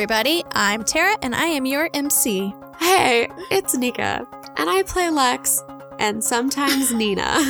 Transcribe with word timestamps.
everybody. 0.00 0.44
I'm 0.52 0.82
Tara, 0.82 1.16
and 1.20 1.34
I 1.34 1.46
am 1.46 1.66
your 1.66 1.90
MC. 1.92 2.54
Hey, 2.78 3.28
it's 3.50 3.76
Nika, 3.76 4.26
and 4.60 4.68
I 4.68 4.82
play 4.82 5.08
Lex 5.08 5.64
and 5.98 6.22
sometimes 6.22 6.92
Nina. 7.00 7.24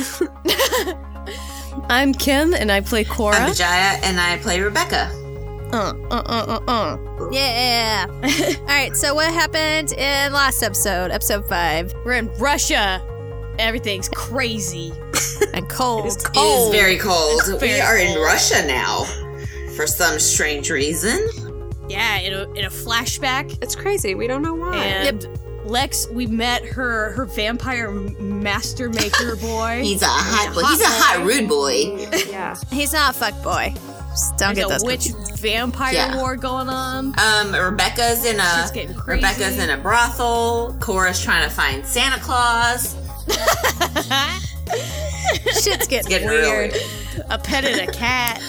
I'm 1.89 2.13
Kim, 2.13 2.53
and 2.53 2.71
I 2.71 2.79
play 2.81 3.03
Cora. 3.03 3.35
I'm 3.35 3.49
Vijaya, 3.49 3.99
and 4.03 4.19
I 4.19 4.37
play 4.37 4.61
Rebecca. 4.61 5.09
Uh, 5.73 5.93
uh, 6.09 6.23
uh, 6.25 6.59
uh, 6.67 6.71
uh. 6.71 7.29
Yeah. 7.31 8.05
All 8.59 8.65
right. 8.65 8.95
So, 8.95 9.13
what 9.13 9.33
happened 9.33 9.91
in 9.93 10.33
last 10.33 10.63
episode, 10.63 11.11
episode 11.11 11.47
five? 11.47 11.93
We're 12.05 12.13
in 12.13 12.27
Russia. 12.39 13.01
Everything's 13.59 14.09
crazy. 14.09 14.93
And 15.53 15.67
cold. 15.69 16.05
It's 16.05 16.23
It 16.23 16.37
is 16.37 16.69
very 16.71 16.97
cold. 16.97 17.41
we 17.47 17.57
very 17.57 17.81
are 17.81 17.97
in. 17.97 18.21
Russia 18.21 18.65
now 18.67 19.03
for 19.75 19.87
some 19.87 20.19
strange 20.19 20.69
reason. 20.69 21.19
Yeah, 21.89 22.19
in 22.19 22.33
a, 22.33 22.51
in 22.53 22.65
a 22.65 22.69
flashback. 22.69 23.57
it's 23.61 23.75
crazy. 23.75 24.15
We 24.15 24.27
don't 24.27 24.41
know 24.41 24.53
why. 24.53 24.77
And 24.77 25.25
Lex, 25.71 26.07
we 26.11 26.27
met 26.27 26.63
her 26.65 27.13
her 27.13 27.25
vampire 27.25 27.89
master 27.91 28.89
maker 28.89 29.35
boy. 29.41 29.79
He's 29.83 30.01
a 30.01 30.05
hot 30.07 30.53
boy. 30.53 30.61
He's 30.67 30.81
a 30.81 30.85
hot 30.87 31.25
rude 31.25 31.47
boy. 31.47 32.07
yeah. 32.29 32.55
He's 32.71 32.91
not 32.93 33.15
a 33.15 33.17
fuck 33.17 33.41
boy. 33.41 33.73
Just 34.09 34.35
don't 34.37 34.53
There's 34.55 34.67
get 34.67 34.75
a 34.75 34.79
those. 34.79 34.83
witch 34.83 35.07
vampire 35.39 35.93
Yeah. 35.93 36.17
war 36.17 36.35
going 36.35 36.67
on. 36.67 37.17
Um, 37.17 37.53
Rebecca's 37.55 38.25
in 38.25 38.39
a 38.39 38.61
She's 38.61 38.71
getting 38.71 38.93
crazy. 38.95 39.17
Rebecca's 39.25 39.57
in 39.57 39.69
a 39.69 39.77
brothel. 39.77 40.75
Cora's 40.81 41.23
trying 41.23 41.47
to 41.47 41.55
find 41.55 41.85
Santa 41.85 42.19
Claus. 42.21 42.95
Shit's 45.63 45.87
getting, 45.87 46.09
Getting 46.09 46.27
weird. 46.29 46.73
real. 46.73 46.81
a 47.29 47.37
pet 47.37 47.63
and 47.65 47.87
a 47.89 47.91
cat. 47.91 48.41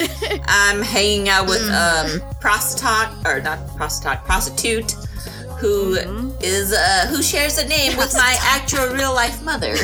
I'm 0.46 0.82
hanging 0.94 1.28
out 1.28 1.46
with 1.48 1.60
Mm. 1.62 2.20
um 2.22 2.38
prostitute 2.40 3.08
or 3.26 3.40
not 3.40 3.58
prostitute 3.76 4.24
prostitute 4.24 4.94
who 5.62 5.94
is 6.40 6.72
Mm-hmm. 6.72 6.74
uh 6.74 7.14
who 7.14 7.22
shares 7.22 7.58
a 7.58 7.66
name 7.68 7.96
with 7.96 8.12
my 8.14 8.36
actual 8.42 8.86
real 8.88 9.14
life 9.14 9.42
mother, 9.44 9.74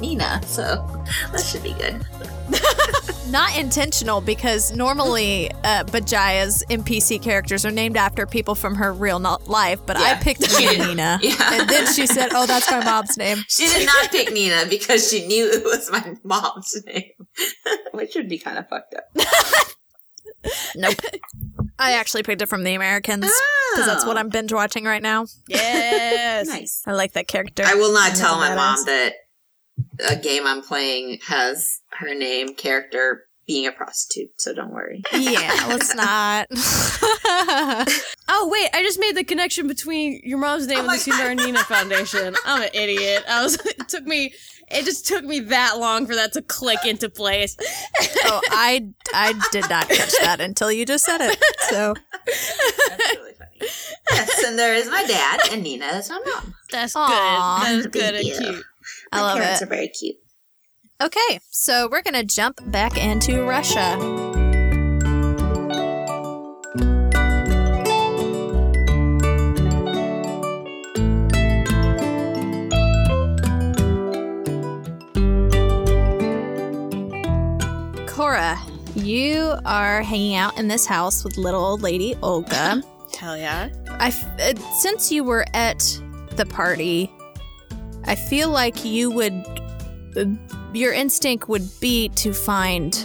Nina. 0.00 0.40
So 0.46 0.64
that 1.32 1.40
should 1.40 1.62
be 1.62 1.72
good. 1.72 2.04
Not 3.30 3.56
intentional 3.56 4.20
because 4.20 4.76
normally 4.76 5.50
uh, 5.64 5.84
Vijaya's 5.84 6.62
NPC 6.68 7.22
characters 7.22 7.64
are 7.64 7.70
named 7.70 7.96
after 7.96 8.26
people 8.26 8.54
from 8.54 8.74
her 8.74 8.92
real 8.92 9.18
life, 9.46 9.80
but 9.86 9.96
I 9.96 10.14
picked 10.16 10.42
Nina. 10.58 11.18
yeah. 11.22 11.60
And 11.60 11.68
then 11.70 11.90
she 11.94 12.06
said, 12.06 12.28
Oh, 12.34 12.44
that's 12.46 12.70
my 12.70 12.84
mom's 12.84 13.16
name. 13.16 13.38
She 13.48 13.66
did 13.66 13.86
not 13.86 14.10
pick 14.10 14.32
Nina 14.32 14.66
because 14.68 15.08
she 15.10 15.26
knew 15.26 15.48
it 15.50 15.64
was 15.64 15.90
my 15.90 16.14
mom's 16.22 16.76
name, 16.86 17.12
which 17.92 18.14
would 18.16 18.28
be 18.28 18.38
kind 18.38 18.58
of 18.58 18.68
fucked 18.68 18.94
up. 18.94 19.24
Nope. 20.76 20.94
I 21.78 21.92
actually 21.92 22.22
picked 22.22 22.42
it 22.42 22.46
from 22.46 22.62
the 22.64 22.74
Americans 22.74 23.30
because 23.72 23.86
that's 23.86 24.04
what 24.04 24.16
ah. 24.16 24.20
I'm 24.20 24.28
binge 24.28 24.52
watching 24.52 24.84
right 24.84 25.02
now. 25.02 25.26
yes. 25.48 26.46
Nice. 26.52 26.82
I 26.86 26.92
like 26.92 27.12
that 27.12 27.28
character. 27.28 27.64
I 27.66 27.74
will 27.74 27.92
not 27.92 28.10
She's 28.10 28.20
tell 28.20 28.36
my 28.36 28.54
mom 28.54 28.84
that 28.86 29.14
a 30.08 30.16
game 30.16 30.46
I'm 30.46 30.62
playing 30.62 31.18
has 31.26 31.80
her 31.98 32.14
name, 32.14 32.54
character, 32.54 33.24
being 33.52 33.66
a 33.66 33.72
prostitute. 33.72 34.30
So 34.40 34.54
don't 34.54 34.72
worry. 34.72 35.02
Yeah, 35.12 35.66
let's 35.68 35.94
not. 36.04 36.46
Oh 38.34 38.48
wait, 38.50 38.70
I 38.72 38.82
just 38.82 38.98
made 38.98 39.14
the 39.16 39.24
connection 39.24 39.66
between 39.68 40.20
your 40.24 40.38
mom's 40.38 40.66
name 40.66 40.78
Oh 40.78 40.80
and 40.80 40.86
my 40.86 40.96
the 40.96 41.10
Sundar 41.10 41.36
Nina 41.36 41.58
Foundation. 41.64 42.34
I'm 42.46 42.62
an 42.62 42.70
idiot. 42.72 43.24
I 43.28 43.42
was. 43.42 43.54
It 43.66 43.88
took 43.88 44.04
me. 44.04 44.32
It 44.70 44.84
just 44.86 45.06
took 45.06 45.22
me 45.24 45.40
that 45.40 45.78
long 45.78 46.06
for 46.06 46.14
that 46.14 46.32
to 46.32 46.40
click 46.42 46.78
into 46.86 47.10
place. 47.10 47.56
oh, 48.24 48.40
I 48.50 48.88
I 49.12 49.34
did 49.52 49.68
not 49.68 49.88
catch 49.88 50.12
that 50.22 50.40
until 50.40 50.72
you 50.72 50.86
just 50.86 51.04
said 51.04 51.20
it. 51.20 51.38
So 51.68 51.94
That's 52.26 53.16
really 53.16 53.32
funny. 53.34 53.70
Yes, 54.12 54.44
and 54.46 54.58
there 54.58 54.74
is 54.74 54.88
my 54.88 55.04
dad, 55.04 55.40
and 55.52 55.62
Nina 55.62 55.86
is 55.98 56.08
my 56.08 56.20
mom. 56.24 56.54
That's 56.70 56.94
Aw. 56.96 57.64
good. 57.66 57.84
That's 57.84 57.86
good 57.88 58.14
and 58.14 58.24
you. 58.24 58.34
cute. 58.38 58.64
I 59.12 59.16
My 59.16 59.22
love 59.22 59.38
parents 59.38 59.60
it. 59.60 59.64
are 59.64 59.68
very 59.68 59.88
cute. 59.88 60.16
Okay, 61.02 61.40
so 61.50 61.88
we're 61.90 62.02
gonna 62.02 62.22
jump 62.22 62.60
back 62.70 62.96
into 62.96 63.42
Russia. 63.42 63.96
Cora, 78.06 78.56
you 78.94 79.56
are 79.64 80.02
hanging 80.02 80.36
out 80.36 80.56
in 80.56 80.68
this 80.68 80.86
house 80.86 81.24
with 81.24 81.36
little 81.36 81.64
old 81.64 81.82
lady 81.82 82.14
Olga. 82.22 82.80
Hell 83.18 83.36
yeah. 83.36 83.70
I 83.88 84.06
f- 84.06 84.40
uh, 84.40 84.54
since 84.78 85.10
you 85.10 85.24
were 85.24 85.46
at 85.52 85.80
the 86.36 86.46
party, 86.46 87.10
I 88.04 88.14
feel 88.14 88.50
like 88.50 88.84
you 88.84 89.10
would 89.10 89.61
your 90.72 90.92
instinct 90.92 91.48
would 91.48 91.68
be 91.80 92.08
to 92.10 92.32
find 92.32 93.04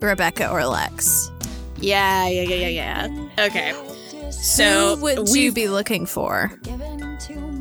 Rebecca 0.00 0.50
or 0.50 0.64
Lex. 0.64 1.30
Yeah, 1.76 2.26
yeah, 2.28 2.42
yeah, 2.42 2.68
yeah, 2.68 3.08
yeah. 3.08 3.28
Okay. 3.46 4.30
So 4.30 4.96
Who 4.96 5.02
would 5.02 5.28
you 5.30 5.52
be 5.52 5.68
looking 5.68 6.06
for? 6.06 6.58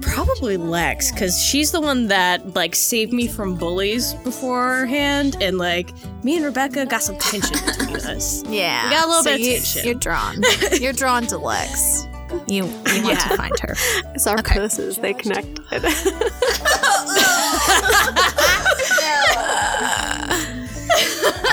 probably 0.02 0.58
Lex 0.58 1.12
because 1.12 1.40
she's 1.42 1.72
the 1.72 1.80
one 1.80 2.08
that 2.08 2.56
like 2.56 2.76
saved 2.76 3.14
me 3.14 3.28
from 3.28 3.56
bullies 3.56 4.14
beforehand, 4.16 5.38
and 5.40 5.58
like 5.58 5.92
me 6.24 6.36
and 6.38 6.46
Rebecca 6.46 6.86
got 6.86 7.04
some 7.04 7.18
tension 7.18 7.58
between 7.66 7.96
us. 7.98 8.44
Yeah, 8.46 8.86
We 8.86 8.90
got 8.90 9.06
a 9.06 9.08
little 9.08 9.24
so 9.24 9.32
bit 9.32 9.42
of 9.42 9.46
you, 9.46 9.54
tension. 9.54 9.86
You're 9.86 9.96
drawn. 9.96 10.42
You're 10.82 10.94
drawn 10.94 11.28
to 11.28 11.38
Lex. 11.38 12.06
You 12.48 12.66
you 12.94 13.04
want 13.04 13.20
to 13.20 13.38
find 13.38 13.60
her. 13.62 13.76
It's 14.16 14.28
our 14.28 14.40
Okay. 14.40 14.56
pussies. 14.60 14.98
They 14.98 15.14
connected. 15.14 15.64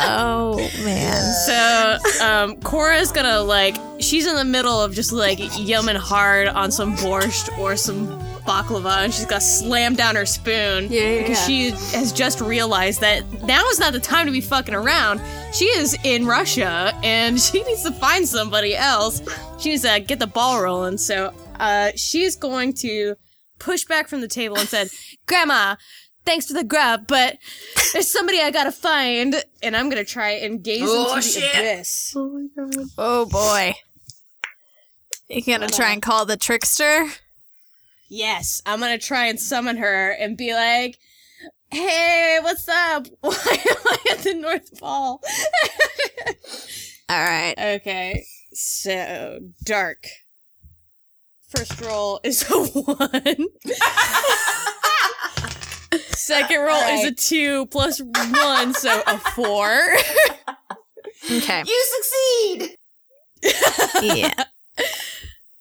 Oh 0.08 0.56
man. 0.84 1.22
So, 1.46 2.24
um, 2.24 2.56
Cora's 2.60 3.12
gonna 3.12 3.40
like, 3.40 3.76
she's 3.98 4.26
in 4.26 4.36
the 4.36 4.44
middle 4.44 4.80
of 4.80 4.94
just 4.94 5.12
like 5.12 5.38
yumming 5.38 5.96
hard 5.96 6.48
on 6.48 6.70
some 6.70 6.96
borscht 6.96 7.56
or 7.58 7.76
some 7.76 8.06
baklava, 8.46 9.04
and 9.04 9.12
she's 9.12 9.26
got 9.26 9.42
slammed 9.42 9.96
down 9.96 10.14
her 10.16 10.24
spoon 10.26 10.88
Yeah, 10.90 11.00
yeah, 11.00 11.18
because 11.22 11.40
yeah. 11.40 11.46
she 11.46 11.70
has 11.96 12.12
just 12.12 12.40
realized 12.40 13.00
that 13.00 13.24
now 13.42 13.64
is 13.68 13.78
not 13.78 13.92
the 13.92 14.00
time 14.00 14.26
to 14.26 14.32
be 14.32 14.40
fucking 14.40 14.74
around. 14.74 15.20
She 15.52 15.64
is 15.66 15.96
in 16.04 16.26
Russia, 16.26 16.92
and 17.02 17.40
she 17.46 17.62
needs 17.64 17.82
to 17.82 17.92
find 17.92 18.26
somebody 18.28 18.76
else. 18.76 19.20
She 19.58 19.70
needs 19.70 19.82
to 19.82 20.00
get 20.00 20.18
the 20.18 20.26
ball 20.26 20.62
rolling. 20.62 20.98
So, 20.98 21.32
uh, 21.58 21.90
she's 21.96 22.36
going 22.36 22.72
to 22.74 23.16
push 23.58 23.84
back 23.84 24.08
from 24.08 24.20
the 24.20 24.28
table 24.28 24.56
and 24.58 24.68
said, 24.68 24.88
"Grandma." 25.26 25.76
Thanks 26.24 26.46
for 26.48 26.54
the 26.54 26.64
grub, 26.64 27.06
but 27.06 27.36
there's 27.92 28.10
somebody 28.10 28.40
I 28.40 28.50
gotta 28.50 28.72
find, 28.72 29.36
and 29.62 29.76
I'm 29.76 29.88
gonna 29.88 30.04
try 30.04 30.30
and 30.32 30.60
gaze 30.60 30.82
Oh, 30.84 31.14
into 31.14 31.28
the 31.28 31.40
shit. 31.40 31.54
abyss. 31.54 32.14
oh 32.16 32.48
my 32.56 32.64
god. 32.64 32.86
Oh 32.98 33.26
boy. 33.26 33.74
You 35.28 35.42
gonna 35.42 35.68
try 35.68 35.92
and 35.92 36.02
call 36.02 36.24
the 36.26 36.36
trickster? 36.36 37.06
Yes, 38.08 38.62
I'm 38.66 38.80
gonna 38.80 38.98
try 38.98 39.26
and 39.26 39.40
summon 39.40 39.76
her 39.78 40.10
and 40.10 40.36
be 40.36 40.54
like, 40.54 40.98
"Hey, 41.70 42.38
what's 42.42 42.68
up? 42.68 43.06
Why 43.20 43.32
am 43.32 43.76
I 43.86 43.98
at 44.12 44.18
the 44.18 44.34
North 44.34 44.78
Pole?" 44.78 45.20
All 47.08 47.22
right. 47.22 47.54
okay, 47.58 48.24
so 48.52 49.38
dark. 49.64 50.06
First 51.48 51.80
roll 51.80 52.20
is 52.24 52.42
a 52.50 52.54
one. 52.64 53.46
Second 56.10 56.60
roll 56.60 56.76
is 56.76 57.04
a 57.04 57.12
two 57.14 57.66
plus 57.66 58.00
one, 58.02 58.74
so 58.74 59.02
a 59.06 59.18
four. 59.18 59.96
Okay. 61.30 61.62
You 61.66 61.84
succeed. 62.02 62.76
yeah. 64.02 64.44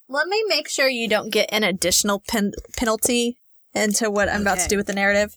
Let 0.07 0.27
me 0.27 0.43
make 0.47 0.69
sure 0.69 0.87
you 0.87 1.07
don't 1.07 1.31
get 1.31 1.49
an 1.51 1.63
additional 1.63 2.21
pen- 2.27 2.53
penalty 2.77 3.37
into 3.73 4.09
what 4.09 4.29
I'm 4.29 4.41
about 4.41 4.59
to 4.59 4.67
do 4.67 4.77
with 4.77 4.87
the 4.87 4.93
narrative. 4.93 5.35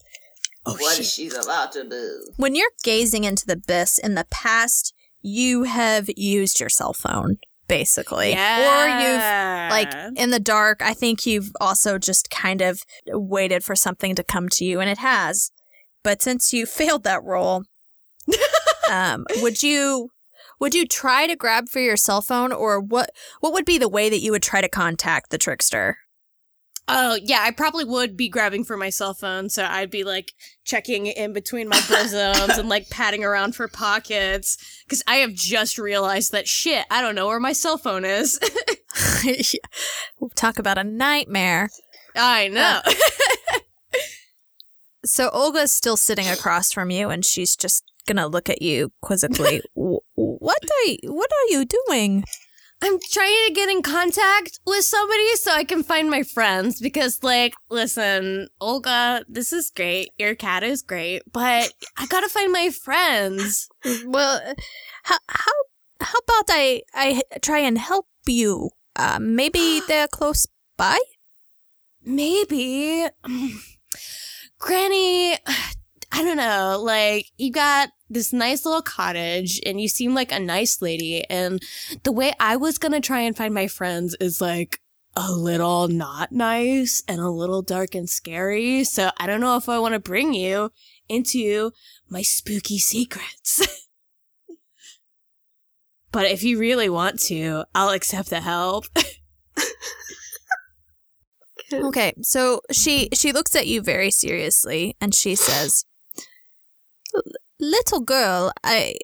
what 0.64 0.98
is 0.98 1.12
she 1.12 1.28
about 1.28 1.72
to 1.72 1.88
do? 1.88 2.30
When 2.36 2.54
you're 2.54 2.70
gazing 2.82 3.24
into 3.24 3.46
the 3.46 3.54
abyss 3.54 3.98
in 3.98 4.14
the 4.14 4.26
past, 4.30 4.92
you 5.22 5.64
have 5.64 6.08
used 6.16 6.60
your 6.60 6.68
cell 6.68 6.92
phone. 6.92 7.38
basically. 7.66 8.30
Yeah. 8.30 8.68
Or 8.72 8.88
you've 9.02 9.70
like 9.70 10.18
in 10.18 10.30
the 10.30 10.40
dark, 10.40 10.80
I 10.82 10.94
think 10.94 11.26
you've 11.26 11.50
also 11.60 11.98
just 11.98 12.30
kind 12.30 12.62
of 12.62 12.82
waited 13.06 13.62
for 13.62 13.76
something 13.76 14.14
to 14.14 14.24
come 14.24 14.48
to 14.50 14.64
you 14.64 14.80
and 14.80 14.88
it 14.88 14.98
has. 14.98 15.50
But 16.02 16.22
since 16.22 16.52
you 16.52 16.64
failed 16.80 17.04
that 17.04 17.22
roll, 17.22 17.64
um, 18.90 19.26
would 19.42 19.62
you 19.62 20.10
would 20.60 20.74
you 20.74 20.86
try 20.86 21.26
to 21.26 21.36
grab 21.36 21.68
for 21.68 21.80
your 21.80 21.96
cell 21.96 22.22
phone 22.22 22.52
or 22.52 22.80
what 22.80 23.10
what 23.40 23.52
would 23.52 23.64
be 23.64 23.78
the 23.78 23.88
way 23.88 24.08
that 24.08 24.20
you 24.20 24.32
would 24.32 24.42
try 24.42 24.60
to 24.60 24.68
contact 24.68 25.30
the 25.30 25.38
trickster? 25.38 25.98
Oh, 26.90 27.18
yeah, 27.22 27.40
I 27.42 27.50
probably 27.50 27.84
would 27.84 28.16
be 28.16 28.30
grabbing 28.30 28.64
for 28.64 28.78
my 28.78 28.88
cell 28.88 29.12
phone, 29.12 29.50
so 29.50 29.62
I'd 29.62 29.90
be 29.90 30.04
like 30.04 30.32
checking 30.64 31.04
in 31.04 31.34
between 31.34 31.68
my 31.68 31.80
bosoms 31.86 32.56
and 32.56 32.70
like 32.70 32.88
patting 32.88 33.22
around 33.22 33.54
for 33.54 33.68
pockets 33.68 34.56
cuz 34.88 35.02
I 35.06 35.16
have 35.16 35.34
just 35.34 35.78
realized 35.78 36.32
that 36.32 36.48
shit, 36.48 36.86
I 36.90 37.02
don't 37.02 37.14
know 37.14 37.26
where 37.26 37.40
my 37.40 37.52
cell 37.52 37.76
phone 37.76 38.04
is. 38.04 38.40
Talk 40.34 40.58
about 40.58 40.78
a 40.78 40.84
nightmare. 40.84 41.68
I 42.16 42.46
uh, 42.46 42.48
know. 42.48 42.80
So 45.04 45.30
Olga's 45.30 45.72
still 45.72 45.96
sitting 45.96 46.28
across 46.28 46.72
from 46.72 46.90
you, 46.90 47.08
and 47.08 47.24
she's 47.24 47.56
just 47.56 47.84
gonna 48.06 48.26
look 48.26 48.50
at 48.50 48.62
you 48.62 48.92
quizzically. 49.00 49.62
"Wh- 50.18 50.42
what 50.42 50.58
are 50.62 50.86
you, 50.90 51.14
what 51.14 51.30
are 51.30 51.48
you 51.52 51.64
doing? 51.64 52.24
I'm 52.80 52.98
trying 53.10 53.46
to 53.48 53.52
get 53.54 53.68
in 53.68 53.82
contact 53.82 54.60
with 54.64 54.84
somebody 54.84 55.34
so 55.36 55.50
I 55.52 55.64
can 55.64 55.82
find 55.82 56.08
my 56.08 56.22
friends 56.22 56.80
because, 56.80 57.24
like, 57.24 57.54
listen, 57.70 58.48
Olga, 58.60 59.24
this 59.28 59.52
is 59.52 59.70
great. 59.70 60.10
Your 60.16 60.36
cat 60.36 60.62
is 60.62 60.82
great, 60.82 61.22
but 61.32 61.72
I 61.96 62.06
gotta 62.06 62.28
find 62.28 62.52
my 62.52 62.70
friends. 62.70 63.68
Well, 64.06 64.40
how 65.04 65.18
how 65.28 65.52
how 66.00 66.18
about 66.18 66.46
I 66.50 66.82
I 66.94 67.22
try 67.42 67.58
and 67.58 67.78
help 67.78 68.06
you? 68.26 68.70
Uh, 68.94 69.18
maybe 69.20 69.80
they're 69.88 70.08
close 70.08 70.46
by. 70.76 70.98
Maybe. 72.04 73.06
Granny, 74.60 75.36
I 76.10 76.22
don't 76.22 76.36
know. 76.36 76.80
Like, 76.82 77.26
you 77.36 77.52
got 77.52 77.90
this 78.08 78.32
nice 78.32 78.64
little 78.64 78.82
cottage 78.82 79.60
and 79.66 79.80
you 79.80 79.88
seem 79.88 80.14
like 80.14 80.32
a 80.32 80.40
nice 80.40 80.80
lady. 80.80 81.24
And 81.28 81.62
the 82.02 82.12
way 82.12 82.32
I 82.40 82.56
was 82.56 82.78
gonna 82.78 83.00
try 83.00 83.20
and 83.20 83.36
find 83.36 83.52
my 83.52 83.66
friends 83.66 84.16
is 84.20 84.40
like 84.40 84.80
a 85.14 85.32
little 85.32 85.88
not 85.88 86.32
nice 86.32 87.02
and 87.08 87.20
a 87.20 87.28
little 87.28 87.62
dark 87.62 87.94
and 87.94 88.08
scary. 88.08 88.84
So 88.84 89.10
I 89.18 89.26
don't 89.26 89.40
know 89.40 89.56
if 89.56 89.68
I 89.68 89.78
want 89.78 89.94
to 89.94 90.00
bring 90.00 90.32
you 90.32 90.70
into 91.08 91.72
my 92.08 92.22
spooky 92.22 92.78
secrets. 92.78 93.66
but 96.12 96.26
if 96.26 96.42
you 96.42 96.58
really 96.58 96.88
want 96.88 97.20
to, 97.22 97.64
I'll 97.74 97.90
accept 97.90 98.30
the 98.30 98.40
help. 98.40 98.86
Okay, 101.70 102.14
so 102.22 102.62
she 102.72 103.10
she 103.12 103.32
looks 103.32 103.54
at 103.54 103.66
you 103.66 103.82
very 103.82 104.10
seriously, 104.10 104.96
and 105.00 105.14
she 105.14 105.34
says, 105.34 105.84
"Little 107.60 108.00
girl, 108.00 108.52
I." 108.64 108.94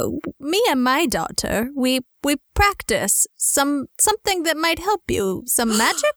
Uh, 0.00 0.08
me 0.40 0.62
and 0.70 0.82
my 0.82 1.06
daughter, 1.06 1.70
we 1.74 2.00
we 2.22 2.36
practice 2.54 3.26
some 3.36 3.86
something 4.00 4.42
that 4.44 4.56
might 4.56 4.78
help 4.78 5.02
you. 5.10 5.42
Some 5.46 5.76
magic, 5.84 6.16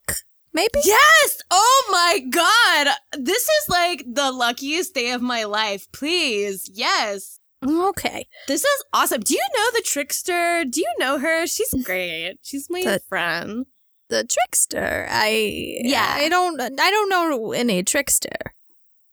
maybe. 0.54 0.80
Yes! 0.84 1.42
Oh 1.52 1.88
my 1.92 2.20
god! 2.30 2.96
This 3.18 3.44
is 3.44 3.70
like 3.70 4.04
the 4.08 4.32
luckiest 4.32 4.94
day 4.94 5.12
of 5.12 5.22
my 5.22 5.44
life. 5.46 5.88
Please. 5.92 6.70
Yes. 6.74 7.40
Okay. 7.66 8.28
This 8.48 8.64
is 8.64 8.84
awesome. 8.94 9.20
Do 9.22 9.34
you 9.34 9.46
know 9.56 9.68
the 9.74 9.82
trickster? 9.86 10.64
Do 10.64 10.80
you 10.80 10.92
know 10.98 11.18
her? 11.20 11.46
She's 11.46 11.74
great. 11.84 12.38
She's 12.42 12.70
my 12.70 12.82
The- 12.84 13.02
friend. 13.10 13.66
The 14.10 14.24
trickster. 14.26 15.06
I 15.10 15.80
Yeah. 15.84 16.14
I 16.16 16.30
don't 16.30 16.60
I 16.62 16.90
don't 16.92 17.10
know 17.10 17.52
any 17.52 17.84
trickster. 17.84 18.56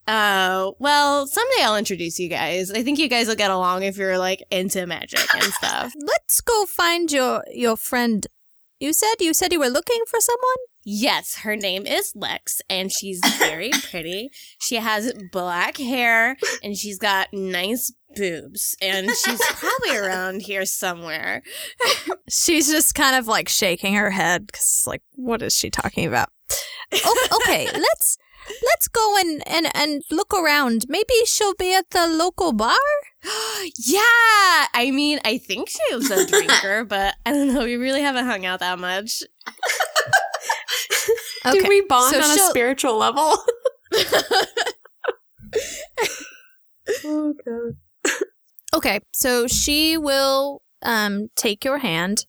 Oh, 0.08 0.76
well, 0.79 1.26
someday 1.26 1.62
I'll 1.62 1.76
introduce 1.76 2.19
you 2.19 2.29
guys. 2.29 2.70
I 2.70 2.82
think 2.82 2.99
you 2.99 3.08
guys 3.08 3.26
will 3.26 3.35
get 3.35 3.50
along 3.50 3.82
if 3.82 3.97
you're 3.97 4.19
like 4.19 4.43
into 4.50 4.87
magic 4.87 5.35
and 5.35 5.53
stuff. 5.53 5.93
Let's 6.00 6.41
go 6.41 6.64
find 6.64 7.11
your 7.11 7.43
your 7.53 7.76
friend. 7.76 8.26
You 8.79 8.93
said 8.93 9.14
you 9.20 9.35
said 9.35 9.53
you 9.53 9.58
were 9.58 9.69
looking 9.69 10.03
for 10.08 10.20
someone. 10.20 10.56
Yes, 10.85 11.38
her 11.38 11.56
name 11.56 11.85
is 11.85 12.12
Lex, 12.14 12.61
and 12.70 12.93
she's 12.93 13.20
very 13.38 13.70
pretty. 13.91 14.31
She 14.61 14.76
has 14.76 15.12
black 15.32 15.79
hair, 15.79 16.37
and 16.62 16.76
she's 16.76 16.99
got 16.99 17.29
nice 17.32 17.93
boobs, 18.14 18.76
and 18.81 19.11
she's 19.11 19.43
probably 19.50 19.97
around 19.97 20.43
here 20.43 20.64
somewhere. 20.64 21.43
She's 22.29 22.70
just 22.70 22.94
kind 22.94 23.17
of 23.17 23.26
like 23.26 23.49
shaking 23.49 23.94
her 23.94 24.11
head 24.11 24.47
because 24.47 24.85
like, 24.87 25.02
what 25.17 25.43
is 25.43 25.56
she 25.56 25.70
talking 25.70 26.06
about? 26.06 26.29
Okay, 26.93 27.69
let's 27.73 28.19
let's 28.65 28.89
go 28.89 29.17
and, 29.19 29.43
and 29.47 29.69
and 29.75 30.03
look 30.11 30.33
around. 30.35 30.87
Maybe 30.89 31.15
she'll 31.27 31.55
be 31.55 31.75
at 31.75 31.91
the 31.91 32.07
local 32.07 32.53
bar. 32.53 32.77
yeah, 33.87 34.67
I 34.75 34.91
mean, 34.93 35.19
I 35.25 35.39
think 35.39 35.69
she 35.69 35.95
was 35.95 36.11
a 36.11 36.27
drinker, 36.27 36.85
but 36.89 37.15
I 37.25 37.33
don't 37.33 37.53
know. 37.53 37.65
We 37.65 37.77
really 37.77 38.03
haven't 38.03 38.27
hung 38.27 38.45
out 38.47 38.61
that 38.61 38.79
much. 38.79 39.23
Okay, 41.45 41.59
Did 41.61 41.69
we 41.69 41.81
bond 41.83 42.13
so 42.13 42.21
on 42.21 42.25
a 42.31 42.35
she'll- 42.35 42.51
spiritual 42.51 42.97
level? 42.97 43.37
oh 47.05 47.35
god. 47.45 48.13
Okay, 48.75 49.01
so 49.13 49.47
she 49.47 49.97
will 49.97 50.63
um 50.83 51.29
take 51.37 51.65
your 51.65 51.79
hand 51.79 52.25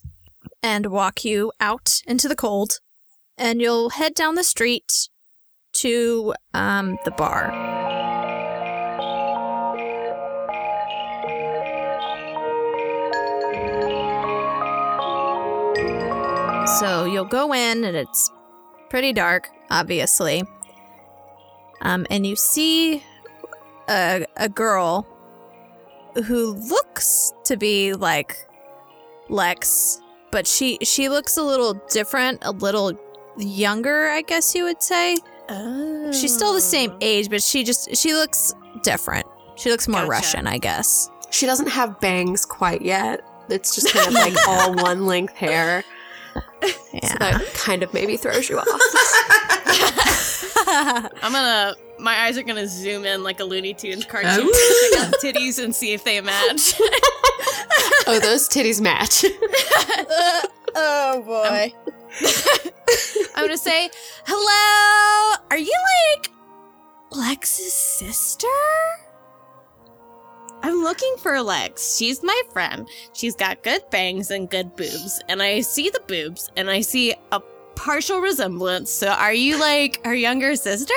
and 0.61 0.87
walk 0.87 1.25
you 1.25 1.51
out 1.59 2.01
into 2.05 2.27
the 2.27 2.35
cold, 2.35 2.79
and 3.37 3.59
you'll 3.59 3.89
head 3.91 4.13
down 4.13 4.35
the 4.35 4.43
street 4.43 5.09
to 5.77 6.33
um 6.53 6.97
the 7.05 7.11
bar. 7.11 7.53
So 16.79 17.05
you'll 17.05 17.25
go 17.25 17.53
in, 17.53 17.83
and 17.85 17.95
it's 17.95 18.29
pretty 18.89 19.13
dark, 19.13 19.49
obviously. 19.71 20.43
Um, 21.81 22.05
and 22.09 22.25
you 22.25 22.35
see 22.35 23.03
a 23.89 24.25
a 24.35 24.49
girl 24.49 25.07
who 26.25 26.53
looks 26.53 27.33
to 27.45 27.57
be 27.57 27.93
like 27.93 28.35
Lex, 29.29 30.01
but 30.31 30.45
she 30.45 30.77
she 30.83 31.09
looks 31.09 31.37
a 31.37 31.43
little 31.43 31.73
different, 31.89 32.39
a 32.41 32.51
little 32.51 32.93
younger, 33.37 34.09
I 34.09 34.21
guess 34.21 34.53
you 34.53 34.65
would 34.65 34.83
say. 34.83 35.17
Oh. 35.49 36.11
She's 36.11 36.33
still 36.33 36.53
the 36.53 36.61
same 36.61 36.91
oh. 36.91 36.97
age, 37.01 37.29
but 37.29 37.41
she 37.41 37.63
just 37.63 37.95
she 37.95 38.13
looks 38.13 38.53
different. 38.83 39.25
She 39.55 39.69
looks 39.69 39.87
more 39.87 40.01
Gotcha. 40.01 40.11
Russian, 40.11 40.47
I 40.47 40.57
guess. 40.57 41.09
She 41.31 41.45
doesn't 41.45 41.69
have 41.69 41.99
bangs 41.99 42.45
quite 42.45 42.81
yet. 42.81 43.21
It's 43.49 43.75
just 43.75 43.93
kind 43.93 44.07
of 44.07 44.13
like 44.13 44.33
all 44.47 44.73
one 44.75 45.05
length 45.05 45.35
hair. 45.35 45.83
Yeah. 46.93 47.07
So 47.07 47.17
That 47.19 47.53
kind 47.53 47.83
of 47.83 47.93
maybe 47.93 48.17
throws 48.17 48.49
you 48.49 48.59
off. 48.59 48.67
I'm 50.67 51.31
gonna. 51.31 51.75
My 51.99 52.13
eyes 52.21 52.37
are 52.37 52.43
gonna 52.43 52.67
zoom 52.67 53.05
in 53.05 53.23
like 53.23 53.39
a 53.39 53.43
Looney 53.43 53.73
Tunes 53.73 54.05
cartoon. 54.05 54.49
Oh. 54.51 54.89
Check 54.93 55.07
out 55.07 55.13
titties 55.21 55.63
and 55.63 55.73
see 55.73 55.93
if 55.93 56.03
they 56.03 56.19
match. 56.21 56.73
oh, 58.07 58.19
those 58.21 58.47
titties 58.47 58.81
match. 58.81 59.25
oh 60.75 61.23
boy. 61.25 61.73
I'm 61.87 61.93
gonna 63.47 63.57
say, 63.57 63.89
hello. 64.25 65.37
Are 65.51 65.57
you 65.57 65.73
like 66.13 66.31
Lex's 67.11 67.73
sister? 67.73 68.47
I'm 70.63 70.83
looking 70.83 71.15
for 71.19 71.41
Lex. 71.41 71.95
She's 71.95 72.21
my 72.23 72.41
friend. 72.51 72.89
She's 73.13 73.35
got 73.35 73.63
good 73.63 73.89
bangs 73.89 74.31
and 74.31 74.49
good 74.49 74.75
boobs. 74.75 75.21
And 75.29 75.41
I 75.41 75.61
see 75.61 75.89
the 75.89 76.01
boobs 76.07 76.51
and 76.57 76.69
I 76.69 76.81
see 76.81 77.15
a 77.31 77.39
partial 77.75 78.19
resemblance. 78.19 78.91
So 78.91 79.07
are 79.07 79.33
you 79.33 79.57
like 79.59 80.03
her 80.05 80.15
younger 80.15 80.55
sister? 80.55 80.93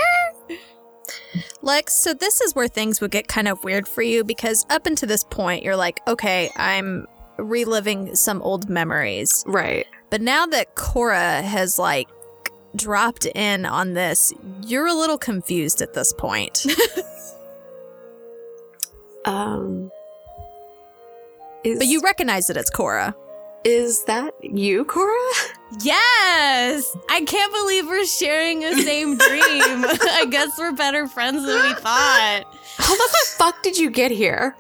Lex, 1.63 1.93
so 1.93 2.15
this 2.15 2.41
is 2.41 2.55
where 2.55 2.69
things 2.69 3.01
would 3.01 3.11
get 3.11 3.29
kind 3.29 3.47
of 3.47 3.63
weird 3.63 3.87
for 3.87 4.03
you 4.03 4.25
because 4.25 4.67
up 4.71 4.87
until 4.87 5.09
this 5.09 5.25
point, 5.25 5.63
you're 5.63 5.77
like, 5.77 6.01
okay, 6.09 6.51
I'm 6.57 7.07
reliving 7.43 8.15
some 8.15 8.41
old 8.43 8.69
memories. 8.69 9.45
right. 9.47 9.87
But 10.11 10.21
now 10.23 10.45
that 10.47 10.75
Cora 10.75 11.41
has 11.43 11.79
like 11.79 12.09
dropped 12.75 13.27
in 13.27 13.65
on 13.65 13.95
this, 13.95 14.33
you're 14.67 14.87
a 14.89 14.95
little 14.95 15.19
confused 15.19 15.81
at 15.83 15.95
this 15.95 16.13
point. 16.13 16.67
Um. 19.25 19.91
Is, 21.63 21.79
but 21.79 21.87
you 21.89 22.01
recognize 22.01 22.47
that 22.47 22.57
it's 22.57 22.71
Cora. 22.71 23.15
is 23.65 24.03
that 24.05 24.33
you, 24.43 24.87
Cora? 24.87 25.13
Yes! 25.83 26.97
I 27.11 27.21
can't 27.27 27.53
believe 27.53 27.87
we're 27.87 28.07
sharing 28.07 28.61
the 28.61 28.77
same 28.83 29.19
dream. 29.19 29.41
I 29.45 30.27
guess 30.31 30.59
we're 30.59 30.73
better 30.73 31.07
friends 31.07 31.45
than 31.45 31.63
we 31.63 31.75
thought. 31.75 32.45
How 32.79 32.97
the 32.97 33.17
fuck 33.37 33.63
did 33.63 33.77
you 33.77 33.91
get 33.91 34.11
here? 34.11 34.57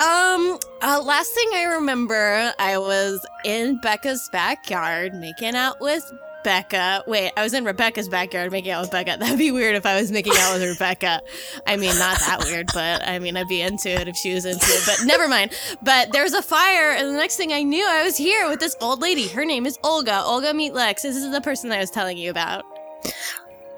Um, 0.00 0.58
uh, 0.82 1.00
last 1.04 1.32
thing 1.34 1.48
I 1.54 1.64
remember, 1.76 2.52
I 2.58 2.78
was 2.78 3.24
in 3.44 3.78
Becca's 3.80 4.28
backyard 4.32 5.14
making 5.14 5.54
out 5.54 5.80
with 5.80 6.02
Becca. 6.42 7.04
Wait, 7.06 7.32
I 7.36 7.42
was 7.44 7.54
in 7.54 7.64
Rebecca's 7.64 8.08
backyard 8.08 8.50
making 8.50 8.72
out 8.72 8.82
with 8.82 8.90
Becca. 8.90 9.16
That'd 9.20 9.38
be 9.38 9.52
weird 9.52 9.76
if 9.76 9.86
I 9.86 10.00
was 10.00 10.10
making 10.10 10.34
out 10.36 10.58
with 10.58 10.68
Rebecca. 10.68 11.22
I 11.66 11.76
mean, 11.76 11.96
not 11.98 12.18
that 12.18 12.44
weird, 12.44 12.68
but 12.74 13.06
I 13.06 13.20
mean, 13.20 13.36
I'd 13.36 13.46
be 13.46 13.62
into 13.62 13.88
it 13.88 14.08
if 14.08 14.16
she 14.16 14.34
was 14.34 14.44
into 14.44 14.66
it. 14.66 14.82
But 14.84 15.06
never 15.06 15.28
mind. 15.28 15.52
But 15.82 16.12
there 16.12 16.24
was 16.24 16.34
a 16.34 16.42
fire, 16.42 16.90
and 16.90 17.08
the 17.08 17.18
next 17.18 17.36
thing 17.36 17.52
I 17.52 17.62
knew, 17.62 17.86
I 17.86 18.02
was 18.02 18.16
here 18.16 18.48
with 18.48 18.60
this 18.60 18.76
old 18.80 19.00
lady. 19.00 19.28
Her 19.28 19.44
name 19.44 19.64
is 19.64 19.78
Olga. 19.84 20.22
Olga 20.24 20.52
Meet 20.52 20.74
Lex. 20.74 21.02
This 21.02 21.16
is 21.16 21.30
the 21.30 21.40
person 21.40 21.70
that 21.70 21.76
I 21.76 21.80
was 21.80 21.90
telling 21.90 22.18
you 22.18 22.30
about. 22.30 22.64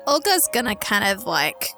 Olga's 0.07 0.49
gonna 0.53 0.77
kind 0.77 1.05
of 1.05 1.27
like 1.27 1.76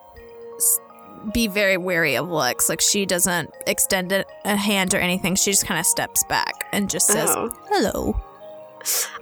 be 1.32 1.46
very 1.46 1.76
wary 1.76 2.16
of 2.16 2.28
Lex. 2.28 2.68
Like 2.68 2.80
she 2.80 3.06
doesn't 3.06 3.50
extend 3.66 4.12
a, 4.12 4.24
a 4.44 4.56
hand 4.56 4.94
or 4.94 4.98
anything. 4.98 5.34
She 5.34 5.50
just 5.50 5.66
kind 5.66 5.78
of 5.80 5.86
steps 5.86 6.24
back 6.24 6.66
and 6.72 6.88
just 6.90 7.06
says, 7.06 7.30
Oh. 7.30 7.50
"Hello." 7.68 8.20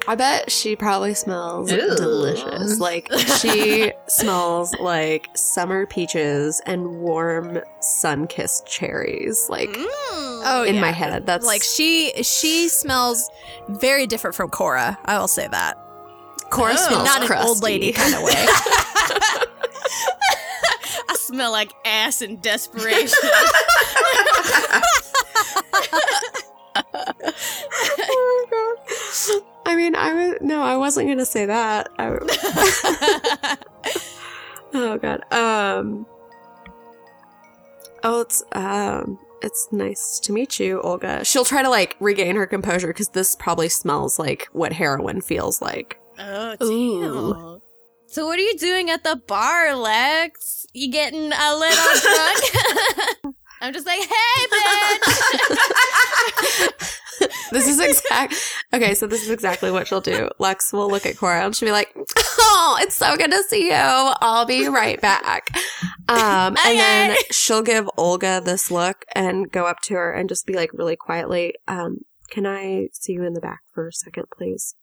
I 0.07 0.15
bet 0.15 0.53
she 0.53 0.76
probably 0.76 1.15
smells 1.15 1.73
Ew. 1.73 1.79
delicious. 1.97 2.79
Like 2.79 3.11
she 3.41 3.91
smells 4.07 4.73
like 4.79 5.29
summer 5.35 5.87
peaches 5.87 6.61
and 6.67 7.00
warm 7.00 7.59
sun-kissed 7.81 8.67
cherries. 8.67 9.47
Like 9.49 9.71
mm. 9.71 9.87
Oh, 10.49 10.62
in 10.67 10.76
yeah. 10.76 10.81
my 10.83 10.91
head, 10.93 11.26
that's 11.26 11.45
Like 11.47 11.62
she 11.62 12.12
she 12.23 12.69
smells 12.69 13.29
very 13.69 14.07
different 14.07 14.37
from 14.37 14.50
Cora. 14.50 14.99
I 15.07 15.19
will 15.19 15.26
say 15.29 15.49
that. 15.49 15.79
Cora 16.50 16.75
Oh. 16.75 16.76
smells 16.76 17.05
Not 17.05 17.23
an 17.23 17.26
crusty. 17.26 17.49
old 17.49 17.62
lady 17.62 17.93
kind 17.93 18.15
of 18.15 18.23
way. 18.23 18.47
I 21.26 21.35
smell 21.35 21.50
like 21.50 21.73
ass 21.85 22.23
and 22.23 22.40
desperation. 22.40 23.18
oh 27.99 28.47
my 28.47 28.47
god. 28.50 29.42
I 29.66 29.75
mean, 29.75 29.97
I 29.97 30.14
was 30.14 30.37
no, 30.40 30.62
I 30.62 30.76
wasn't 30.76 31.09
gonna 31.09 31.25
say 31.25 31.47
that. 31.47 31.88
I, 31.99 33.56
oh 34.75 34.99
god. 34.99 35.23
Um. 35.33 36.06
Oh, 38.04 38.21
it's 38.21 38.45
um, 38.52 39.18
it's 39.42 39.66
nice 39.73 40.21
to 40.21 40.33
meet 40.33 40.61
you, 40.61 40.80
Olga. 40.83 41.25
She'll 41.25 41.45
try 41.45 41.62
to 41.62 41.68
like 41.71 41.97
regain 41.99 42.37
her 42.37 42.47
composure 42.47 42.88
because 42.88 43.09
this 43.09 43.35
probably 43.35 43.68
smells 43.68 44.16
like 44.18 44.47
what 44.52 44.73
heroin 44.73 45.21
feels 45.21 45.61
like. 45.61 45.99
Oh, 46.18 46.56
Ooh. 46.62 47.33
damn. 47.35 47.62
So 48.09 48.26
what 48.26 48.38
are 48.38 48.42
you 48.42 48.56
doing 48.56 48.88
at 48.88 49.02
the 49.02 49.16
bar, 49.26 49.75
Lex? 49.75 50.65
You 50.76 50.90
getting 50.90 51.33
a 51.33 51.56
little 51.56 52.00
drunk? 52.02 53.37
I'm 53.62 53.73
just 53.73 53.87
like, 53.87 53.99
hey, 53.99 54.47
bitch. 54.52 54.99
This 57.50 57.66
is 57.66 57.80
exact. 57.80 58.35
Okay, 58.75 58.92
so 58.92 59.06
this 59.06 59.23
is 59.23 59.30
exactly 59.30 59.71
what 59.71 59.88
she'll 59.88 60.02
do. 60.02 60.28
Lex 60.38 60.71
will 60.71 60.90
look 60.90 61.06
at 61.06 61.16
Cora 61.16 61.47
and 61.47 61.56
she'll 61.56 61.68
be 61.68 61.73
like, 61.73 61.97
"Oh, 62.38 62.76
it's 62.78 62.95
so 62.95 63.16
good 63.16 63.30
to 63.30 63.42
see 63.45 63.68
you. 63.68 63.75
I'll 63.75 64.45
be 64.45 64.68
right 64.68 65.00
back." 65.00 65.49
Um, 66.09 66.59
and 66.66 66.78
then 66.78 67.16
she'll 67.30 67.62
give 67.62 67.88
Olga 67.97 68.42
this 68.45 68.71
look 68.71 69.06
and 69.14 69.50
go 69.50 69.64
up 69.64 69.80
to 69.85 69.95
her 69.95 70.12
and 70.12 70.28
just 70.28 70.45
be 70.45 70.52
like, 70.52 70.75
really 70.75 70.97
quietly, 70.97 71.54
um, 71.66 72.00
"Can 72.28 72.45
I 72.47 72.88
see 72.92 73.14
you 73.14 73.25
in 73.25 73.33
the 73.33 73.40
back 73.40 73.61
for 73.73 73.88
a 73.88 73.92
second, 73.92 74.26
please?" 74.37 74.75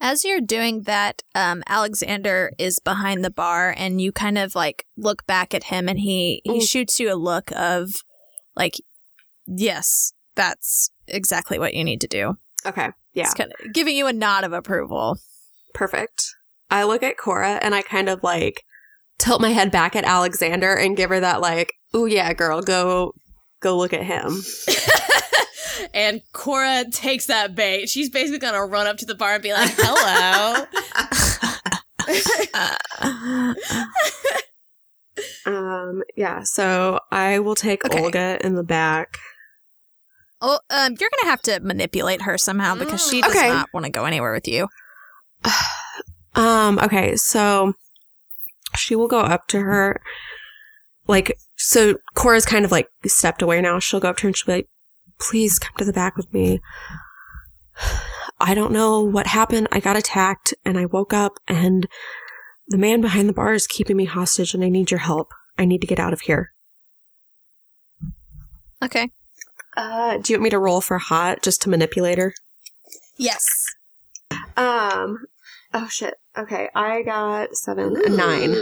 As 0.00 0.24
you're 0.24 0.40
doing 0.40 0.82
that, 0.82 1.22
um, 1.34 1.62
Alexander 1.66 2.52
is 2.58 2.78
behind 2.80 3.24
the 3.24 3.30
bar, 3.30 3.74
and 3.76 4.00
you 4.00 4.12
kind 4.12 4.38
of 4.38 4.54
like 4.54 4.86
look 4.96 5.26
back 5.26 5.54
at 5.54 5.64
him, 5.64 5.88
and 5.88 5.98
he 5.98 6.40
he 6.44 6.58
Mm. 6.60 6.68
shoots 6.68 7.00
you 7.00 7.12
a 7.12 7.14
look 7.16 7.50
of 7.52 7.90
like, 8.56 8.74
yes, 9.46 10.12
that's 10.36 10.90
exactly 11.06 11.58
what 11.58 11.74
you 11.74 11.84
need 11.84 12.00
to 12.00 12.08
do. 12.08 12.36
Okay, 12.66 12.88
yeah, 13.12 13.30
kind 13.36 13.52
of 13.52 13.72
giving 13.72 13.96
you 13.96 14.06
a 14.06 14.12
nod 14.12 14.44
of 14.44 14.52
approval. 14.52 15.18
perfect. 15.74 16.26
I 16.70 16.84
look 16.84 17.02
at 17.02 17.18
Cora 17.18 17.58
and 17.62 17.74
I 17.74 17.82
kind 17.82 18.08
of 18.08 18.22
like 18.22 18.62
tilt 19.18 19.40
my 19.40 19.50
head 19.50 19.70
back 19.70 19.94
at 19.96 20.04
Alexander 20.04 20.72
and 20.74 20.96
give 20.96 21.10
her 21.10 21.20
that 21.20 21.40
like, 21.40 21.72
"Oh 21.92 22.06
yeah, 22.06 22.32
girl, 22.32 22.60
go." 22.62 23.12
Go 23.60 23.78
look 23.78 23.94
at 23.94 24.02
him. 24.02 24.42
and 25.92 26.20
Cora 26.32 26.84
takes 26.90 27.26
that 27.26 27.54
bait. 27.54 27.88
She's 27.88 28.10
basically 28.10 28.38
gonna 28.38 28.64
run 28.64 28.86
up 28.86 28.96
to 28.98 29.06
the 29.06 29.14
bar 29.14 29.34
and 29.34 29.42
be 29.42 29.52
like, 29.52 29.70
hello. 29.76 30.66
Um, 35.46 36.02
yeah, 36.16 36.42
so 36.42 36.98
I 37.12 37.38
will 37.38 37.54
take 37.54 37.84
Okay. 37.84 38.02
Olga 38.02 38.38
in 38.44 38.54
the 38.56 38.62
back. 38.64 39.18
Oh, 40.40 40.58
um, 40.70 40.96
you're 40.98 41.10
gonna 41.20 41.30
have 41.30 41.42
to 41.42 41.60
manipulate 41.60 42.22
her 42.22 42.36
somehow 42.36 42.74
because 42.74 43.06
she 43.08 43.20
does 43.20 43.30
Okay. 43.36 43.48
not 43.48 43.68
want 43.72 43.86
to 43.86 43.92
go 43.92 44.04
anywhere 44.04 44.32
with 44.32 44.48
you. 44.48 44.68
Um, 46.36 46.80
okay, 46.80 47.14
so 47.14 47.74
she 48.74 48.96
will 48.96 49.06
go 49.06 49.20
up 49.20 49.46
to 49.46 49.60
her. 49.60 50.00
Like, 51.06 51.38
so 51.56 51.94
Cora's 52.16 52.44
kind 52.44 52.64
of 52.64 52.72
like 52.72 52.88
stepped 53.06 53.40
away 53.40 53.60
now. 53.60 53.78
She'll 53.78 54.00
go 54.00 54.08
up 54.08 54.16
to 54.16 54.22
her 54.24 54.28
and 54.30 54.36
she'll 54.36 54.46
be 54.52 54.56
like, 54.58 54.68
please 55.18 55.58
come 55.58 55.76
to 55.78 55.84
the 55.84 55.92
back 55.92 56.16
with 56.16 56.32
me. 56.32 56.60
I 58.40 58.54
don't 58.54 58.72
know 58.72 59.00
what 59.00 59.28
happened. 59.28 59.68
I 59.72 59.80
got 59.80 59.96
attacked 59.96 60.54
and 60.64 60.78
I 60.78 60.86
woke 60.86 61.12
up 61.12 61.38
and 61.48 61.86
the 62.68 62.78
man 62.78 63.00
behind 63.00 63.28
the 63.28 63.32
bar 63.32 63.54
is 63.54 63.66
keeping 63.66 63.96
me 63.96 64.04
hostage 64.04 64.54
and 64.54 64.64
I 64.64 64.68
need 64.68 64.90
your 64.90 65.00
help. 65.00 65.32
I 65.58 65.64
need 65.64 65.80
to 65.80 65.86
get 65.86 66.00
out 66.00 66.12
of 66.12 66.22
here. 66.22 66.52
Okay. 68.82 69.10
Uh, 69.76 70.18
do 70.18 70.32
you 70.32 70.36
want 70.36 70.44
me 70.44 70.50
to 70.50 70.58
roll 70.58 70.80
for 70.80 70.98
hot 70.98 71.42
just 71.42 71.62
to 71.62 71.70
manipulate 71.70 72.18
her? 72.18 72.34
Yes. 73.16 73.44
Um, 74.56 75.26
oh 75.72 75.88
shit. 75.88 76.14
Okay, 76.36 76.68
I 76.74 77.02
got 77.02 77.54
seven, 77.56 77.96
a 77.96 78.08
nine. 78.08 78.54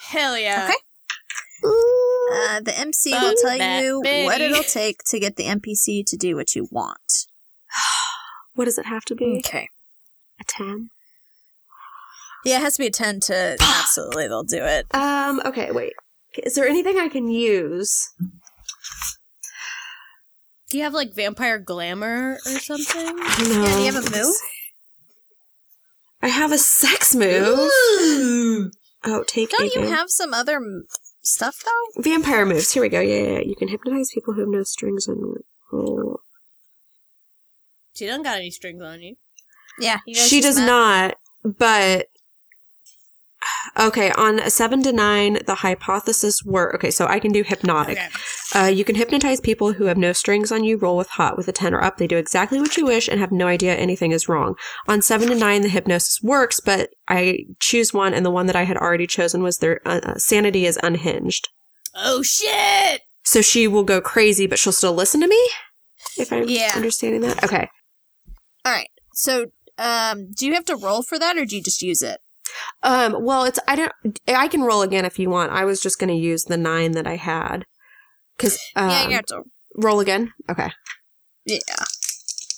Hell 0.00 0.38
yeah. 0.38 0.70
Okay. 0.70 1.97
Uh, 2.30 2.60
the 2.60 2.78
MC 2.78 3.12
will 3.12 3.34
tell 3.40 3.58
that 3.58 3.82
you 3.82 4.00
what 4.00 4.40
it'll 4.40 4.62
take 4.72 5.02
to 5.04 5.18
get 5.18 5.36
the 5.36 5.44
NPC 5.44 6.04
to 6.06 6.16
do 6.16 6.36
what 6.36 6.54
you 6.54 6.68
want. 6.70 7.26
What 8.54 8.64
does 8.64 8.76
it 8.76 8.86
have 8.86 9.04
to 9.04 9.14
be? 9.14 9.40
Okay. 9.46 9.68
A 10.40 10.44
10? 10.44 10.90
Yeah, 12.44 12.56
it 12.56 12.62
has 12.62 12.74
to 12.74 12.82
be 12.82 12.88
a 12.88 12.90
10 12.90 13.20
to 13.20 13.56
absolutely 13.60 14.26
they'll 14.26 14.42
do 14.42 14.64
it. 14.64 14.86
Um, 14.92 15.40
okay, 15.44 15.70
wait. 15.70 15.92
Is 16.42 16.56
there 16.56 16.66
anything 16.66 16.98
I 16.98 17.08
can 17.08 17.30
use? 17.30 18.10
Do 20.70 20.76
you 20.76 20.82
have 20.82 20.92
like 20.92 21.14
vampire 21.14 21.58
glamour 21.58 22.38
or 22.44 22.58
something? 22.58 23.16
No. 23.16 23.22
Yeah, 23.22 23.74
do 23.74 23.80
you 23.80 23.92
have 23.92 24.06
a 24.06 24.10
move? 24.10 24.34
I 26.20 26.28
have 26.28 26.50
a 26.50 26.58
sex 26.58 27.14
move. 27.14 27.58
Ooh. 27.58 28.70
Oh, 29.04 29.24
take 29.26 29.50
Don't 29.50 29.72
you 29.72 29.82
have 29.82 30.10
some 30.10 30.34
other 30.34 30.56
m- 30.56 30.86
stuff 31.28 31.62
though? 31.64 32.02
vampire 32.02 32.44
moves. 32.46 32.72
Here 32.72 32.82
we 32.82 32.88
go. 32.88 33.00
Yeah, 33.00 33.16
yeah, 33.22 33.32
yeah. 33.34 33.40
You 33.40 33.56
can 33.56 33.68
hypnotize 33.68 34.10
people 34.12 34.34
who 34.34 34.40
have 34.40 34.48
no 34.48 34.62
strings 34.62 35.06
and 35.08 35.36
roll. 35.72 36.20
She 37.94 38.06
doesn't 38.06 38.22
got 38.22 38.38
any 38.38 38.50
strings 38.50 38.82
on 38.82 39.00
you. 39.02 39.16
Yeah, 39.80 39.98
you 40.06 40.14
guys 40.14 40.28
She 40.28 40.40
does 40.40 40.56
met. 40.56 40.66
not, 40.66 41.14
but 41.44 42.08
okay. 43.78 44.10
On 44.12 44.38
a 44.38 44.50
seven 44.50 44.82
to 44.82 44.92
nine, 44.92 45.38
the 45.46 45.56
hypothesis 45.56 46.42
were 46.44 46.74
okay. 46.76 46.90
So 46.90 47.06
I 47.06 47.18
can 47.18 47.32
do 47.32 47.42
hypnotic. 47.42 47.98
Okay. 47.98 48.08
Uh, 48.54 48.66
you 48.66 48.84
can 48.84 48.94
hypnotize 48.94 49.40
people 49.40 49.72
who 49.74 49.84
have 49.84 49.96
no 49.96 50.12
strings 50.12 50.50
on 50.50 50.64
you. 50.64 50.76
Roll 50.78 50.96
with 50.96 51.08
hot 51.10 51.36
with 51.36 51.48
a 51.48 51.52
10 51.52 51.74
or 51.74 51.82
up. 51.82 51.98
They 51.98 52.06
do 52.06 52.16
exactly 52.16 52.60
what 52.60 52.76
you 52.76 52.86
wish 52.86 53.08
and 53.08 53.20
have 53.20 53.32
no 53.32 53.46
idea 53.46 53.74
anything 53.74 54.12
is 54.12 54.28
wrong. 54.28 54.54
On 54.86 55.02
7 55.02 55.28
to 55.28 55.34
9, 55.34 55.62
the 55.62 55.68
hypnosis 55.68 56.20
works, 56.22 56.60
but 56.60 56.90
I 57.08 57.40
choose 57.60 57.92
one, 57.92 58.14
and 58.14 58.24
the 58.24 58.30
one 58.30 58.46
that 58.46 58.56
I 58.56 58.62
had 58.64 58.76
already 58.76 59.06
chosen 59.06 59.42
was 59.42 59.58
their 59.58 59.80
uh, 59.86 60.00
uh, 60.02 60.14
sanity 60.16 60.66
is 60.66 60.78
unhinged. 60.82 61.48
Oh 61.94 62.22
shit! 62.22 63.02
So 63.24 63.42
she 63.42 63.68
will 63.68 63.84
go 63.84 64.00
crazy, 64.00 64.46
but 64.46 64.58
she'll 64.58 64.72
still 64.72 64.94
listen 64.94 65.20
to 65.20 65.26
me? 65.28 65.50
If 66.16 66.32
I'm 66.32 66.48
Yeah. 66.48 66.72
understanding 66.74 67.20
that? 67.22 67.44
Okay. 67.44 67.68
All 68.64 68.72
right. 68.72 68.88
So, 69.14 69.46
um, 69.78 70.32
do 70.32 70.46
you 70.46 70.54
have 70.54 70.64
to 70.66 70.76
roll 70.76 71.02
for 71.02 71.18
that 71.18 71.36
or 71.36 71.44
do 71.44 71.56
you 71.56 71.62
just 71.62 71.82
use 71.82 72.02
it? 72.02 72.20
Um, 72.82 73.16
well, 73.24 73.44
it's, 73.44 73.58
I 73.68 73.76
don't, 73.76 73.92
I 74.28 74.48
can 74.48 74.62
roll 74.62 74.82
again 74.82 75.04
if 75.04 75.18
you 75.18 75.30
want. 75.30 75.52
I 75.52 75.64
was 75.64 75.80
just 75.80 75.98
going 75.98 76.08
to 76.08 76.14
use 76.14 76.44
the 76.44 76.56
9 76.56 76.92
that 76.92 77.06
I 77.06 77.16
had. 77.16 77.64
Cause, 78.38 78.58
um, 78.76 78.90
yeah, 78.90 79.08
you 79.08 79.14
have 79.16 79.26
to. 79.26 79.42
roll 79.76 80.00
again? 80.00 80.32
Okay. 80.50 80.70
Yeah. 81.44 81.58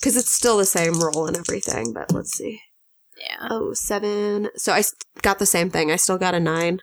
Cause 0.03 0.17
it's 0.17 0.31
still 0.33 0.57
the 0.59 0.65
same 0.65 1.01
roll 1.01 1.27
and 1.27 1.37
everything, 1.37 1.93
but 1.93 2.13
let's 2.13 2.33
see. 2.33 2.61
Yeah. 3.19 3.49
Oh, 3.51 3.73
seven. 3.75 4.49
So 4.57 4.73
I 4.73 4.83
got 5.23 5.39
the 5.39 5.47
same 5.47 5.69
thing. 5.71 5.91
I 5.91 5.97
still 5.97 6.17
got 6.19 6.35
a 6.35 6.41
nine. 6.41 6.81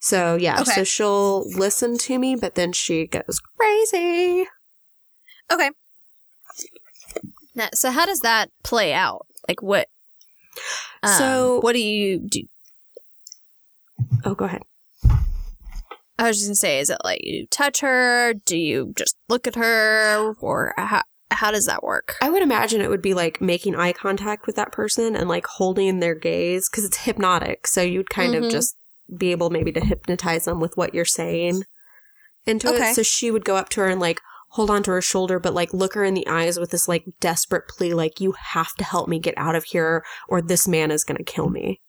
So 0.00 0.36
yeah, 0.36 0.60
Okay. 0.60 0.72
so 0.72 0.84
she'll 0.84 1.48
listen 1.50 1.96
to 1.98 2.18
me, 2.18 2.36
but 2.36 2.54
then 2.54 2.72
she 2.72 3.06
goes 3.06 3.40
crazy. 3.58 4.46
Okay. 5.50 5.70
Now, 7.54 7.68
so 7.74 7.90
how 7.90 8.06
does 8.06 8.20
that 8.20 8.50
play 8.62 8.92
out? 8.92 9.26
Like 9.48 9.62
what? 9.62 9.88
Um, 11.02 11.12
So- 11.18 11.60
what 11.60 11.72
do 11.72 11.80
you 11.80 12.18
do? 12.18 12.42
Oh, 14.24 14.34
go 14.34 14.44
ahead. 14.44 14.62
I 16.20 16.26
was 16.26 16.36
just 16.38 16.48
gonna 16.48 16.56
say, 16.56 16.80
is 16.80 16.90
it 16.90 16.98
like 17.04 17.20
you 17.24 17.46
touch 17.46 17.80
her? 17.80 18.34
Do 18.34 18.56
you 18.58 18.92
just 18.96 19.16
look 19.28 19.46
at 19.46 19.54
her, 19.54 20.34
or 20.40 20.74
how 20.76 21.02
how 21.30 21.50
does 21.50 21.66
that 21.66 21.82
work? 21.84 22.16
I 22.22 22.30
would 22.30 22.42
imagine 22.42 22.80
it 22.80 22.90
would 22.90 23.02
be 23.02 23.14
like 23.14 23.40
making 23.40 23.76
eye 23.76 23.92
contact 23.92 24.46
with 24.46 24.56
that 24.56 24.72
person 24.72 25.14
and 25.14 25.28
like 25.28 25.46
holding 25.46 26.00
their 26.00 26.14
gaze 26.14 26.68
because 26.68 26.84
it's 26.84 26.96
hypnotic. 27.04 27.66
So 27.66 27.82
you'd 27.82 28.10
kind 28.10 28.34
Mhm. 28.34 28.46
of 28.46 28.50
just 28.50 28.76
be 29.16 29.30
able 29.30 29.50
maybe 29.50 29.70
to 29.72 29.80
hypnotize 29.80 30.46
them 30.46 30.58
with 30.58 30.76
what 30.76 30.94
you're 30.94 31.04
saying 31.04 31.64
into 32.46 32.68
Okay. 32.74 32.90
it. 32.90 32.94
So 32.96 33.02
she 33.02 33.30
would 33.30 33.44
go 33.44 33.56
up 33.56 33.68
to 33.70 33.80
her 33.82 33.88
and 33.88 34.00
like 34.00 34.20
hold 34.50 34.70
onto 34.70 34.90
her 34.90 35.02
shoulder, 35.02 35.38
but 35.38 35.54
like 35.54 35.74
look 35.74 35.94
her 35.94 36.04
in 36.04 36.14
the 36.14 36.26
eyes 36.26 36.58
with 36.58 36.70
this 36.70 36.88
like 36.88 37.04
desperate 37.20 37.68
plea, 37.68 37.94
like, 37.94 38.20
you 38.20 38.32
have 38.32 38.74
to 38.74 38.84
help 38.84 39.08
me 39.08 39.18
get 39.18 39.34
out 39.36 39.54
of 39.54 39.64
here 39.64 40.04
or 40.28 40.40
this 40.40 40.66
man 40.66 40.90
is 40.90 41.04
going 41.04 41.18
to 41.18 41.24
kill 41.24 41.48
me. 41.48 41.80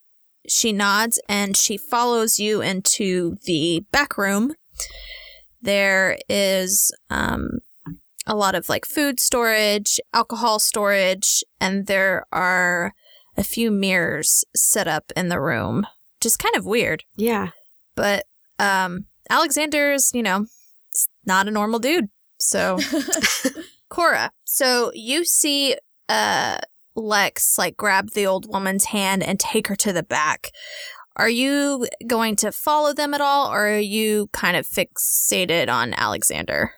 She 0.47 0.73
nods 0.73 1.21
and 1.29 1.55
she 1.55 1.77
follows 1.77 2.39
you 2.39 2.61
into 2.61 3.37
the 3.45 3.85
back 3.91 4.17
room. 4.17 4.55
There 5.61 6.17
is 6.27 6.91
um, 7.09 7.59
a 8.25 8.35
lot 8.35 8.55
of 8.55 8.69
like 8.69 8.85
food 8.85 9.19
storage, 9.19 9.99
alcohol 10.13 10.59
storage, 10.59 11.43
and 11.59 11.87
there 11.87 12.25
are 12.31 12.93
a 13.37 13.43
few 13.43 13.71
mirrors 13.71 14.43
set 14.55 14.87
up 14.87 15.11
in 15.15 15.29
the 15.29 15.39
room. 15.39 15.85
Just 16.19 16.39
kind 16.39 16.55
of 16.55 16.65
weird. 16.65 17.03
Yeah. 17.15 17.49
But 17.95 18.25
um, 18.57 19.05
Alexander's, 19.29 20.11
you 20.13 20.23
know, 20.23 20.47
not 21.25 21.47
a 21.47 21.51
normal 21.51 21.79
dude. 21.79 22.09
So, 22.39 22.79
Cora, 23.89 24.31
so 24.45 24.91
you 24.93 25.25
see 25.25 25.75
uh, 26.07 26.59
Lex 26.95 27.57
like 27.57 27.77
grab 27.77 28.11
the 28.11 28.25
old 28.25 28.51
woman's 28.51 28.85
hand 28.85 29.23
and 29.23 29.39
take 29.39 29.67
her 29.67 29.75
to 29.77 29.93
the 29.93 30.03
back. 30.03 30.51
Are 31.15 31.29
you 31.29 31.87
going 32.07 32.35
to 32.37 32.51
follow 32.51 32.93
them 32.93 33.13
at 33.13 33.21
all, 33.21 33.51
or 33.51 33.67
are 33.67 33.77
you 33.77 34.29
kind 34.31 34.55
of 34.55 34.65
fixated 34.65 35.67
on 35.67 35.93
Alexander? 35.93 36.73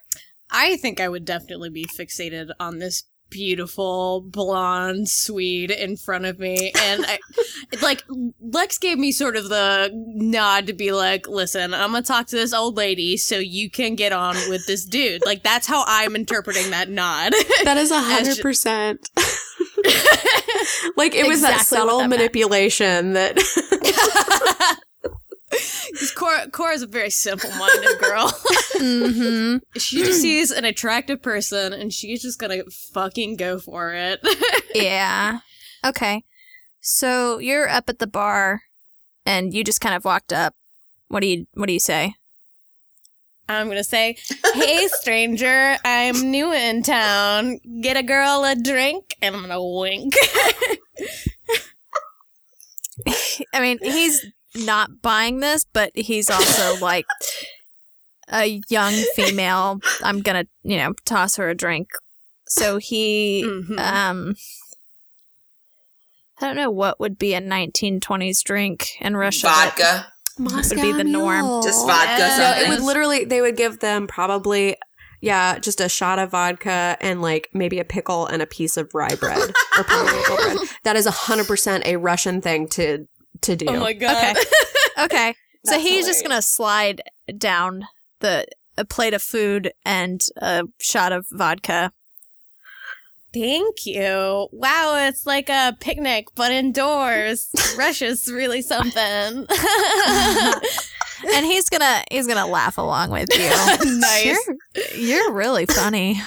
I 0.49 0.77
think 0.77 0.99
I 0.99 1.09
would 1.09 1.25
definitely 1.25 1.69
be 1.69 1.85
fixated 1.85 2.49
on 2.59 2.79
this 2.79 3.03
beautiful 3.31 4.21
blonde 4.21 5.09
Swede 5.09 5.71
in 5.71 5.97
front 5.97 6.25
of 6.25 6.37
me. 6.37 6.71
And 6.79 7.03
I, 7.07 7.17
like, 7.81 8.03
Lex 8.39 8.77
gave 8.77 8.99
me 8.99 9.11
sort 9.11 9.35
of 9.35 9.49
the 9.49 9.89
nod 9.93 10.67
to 10.67 10.73
be 10.73 10.91
like, 10.91 11.27
listen, 11.27 11.73
I'm 11.73 11.91
gonna 11.91 12.03
talk 12.03 12.27
to 12.27 12.35
this 12.35 12.53
old 12.53 12.77
lady 12.77 13.17
so 13.17 13.37
you 13.39 13.71
can 13.71 13.95
get 13.95 14.11
on 14.11 14.35
with 14.49 14.67
this 14.67 14.85
dude. 14.85 15.25
Like, 15.25 15.41
that's 15.41 15.65
how 15.65 15.83
I'm 15.87 16.15
interpreting 16.15 16.69
that 16.71 16.89
nod. 16.89 17.33
That 17.63 17.77
is 17.77 17.91
a 17.91 17.99
hundred 17.99 18.39
percent. 18.39 19.09
Like 20.95 21.15
it 21.15 21.27
was 21.27 21.41
that 21.41 21.53
Exactly 21.61 21.77
what 21.77 21.81
subtle 21.83 21.99
that 21.99 22.09
meant. 22.09 22.19
manipulation 22.19 23.13
that 23.13 23.37
Because 25.91 26.11
Cora, 26.11 26.49
Cora's 26.49 26.81
a 26.81 26.87
very 26.87 27.09
simple-minded 27.09 27.99
girl. 27.99 28.27
mm-hmm. 28.75 29.57
she 29.77 29.97
just 29.97 30.21
sees 30.21 30.49
an 30.49 30.63
attractive 30.63 31.21
person 31.21 31.73
and 31.73 31.93
she's 31.93 32.21
just 32.21 32.39
gonna 32.39 32.63
fucking 32.93 33.35
go 33.35 33.59
for 33.59 33.93
it. 33.93 34.21
yeah. 34.75 35.39
Okay. 35.85 36.23
So 36.79 37.39
you're 37.39 37.67
up 37.67 37.89
at 37.89 37.99
the 37.99 38.07
bar, 38.07 38.61
and 39.25 39.53
you 39.53 39.63
just 39.63 39.81
kind 39.81 39.95
of 39.95 40.05
walked 40.05 40.31
up. 40.31 40.55
What 41.09 41.19
do 41.19 41.27
you 41.27 41.45
What 41.53 41.67
do 41.67 41.73
you 41.73 41.79
say? 41.79 42.15
I'm 43.49 43.67
gonna 43.67 43.83
say, 43.83 44.15
"Hey, 44.53 44.87
stranger, 44.87 45.77
I'm 45.83 46.31
new 46.31 46.53
in 46.53 46.83
town. 46.83 47.59
Get 47.81 47.97
a 47.97 48.03
girl 48.03 48.45
a 48.45 48.55
drink," 48.55 49.15
and 49.21 49.35
I'm 49.35 49.41
gonna 49.41 49.63
wink. 49.63 50.15
I 53.53 53.59
mean, 53.59 53.79
he's 53.81 54.25
not 54.55 55.01
buying 55.01 55.39
this, 55.39 55.65
but 55.71 55.91
he's 55.95 56.29
also 56.29 56.77
like 56.81 57.05
a 58.31 58.61
young 58.69 58.93
female. 59.15 59.79
I'm 60.03 60.21
gonna, 60.21 60.45
you 60.63 60.77
know, 60.77 60.93
toss 61.05 61.35
her 61.37 61.49
a 61.49 61.55
drink. 61.55 61.87
So 62.47 62.77
he, 62.77 63.43
Mhm. 63.45 63.79
um, 63.79 64.35
I 66.41 66.47
don't 66.47 66.55
know 66.55 66.71
what 66.71 66.99
would 66.99 67.17
be 67.17 67.33
a 67.33 67.39
1920s 67.41 68.43
drink 68.43 68.89
in 68.99 69.15
Russia. 69.15 69.47
Vodka. 69.47 70.07
Moscow 70.39 70.81
be 70.81 70.91
the 70.93 71.03
norm. 71.03 71.45
Mule. 71.45 71.61
Just 71.61 71.85
vodka 71.85 72.17
No, 72.19 72.29
something. 72.29 72.65
it 72.65 72.69
would 72.69 72.81
literally 72.81 73.25
they 73.25 73.41
would 73.41 73.55
give 73.57 73.79
them 73.79 74.07
probably 74.07 74.75
yeah, 75.23 75.59
just 75.59 75.79
a 75.79 75.87
shot 75.87 76.17
of 76.17 76.31
vodka 76.31 76.97
and 76.99 77.21
like 77.21 77.47
maybe 77.53 77.77
a 77.79 77.85
pickle 77.85 78.25
and 78.25 78.41
a 78.41 78.47
piece 78.47 78.75
of 78.75 78.89
rye 78.95 79.13
bread 79.13 79.37
or 79.77 79.83
pumpernickel 79.83 80.35
bread. 80.35 80.57
That 80.83 80.95
is 80.95 81.05
hundred 81.05 81.45
percent 81.47 81.85
a 81.85 81.97
Russian 81.97 82.41
thing 82.41 82.67
to 82.69 83.05
to 83.41 83.55
do. 83.55 83.65
oh 83.67 83.79
my 83.79 83.93
god! 83.93 84.35
Okay. 84.37 84.45
Okay. 84.99 85.35
so 85.65 85.79
he's 85.79 86.05
just 86.05 86.21
gonna 86.21 86.41
slide 86.41 87.01
down 87.37 87.87
the 88.19 88.45
a 88.77 88.85
plate 88.85 89.13
of 89.13 89.21
food 89.23 89.71
and 89.85 90.21
a 90.37 90.63
shot 90.79 91.11
of 91.11 91.25
vodka. 91.31 91.91
Thank 93.33 93.85
you. 93.85 94.49
Wow, 94.51 95.07
it's 95.07 95.25
like 95.25 95.49
a 95.49 95.75
picnic 95.79 96.27
but 96.35 96.51
indoors. 96.51 97.49
Russia's 97.77 98.29
really 98.31 98.61
something. 98.61 98.99
and 101.33 101.45
he's 101.45 101.69
gonna 101.69 102.03
he's 102.11 102.27
gonna 102.27 102.47
laugh 102.47 102.77
along 102.77 103.09
with 103.11 103.29
you. 103.33 103.49
Nice. 103.99 104.25
You're, 104.25 104.97
you're 104.97 105.33
really 105.33 105.65
funny. 105.65 106.21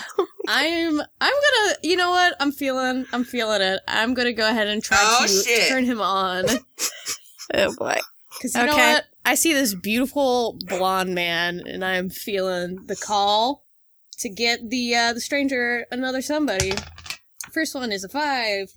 I'm 0.49 1.01
I'm 1.01 1.33
gonna 1.33 1.77
you 1.83 1.97
know 1.97 2.11
what? 2.11 2.35
I'm 2.41 2.53
feeling 2.53 3.07
I'm 3.13 3.25
feeling 3.25 3.63
it. 3.63 3.81
I'm 3.89 4.15
gonna 4.15 4.33
go 4.33 4.49
ahead 4.49 4.67
and 4.69 4.83
try 4.83 4.99
Oh, 5.01 5.27
to 5.27 5.33
shit. 5.33 5.69
turn 5.69 5.85
him 5.85 6.01
on. 6.01 6.45
Oh 7.53 7.75
boy. 7.77 7.99
Cause 8.41 8.55
you 8.55 8.65
know 8.67 8.75
what? 8.75 9.05
I 9.27 9.35
see 9.35 9.53
this 9.53 9.75
beautiful 9.75 10.59
blonde 10.67 11.15
man 11.15 11.63
and 11.67 11.85
I'm 11.85 12.09
feeling 12.09 12.87
the 12.87 12.97
call 12.97 13.65
to 14.19 14.29
get 14.31 14.71
the 14.71 14.95
uh 14.95 15.13
the 15.13 15.21
stranger 15.21 15.85
another 15.91 16.23
somebody. 16.23 16.73
First 17.53 17.75
one 17.75 17.93
is 17.93 18.03
a 18.03 18.09
five. 18.09 18.73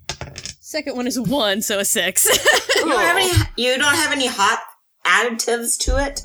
Second 0.59 0.97
one 0.97 1.07
is 1.07 1.15
a 1.15 1.23
one, 1.23 1.61
so 1.61 1.79
a 1.79 1.85
six. 1.85 2.27
You 2.77 2.85
don't 2.93 2.99
have 3.01 3.17
any. 3.17 3.31
You 3.55 3.77
don't 3.77 3.95
have 3.95 4.11
any 4.11 4.27
hot 4.27 4.61
additives 5.05 5.77
to 5.85 5.97
it. 6.05 6.21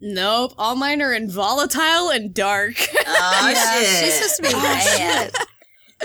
Nope. 0.00 0.54
All 0.58 0.74
mine 0.76 1.00
are 1.02 1.12
in 1.12 1.30
volatile 1.30 2.10
and 2.10 2.32
dark. 2.34 2.74
Oh 3.08 3.48
Yeah, 3.52 3.80
shit! 3.82 4.04
she's 4.04 4.14
supposed 4.14 4.36
to 4.36 4.42
be 4.42 4.48
Oh, 4.52 4.62
bad. 4.62 5.32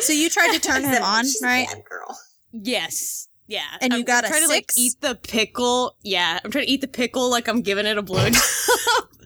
So 0.02 0.14
you 0.14 0.30
tried 0.30 0.54
to 0.54 0.60
turn 0.60 0.84
him 0.84 1.04
on, 1.04 1.24
She's 1.26 1.42
a 1.42 1.46
right? 1.46 1.68
bad 1.68 1.84
girl. 1.86 2.18
yes. 2.54 3.28
Yeah. 3.48 3.64
And 3.82 3.92
you 3.92 4.00
I'm 4.00 4.06
got 4.06 4.24
a 4.24 4.28
trying 4.30 4.44
to 4.44 4.48
like 4.48 4.72
six? 4.72 4.78
eat 4.78 4.94
the 5.02 5.16
pickle. 5.16 5.98
Yeah. 6.04 6.40
I'm 6.44 6.52
trying 6.52 6.66
to 6.66 6.72
eat 6.72 6.80
the 6.80 6.88
pickle 6.88 7.30
like 7.30 7.50
I'm 7.50 7.62
giving 7.62 7.86
it 7.86 7.98
a 7.98 8.04
blowjob. 8.04 9.08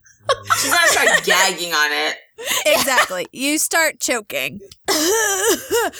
She's 0.57 0.71
gonna 0.71 0.87
start 0.87 1.07
gagging 1.25 1.73
on 1.73 1.91
it. 1.91 2.17
Exactly. 2.65 3.27
You 3.31 3.57
start 3.57 3.99
choking. 3.99 4.59
oh, 4.89 5.91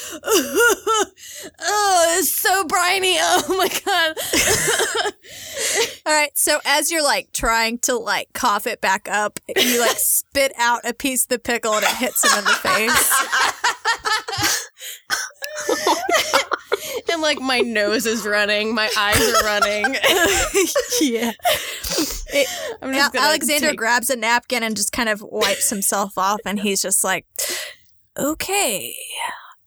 it's 2.18 2.32
so 2.36 2.66
briny. 2.66 3.16
Oh 3.20 3.56
my 3.58 3.70
god. 3.86 4.18
All 6.06 6.14
right. 6.14 6.38
So 6.38 6.60
as 6.66 6.92
you're 6.92 7.04
like 7.04 7.32
trying 7.32 7.80
to 7.80 7.96
like 7.96 8.34
cough 8.34 8.68
it 8.68 8.82
back 8.82 9.08
up, 9.10 9.40
you 9.56 9.80
like 9.80 9.98
spit 9.98 10.52
out 10.58 10.82
a 10.84 10.94
piece 10.94 11.24
of 11.24 11.30
the 11.30 11.40
pickle 11.40 11.74
and 11.74 11.84
it 11.84 11.96
hits 11.96 12.24
him 12.24 12.38
in 12.38 12.44
the 12.44 12.52
face. 12.52 13.12
and 17.12 17.21
like 17.21 17.39
my 17.39 17.60
nose 17.60 18.06
is 18.06 18.26
running, 18.26 18.74
my 18.74 18.89
eyes 18.98 19.21
are 19.21 19.43
running. 19.43 19.95
yeah. 21.02 21.32
I'm 22.82 22.93
Al- 22.93 23.12
Alexander 23.15 23.69
take- 23.69 23.78
grabs 23.78 24.10
a 24.10 24.15
napkin 24.15 24.63
and 24.63 24.76
just 24.76 24.91
kind 24.91 25.10
of 25.10 25.21
wipes 25.21 25.69
himself 25.69 26.17
off, 26.17 26.41
and 26.45 26.60
he's 26.60 26.82
just 26.82 27.04
like, 27.04 27.26
"Okay, 28.17 28.95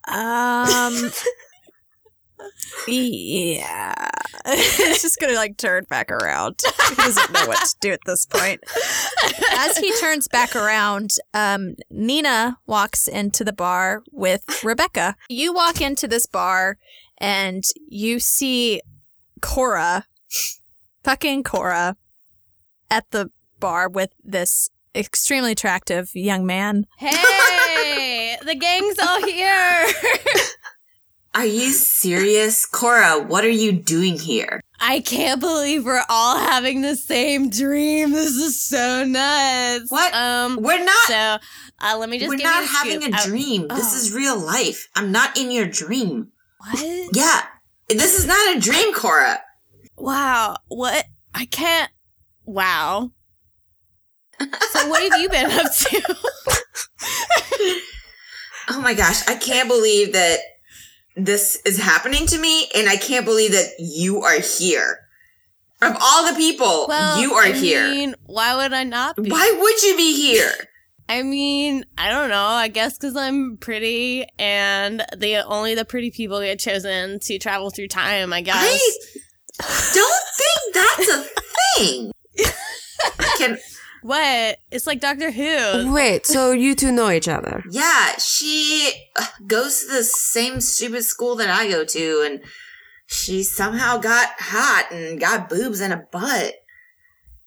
um, 0.07 1.11
yeah." 2.87 4.11
he's 4.47 5.03
just 5.03 5.19
gonna 5.21 5.35
like 5.35 5.57
turn 5.57 5.85
back 5.89 6.11
around. 6.11 6.61
He 6.89 6.95
doesn't 6.95 7.33
know 7.33 7.47
what 7.47 7.59
to 7.67 7.77
do 7.81 7.93
at 7.93 8.01
this 8.07 8.25
point. 8.25 8.65
As 9.59 9.77
he 9.77 9.95
turns 10.01 10.27
back 10.27 10.57
around, 10.57 11.13
um, 11.35 11.75
Nina 11.91 12.57
walks 12.67 13.07
into 13.07 13.45
the 13.45 13.53
bar 13.53 14.03
with 14.11 14.65
Rebecca. 14.65 15.17
You 15.29 15.53
walk 15.53 15.83
into 15.83 16.09
this 16.09 16.25
bar, 16.25 16.79
and 17.19 17.63
you 17.89 18.21
see 18.21 18.81
Cora, 19.43 20.07
fucking 21.05 21.43
Cora, 21.43 21.97
at 22.91 23.11
the 23.11 23.31
bar 23.61 23.89
with 23.91 24.15
this 24.25 24.71
extremely 24.95 25.53
attractive 25.53 26.11
young 26.15 26.47
man. 26.47 26.87
Hey, 26.97 28.37
the 28.45 28.55
gang's 28.55 28.99
all 28.99 29.23
here. 29.25 29.87
Are 31.39 31.47
you 31.47 31.71
serious, 31.71 32.67
Cora? 32.67 33.23
What 33.23 33.45
are 33.45 33.49
you 33.49 33.71
doing 33.71 34.19
here? 34.19 34.61
I 34.81 34.99
can't 34.99 35.41
believe 35.41 35.85
we're 35.85 36.03
all 36.09 36.37
having 36.37 36.83
the 36.83 36.97
same 36.97 37.49
dream. 37.49 38.11
This 38.11 38.31
is 38.35 38.61
so 38.61 39.05
nuts. 39.05 39.89
What? 39.89 40.13
Um. 40.15 40.59
We're 40.61 40.85
not. 40.85 41.07
So, 41.07 41.39
uh, 41.81 41.97
let 41.97 42.09
me 42.09 42.19
just 42.19 42.29
we're 42.29 42.43
not 42.43 42.65
having 42.65 43.03
scoop. 43.03 43.15
a 43.15 43.17
Uh, 43.19 43.25
dream. 43.25 43.69
This 43.69 43.95
oh. 43.95 43.97
is 43.99 44.13
real 44.13 44.37
life. 44.37 44.89
I'm 44.97 45.13
not 45.13 45.39
in 45.39 45.53
your 45.53 45.67
dream. 45.67 46.33
what? 46.59 47.09
Yeah, 47.15 47.43
this 47.89 48.19
is 48.19 48.27
not 48.27 48.57
a 48.57 48.61
dream, 48.61 48.93
Cora. 48.93 49.41
Wow. 49.97 50.57
What? 50.67 51.05
I 51.35 51.45
can't. 51.45 51.93
Wow. 52.47 53.13
So 54.41 54.89
what 54.89 55.09
have 55.09 55.21
you 55.21 55.29
been 55.29 55.53
up 55.53 55.73
to? 55.73 56.17
Oh 58.71 58.83
my 58.83 58.93
gosh, 58.93 59.27
I 59.27 59.35
can't 59.37 59.67
believe 59.67 60.13
that 60.13 60.41
this 61.19 61.61
is 61.65 61.79
happening 61.79 62.27
to 62.27 62.39
me, 62.39 62.69
and 62.75 62.89
I 62.89 62.97
can't 62.97 63.25
believe 63.25 63.53
that 63.53 63.73
you 63.79 64.23
are 64.23 64.39
here. 64.39 65.01
Of 65.81 65.97
all 66.01 66.29
the 66.33 66.37
people, 66.37 66.87
you 67.21 67.35
are 67.35 67.47
here. 67.47 67.83
I 67.83 67.87
here. 67.87 67.91
mean, 67.91 68.15
why 68.27 68.57
would 68.57 68.73
I 68.73 68.85
not 68.85 69.17
be? 69.17 69.31
Why 69.31 69.57
would 69.59 69.83
you 69.83 69.97
be 69.97 70.17
here? 70.17 70.53
I 71.09 71.23
mean, 71.23 71.85
I 71.97 72.11
don't 72.11 72.29
know. 72.29 72.45
I 72.45 72.69
guess 72.69 72.99
because 72.99 73.17
I'm 73.17 73.57
pretty, 73.57 74.27
and 74.39 75.05
the 75.17 75.45
only 75.47 75.75
the 75.75 75.85
pretty 75.85 76.11
people 76.11 76.41
get 76.41 76.59
chosen 76.59 77.21
to 77.21 77.39
travel 77.39 77.71
through 77.71 77.89
time. 77.89 78.33
I 78.33 78.41
guess. 78.41 78.81
I 79.61 79.91
don't 79.95 80.25
think 80.37 80.75
that's 80.75 81.09
a 81.11 81.25
thing. 81.77 82.13
Can 83.39 83.59
What? 84.09 84.61
It's 84.71 84.87
like 84.87 85.01
Doctor 85.01 85.31
Who. 85.31 85.93
Wait, 85.93 86.25
so 86.25 86.53
you 86.53 86.75
two 86.75 86.91
know 86.91 87.11
each 87.11 87.29
other? 87.29 87.63
yeah, 87.71 88.17
she 88.17 88.91
uh, 89.15 89.27
goes 89.47 89.83
to 89.83 89.93
the 89.93 90.03
same 90.03 90.63
stupid 90.63 91.03
school 91.05 91.37
that 91.37 91.51
I 91.51 91.69
go 91.69 91.85
to, 91.85 92.23
and 92.25 92.41
she 93.07 93.43
somehow 93.43 93.99
got 93.99 94.31
hot 94.39 94.91
and 94.91 95.21
got 95.21 95.51
boobs 95.51 95.83
and 95.83 95.93
a 95.93 96.07
butt 96.11 96.55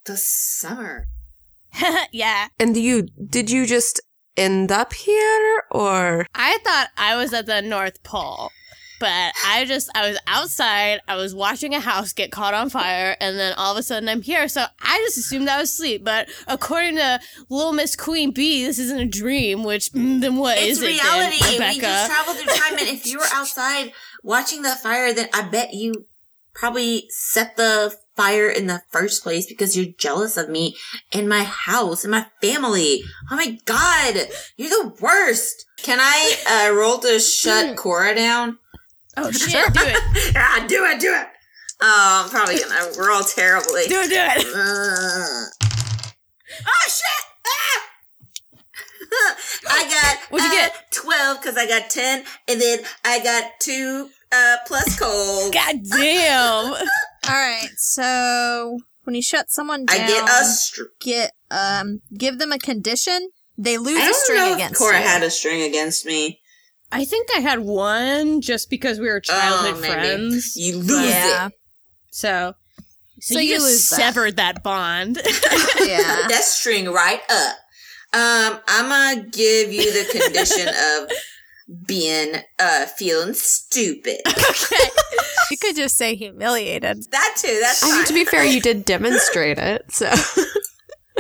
this 0.06 0.28
summer. 0.28 1.08
yeah. 2.12 2.50
And 2.60 2.78
you 2.78 3.08
did 3.28 3.50
you 3.50 3.65
just 3.65 4.00
end 4.38 4.71
up 4.71 4.93
here 4.93 5.63
or 5.71 6.28
I 6.36 6.60
thought 6.63 6.89
I 6.95 7.15
was 7.15 7.34
at 7.34 7.47
the 7.47 7.63
North 7.63 8.04
Pole, 8.04 8.52
but 9.01 9.33
I 9.45 9.65
just 9.65 9.89
I 9.95 10.07
was 10.07 10.19
outside. 10.27 11.01
I 11.07 11.15
was 11.15 11.33
watching 11.33 11.73
a 11.73 11.79
house 11.79 12.13
get 12.13 12.31
caught 12.31 12.53
on 12.53 12.69
fire, 12.69 13.17
and 13.19 13.37
then 13.37 13.53
all 13.57 13.73
of 13.73 13.77
a 13.79 13.83
sudden 13.83 14.07
I'm 14.07 14.21
here. 14.21 14.47
So 14.47 14.63
I 14.79 14.99
just 14.99 15.17
assumed 15.17 15.49
I 15.49 15.59
was 15.59 15.69
asleep. 15.69 16.05
But 16.05 16.29
according 16.47 16.97
to 16.97 17.19
Little 17.49 17.73
Miss 17.73 17.95
Queen 17.95 18.31
Bee, 18.31 18.63
this 18.63 18.77
isn't 18.77 18.99
a 18.99 19.05
dream. 19.05 19.63
Which 19.63 19.91
mm, 19.91 20.21
then 20.21 20.37
what 20.37 20.59
it's 20.59 20.77
is 20.77 20.83
it, 20.83 20.85
then, 20.85 20.93
reality. 20.93 21.37
we 21.41 21.53
Rebecca? 21.53 21.81
just 21.81 22.11
traveled 22.11 22.37
through 22.37 22.53
time, 22.53 22.77
and 22.77 22.87
if 22.87 23.07
you 23.07 23.17
were 23.17 23.25
outside 23.33 23.91
watching 24.23 24.61
that 24.61 24.79
fire, 24.79 25.11
then 25.13 25.27
I 25.33 25.41
bet 25.41 25.73
you 25.73 26.05
probably 26.53 27.07
set 27.09 27.57
the 27.57 27.95
fire 28.15 28.49
in 28.49 28.67
the 28.67 28.83
first 28.89 29.23
place 29.23 29.47
because 29.47 29.75
you're 29.75 29.93
jealous 29.97 30.37
of 30.37 30.49
me 30.49 30.75
and 31.11 31.27
my 31.27 31.43
house 31.43 32.03
and 32.03 32.11
my 32.11 32.27
family. 32.41 33.03
Oh 33.31 33.35
my 33.35 33.57
god, 33.65 34.27
you're 34.57 34.69
the 34.69 34.93
worst. 35.01 35.65
Can 35.77 35.99
I 35.99 36.69
uh, 36.69 36.75
roll 36.75 36.99
to 36.99 37.19
shut 37.19 37.75
Cora 37.77 38.13
down? 38.13 38.59
Oh 39.17 39.32
shit! 39.32 39.74
Do 39.74 39.80
it! 39.84 40.34
ah, 40.38 40.65
do 40.67 40.86
it, 40.86 41.00
do 41.00 41.13
it. 41.13 41.28
Oh, 41.84 42.21
I'm 42.26 42.30
probably 42.30 42.58
gonna 42.60 42.91
roll 42.97 43.24
terribly. 43.24 43.84
Do 43.88 44.02
it! 44.02 44.10
Do 44.10 44.15
it! 44.15 44.45
Uh, 44.56 45.45
oh 46.67 46.88
shit! 46.88 47.26
Ah! 47.47 47.88
I 49.69 49.84
got 49.89 50.32
What'd 50.32 50.45
you 50.52 50.58
uh, 50.58 50.62
get? 50.62 50.91
twelve 50.91 51.41
because 51.41 51.58
I 51.58 51.67
got 51.67 51.89
ten, 51.89 52.24
and 52.47 52.62
then 52.62 52.80
I 53.04 53.19
got 53.24 53.52
two 53.60 54.10
uh, 54.32 54.58
plus 54.65 54.97
cold. 55.00 55.54
God 55.54 55.76
damn! 55.89 56.74
All 56.74 56.78
right. 57.30 57.67
So 57.78 58.80
when 59.04 59.15
you 59.15 59.21
shut 59.21 59.50
someone 59.50 59.86
down, 59.86 60.02
I 60.02 60.08
get 60.08 60.24
a. 60.30 60.45
Str- 60.45 60.84
get 61.00 61.32
um 61.50 62.02
give 62.17 62.38
them 62.39 62.52
a 62.52 62.60
condition. 62.60 63.30
They 63.58 63.78
lose 63.78 63.97
I 63.97 64.02
a 64.02 64.06
don't 64.06 64.15
string 64.15 64.38
know 64.39 64.50
if 64.52 64.56
against 64.56 64.80
Cora 64.80 64.97
you. 65.00 65.04
had 65.08 65.24
a 65.24 65.30
string 65.30 65.62
against 65.63 66.06
me. 66.06 66.40
I 66.91 67.06
think 67.06 67.30
I 67.36 67.39
had 67.39 67.60
one 67.60 68.41
just 68.41 68.69
because 68.69 68.99
we 68.99 69.08
were 69.08 69.19
childhood 69.19 69.75
oh, 69.77 69.82
maybe. 69.82 69.93
friends. 69.93 70.56
You 70.58 70.77
lose 70.77 71.10
yeah. 71.10 71.47
it. 71.47 71.54
So, 72.12 72.54
so, 73.19 73.36
So 73.36 73.39
you, 73.39 73.49
you 73.49 73.56
just 73.56 73.65
lose 73.65 73.89
that. 73.89 73.95
severed 73.95 74.36
that 74.38 74.63
bond. 74.63 75.17
yeah. 75.80 76.23
That 76.27 76.41
string 76.43 76.89
right 76.91 77.21
up. 77.30 77.56
Um, 78.13 78.60
I'm 78.67 78.89
gonna 79.15 79.30
give 79.30 79.71
you 79.71 79.91
the 79.91 80.19
condition 80.19 80.67
of 81.08 81.88
being 81.88 82.36
uh 82.60 82.86
feeling 82.88 83.34
stupid. 83.34 84.17
Okay, 84.27 84.89
You 85.49 85.58
could 85.58 85.77
just 85.77 85.95
say 85.97 86.15
humiliated. 86.15 87.06
That 87.12 87.36
too. 87.38 87.58
That's 87.62 87.82
I 87.84 87.88
fine. 87.88 87.97
mean 87.99 88.06
to 88.08 88.13
be 88.13 88.25
fair, 88.25 88.43
you 88.43 88.60
did 88.60 88.84
demonstrate 88.84 89.58
it. 89.58 89.89
So 89.93 90.12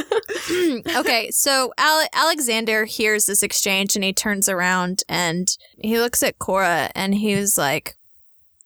okay, 0.97 1.29
so 1.31 1.73
Ale- 1.79 2.07
Alexander 2.13 2.85
hears 2.85 3.25
this 3.25 3.43
exchange 3.43 3.95
and 3.95 4.03
he 4.03 4.13
turns 4.13 4.47
around 4.49 5.03
and 5.09 5.47
he 5.79 5.99
looks 5.99 6.23
at 6.23 6.39
Cora 6.39 6.89
and 6.95 7.15
he 7.15 7.35
was 7.35 7.57
like, 7.57 7.95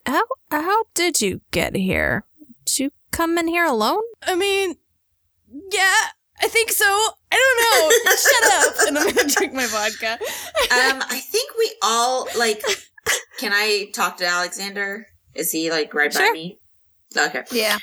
"How 0.05 0.23
how 0.51 0.83
did 0.93 1.21
you 1.21 1.41
get 1.51 1.75
here? 1.75 2.25
Did 2.65 2.79
you 2.79 2.91
come 3.11 3.37
in 3.37 3.47
here 3.47 3.65
alone?" 3.65 4.03
I 4.23 4.35
mean, 4.35 4.75
yeah, 5.71 5.95
I 6.41 6.47
think 6.47 6.71
so. 6.71 6.85
I 6.85 7.13
don't 7.31 7.59
know. 7.63 8.11
Shut 8.15 8.67
up. 8.67 8.87
And 8.87 8.97
I'm 8.97 9.15
gonna 9.15 9.29
drink 9.29 9.53
my 9.53 9.67
vodka. 9.67 10.13
um, 10.13 11.03
I 11.09 11.19
think 11.19 11.51
we 11.57 11.75
all 11.81 12.27
like. 12.37 12.61
Can 13.39 13.51
I 13.53 13.89
talk 13.93 14.17
to 14.17 14.25
Alexander? 14.25 15.05
Is 15.35 15.51
he 15.51 15.69
like 15.69 15.93
right 15.93 16.13
by 16.13 16.31
me? 16.31 16.59
Okay. 17.15 17.43
Yeah. 17.51 17.77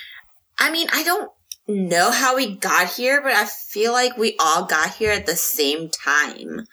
I 0.59 0.71
mean, 0.71 0.89
I 0.93 1.03
don't 1.05 1.31
know 1.75 2.11
how 2.11 2.37
we 2.37 2.57
got 2.57 2.89
here, 2.93 3.21
but 3.23 3.33
I 3.33 3.45
feel 3.47 3.93
like 3.93 4.17
we 4.17 4.37
all 4.39 4.65
got 4.65 4.95
here 4.95 5.11
at 5.11 5.27
the 5.27 5.37
same 5.37 5.89
time. 5.91 6.67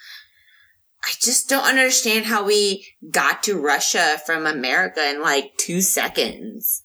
I 1.04 1.12
just 1.22 1.48
don't 1.50 1.64
understand 1.66 2.26
how 2.26 2.44
we 2.46 2.86
got 3.10 3.44
to 3.44 3.60
Russia 3.60 4.18
from 4.26 4.46
America 4.46 5.10
in 5.10 5.22
like 5.22 5.52
two 5.58 5.82
seconds. 5.82 6.84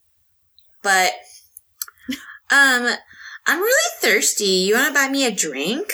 But, 0.83 1.12
um, 2.50 2.88
I'm 3.46 3.61
really 3.61 3.90
thirsty. 4.00 4.44
You 4.44 4.74
want 4.74 4.88
to 4.88 4.94
buy 4.94 5.09
me 5.09 5.27
a 5.27 5.31
drink? 5.33 5.92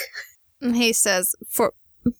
And 0.61 0.75
he 0.75 0.93
says, 0.93 1.35
"For 1.49 1.73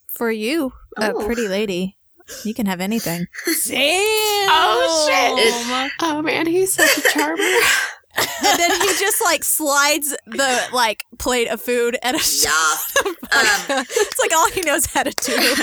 for 0.08 0.32
you, 0.32 0.74
a 0.98 1.14
Oh. 1.14 1.26
pretty 1.26 1.48
lady, 1.48 1.98
you 2.44 2.54
can 2.54 2.66
have 2.66 2.82
anything." 2.82 3.28
Damn. 3.68 4.02
Oh, 4.54 5.08
shit. 5.08 5.92
Oh 6.02 6.22
man, 6.22 6.46
he's 6.48 6.74
such 6.74 6.98
a 6.98 7.02
charmer. 7.10 7.38
and 8.18 8.60
then 8.60 8.72
he 8.72 8.88
just 9.00 9.22
like 9.24 9.44
slides 9.44 10.16
the 10.26 10.62
like 10.74 11.06
plate 11.18 11.48
of 11.48 11.62
food 11.62 11.98
at 12.04 12.16
a 12.16 12.20
Yeah. 12.44 13.08
Um, 13.32 13.86
it's 13.90 14.20
like 14.20 14.34
all 14.34 14.50
he 14.52 14.62
knows 14.62 14.86
how 14.88 15.04
to 15.04 15.12
do. 15.12 15.56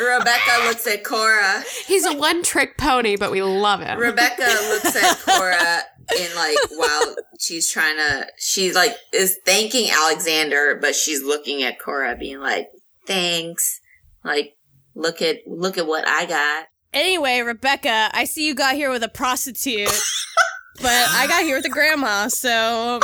Rebecca 0.04 0.66
looks 0.66 0.86
at 0.86 1.02
Cora. 1.04 1.62
he's 1.86 2.06
a 2.06 2.14
one 2.16 2.42
trick 2.42 2.76
pony, 2.78 3.16
but 3.16 3.30
we 3.30 3.42
love 3.42 3.80
him. 3.80 3.98
Rebecca 3.98 4.42
looks 4.68 4.94
at 4.96 5.18
Cora 5.20 5.80
in 6.18 6.34
like 6.36 6.56
while 6.70 7.16
she's 7.38 7.70
trying 7.70 7.96
to 7.96 8.26
she 8.38 8.72
like 8.72 8.94
is 9.12 9.38
thanking 9.46 9.90
Alexander, 9.90 10.78
but 10.80 10.94
she's 10.94 11.22
looking 11.22 11.62
at 11.62 11.78
Cora 11.78 12.16
being 12.16 12.40
like, 12.40 12.68
Thanks. 13.06 13.80
Like, 14.22 14.56
look 14.94 15.22
at 15.22 15.38
look 15.46 15.78
at 15.78 15.86
what 15.86 16.06
I 16.06 16.26
got. 16.26 16.66
Anyway, 16.92 17.40
Rebecca, 17.40 18.10
I 18.12 18.24
see 18.24 18.46
you 18.46 18.54
got 18.54 18.74
here 18.74 18.90
with 18.90 19.02
a 19.02 19.08
prostitute, 19.08 19.88
but 20.80 21.08
I 21.10 21.26
got 21.28 21.42
here 21.42 21.56
with 21.56 21.66
a 21.66 21.70
grandma. 21.70 22.28
So, 22.28 23.00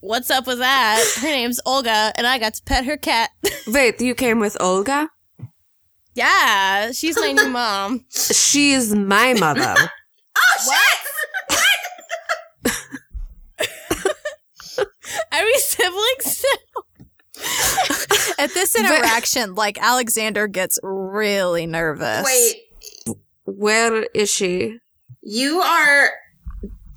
what's 0.00 0.30
up 0.30 0.46
with 0.46 0.58
that? 0.58 1.02
Her 1.20 1.28
name's 1.28 1.60
Olga, 1.66 2.12
and 2.16 2.26
I 2.26 2.38
got 2.38 2.54
to 2.54 2.62
pet 2.62 2.84
her 2.84 2.96
cat. 2.96 3.30
Wait, 3.66 4.00
you 4.00 4.14
came 4.14 4.38
with 4.40 4.56
Olga? 4.60 5.10
yeah, 6.14 6.92
she's 6.92 7.16
my 7.18 7.32
new 7.32 7.48
mom. 7.50 8.04
She's 8.10 8.94
my 8.94 9.34
mother. 9.34 9.74
Oh 10.42 10.56
shit! 10.64 11.06
What? 14.76 14.88
Are 15.32 15.44
we 15.44 15.54
siblings? 15.58 16.44
At 18.38 18.52
this 18.54 18.74
interaction, 18.76 19.54
like 19.54 19.78
Alexander 19.82 20.46
gets 20.46 20.78
really 20.82 21.66
nervous. 21.66 22.24
Wait, 22.24 23.16
Where 23.44 24.04
is 24.14 24.30
she? 24.30 24.78
you 25.22 25.60
are 25.60 26.10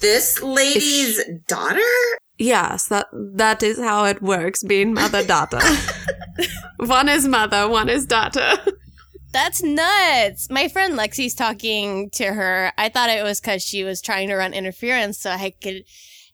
this 0.04 0.42
lady's 0.42 1.20
daughter? 1.48 1.82
Yes, 2.38 2.88
that 2.88 3.08
that 3.36 3.64
is 3.64 3.80
how 3.80 4.06
it 4.06 4.22
works, 4.22 4.64
being 4.64 4.94
mother 4.94 5.26
daughter. 5.26 5.60
one 6.78 7.10
is 7.10 7.28
mother, 7.28 7.68
one 7.68 7.90
is 7.90 8.06
daughter. 8.06 8.58
That's 9.32 9.64
nuts. 9.64 10.50
My 10.52 10.68
friend 10.68 10.94
Lexi's 10.96 11.34
talking 11.34 12.12
to 12.12 12.26
her. 12.26 12.72
I 12.78 12.90
thought 12.90 13.10
it 13.10 13.24
was 13.24 13.40
because 13.42 13.64
she 13.64 13.84
was 13.84 14.00
trying 14.02 14.28
to 14.28 14.36
run 14.36 14.54
interference 14.54 15.18
so 15.20 15.32
I 15.32 15.52
could 15.60 15.86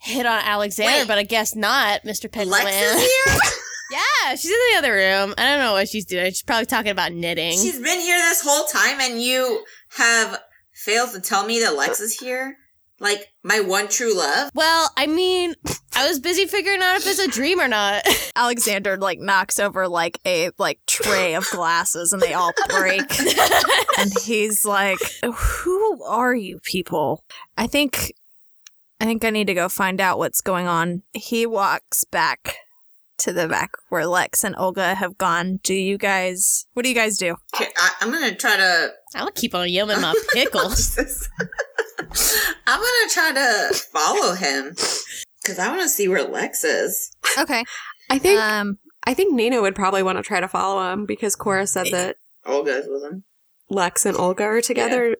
hit 0.01 0.25
on 0.25 0.41
Alexander, 0.43 0.99
Wait. 0.99 1.07
but 1.07 1.17
I 1.17 1.23
guess 1.23 1.55
not, 1.55 2.03
Mr. 2.03 2.23
Lex 2.23 2.29
Penguin. 2.29 2.67
is 2.67 2.99
here? 3.25 3.35
Yeah, 3.91 4.35
she's 4.35 4.51
in 4.51 4.57
the 4.71 4.77
other 4.79 4.93
room. 4.93 5.33
I 5.37 5.45
don't 5.45 5.59
know 5.59 5.73
what 5.73 5.87
she's 5.87 6.05
doing. 6.05 6.25
She's 6.27 6.43
probably 6.43 6.65
talking 6.65 6.91
about 6.91 7.13
knitting. 7.13 7.53
She's 7.53 7.79
been 7.79 7.99
here 7.99 8.17
this 8.17 8.41
whole 8.43 8.65
time 8.65 8.99
and 8.99 9.21
you 9.21 9.63
have 9.97 10.39
failed 10.73 11.11
to 11.11 11.21
tell 11.21 11.45
me 11.45 11.59
that 11.61 11.75
Lex 11.75 11.99
is 11.99 12.19
here? 12.19 12.57
Like 12.99 13.31
my 13.43 13.61
one 13.61 13.87
true 13.87 14.15
love? 14.17 14.51
well, 14.53 14.91
I 14.97 15.07
mean, 15.07 15.55
I 15.95 16.07
was 16.07 16.19
busy 16.19 16.45
figuring 16.45 16.81
out 16.81 16.97
if 16.97 17.07
it's 17.07 17.19
a 17.19 17.27
dream 17.27 17.59
or 17.59 17.67
not. 17.67 18.03
Alexander 18.35 18.97
like 18.97 19.19
knocks 19.19 19.59
over 19.59 19.87
like 19.87 20.19
a 20.25 20.51
like 20.57 20.79
tray 20.87 21.35
of 21.35 21.47
glasses 21.51 22.13
and 22.13 22.21
they 22.21 22.33
all 22.33 22.51
break. 22.69 23.01
and 23.99 24.11
he's 24.23 24.65
like, 24.65 24.99
"Who 25.23 26.03
are 26.03 26.35
you 26.35 26.59
people?" 26.63 27.23
I 27.57 27.67
think 27.67 28.13
I 29.01 29.05
think 29.05 29.23
I 29.23 29.29
need 29.29 29.47
to 29.47 29.53
go 29.53 29.69
find 29.69 30.01
out 30.01 30.17
what's 30.17 30.41
going 30.41 30.67
on. 30.67 31.03
He 31.13 31.45
walks 31.45 32.03
back 32.03 32.55
to 33.19 33.33
the 33.33 33.47
back 33.47 33.71
where 33.89 34.05
Lex 34.05 34.43
and 34.43 34.55
Olga 34.57 34.95
have 34.95 35.17
gone. 35.17 35.59
Do 35.63 35.73
you 35.73 35.97
guys? 35.97 36.65
What 36.73 36.83
do 36.83 36.89
you 36.89 36.95
guys 36.95 37.17
do? 37.17 37.35
Okay, 37.55 37.67
I, 37.77 37.91
I'm 38.01 38.11
gonna 38.11 38.35
try 38.35 38.57
to. 38.57 38.91
I'll 39.15 39.31
keep 39.31 39.55
on 39.55 39.67
yumming 39.67 40.01
my 40.01 40.15
pickles. 40.33 40.97
I'm 42.69 42.79
gonna 42.79 43.09
try 43.11 43.31
to 43.33 43.73
follow 43.91 44.33
him 44.33 44.75
because 45.41 45.57
I 45.59 45.69
want 45.69 45.81
to 45.81 45.89
see 45.89 46.07
where 46.07 46.23
Lex 46.23 46.63
is. 46.63 47.11
Okay. 47.37 47.63
I 48.09 48.17
think 48.19 48.39
Um. 48.39 48.77
I 49.05 49.13
think 49.13 49.33
Nina 49.33 49.61
would 49.61 49.75
probably 49.75 50.03
want 50.03 50.17
to 50.17 50.23
try 50.23 50.39
to 50.39 50.47
follow 50.47 50.91
him 50.91 51.05
because 51.05 51.35
Cora 51.35 51.65
said 51.65 51.87
that 51.91 52.17
Olga's 52.45 52.85
with 52.87 53.03
him. 53.03 53.23
Lex 53.69 54.05
and 54.05 54.15
Olga 54.17 54.43
are 54.43 54.61
together, 54.61 55.15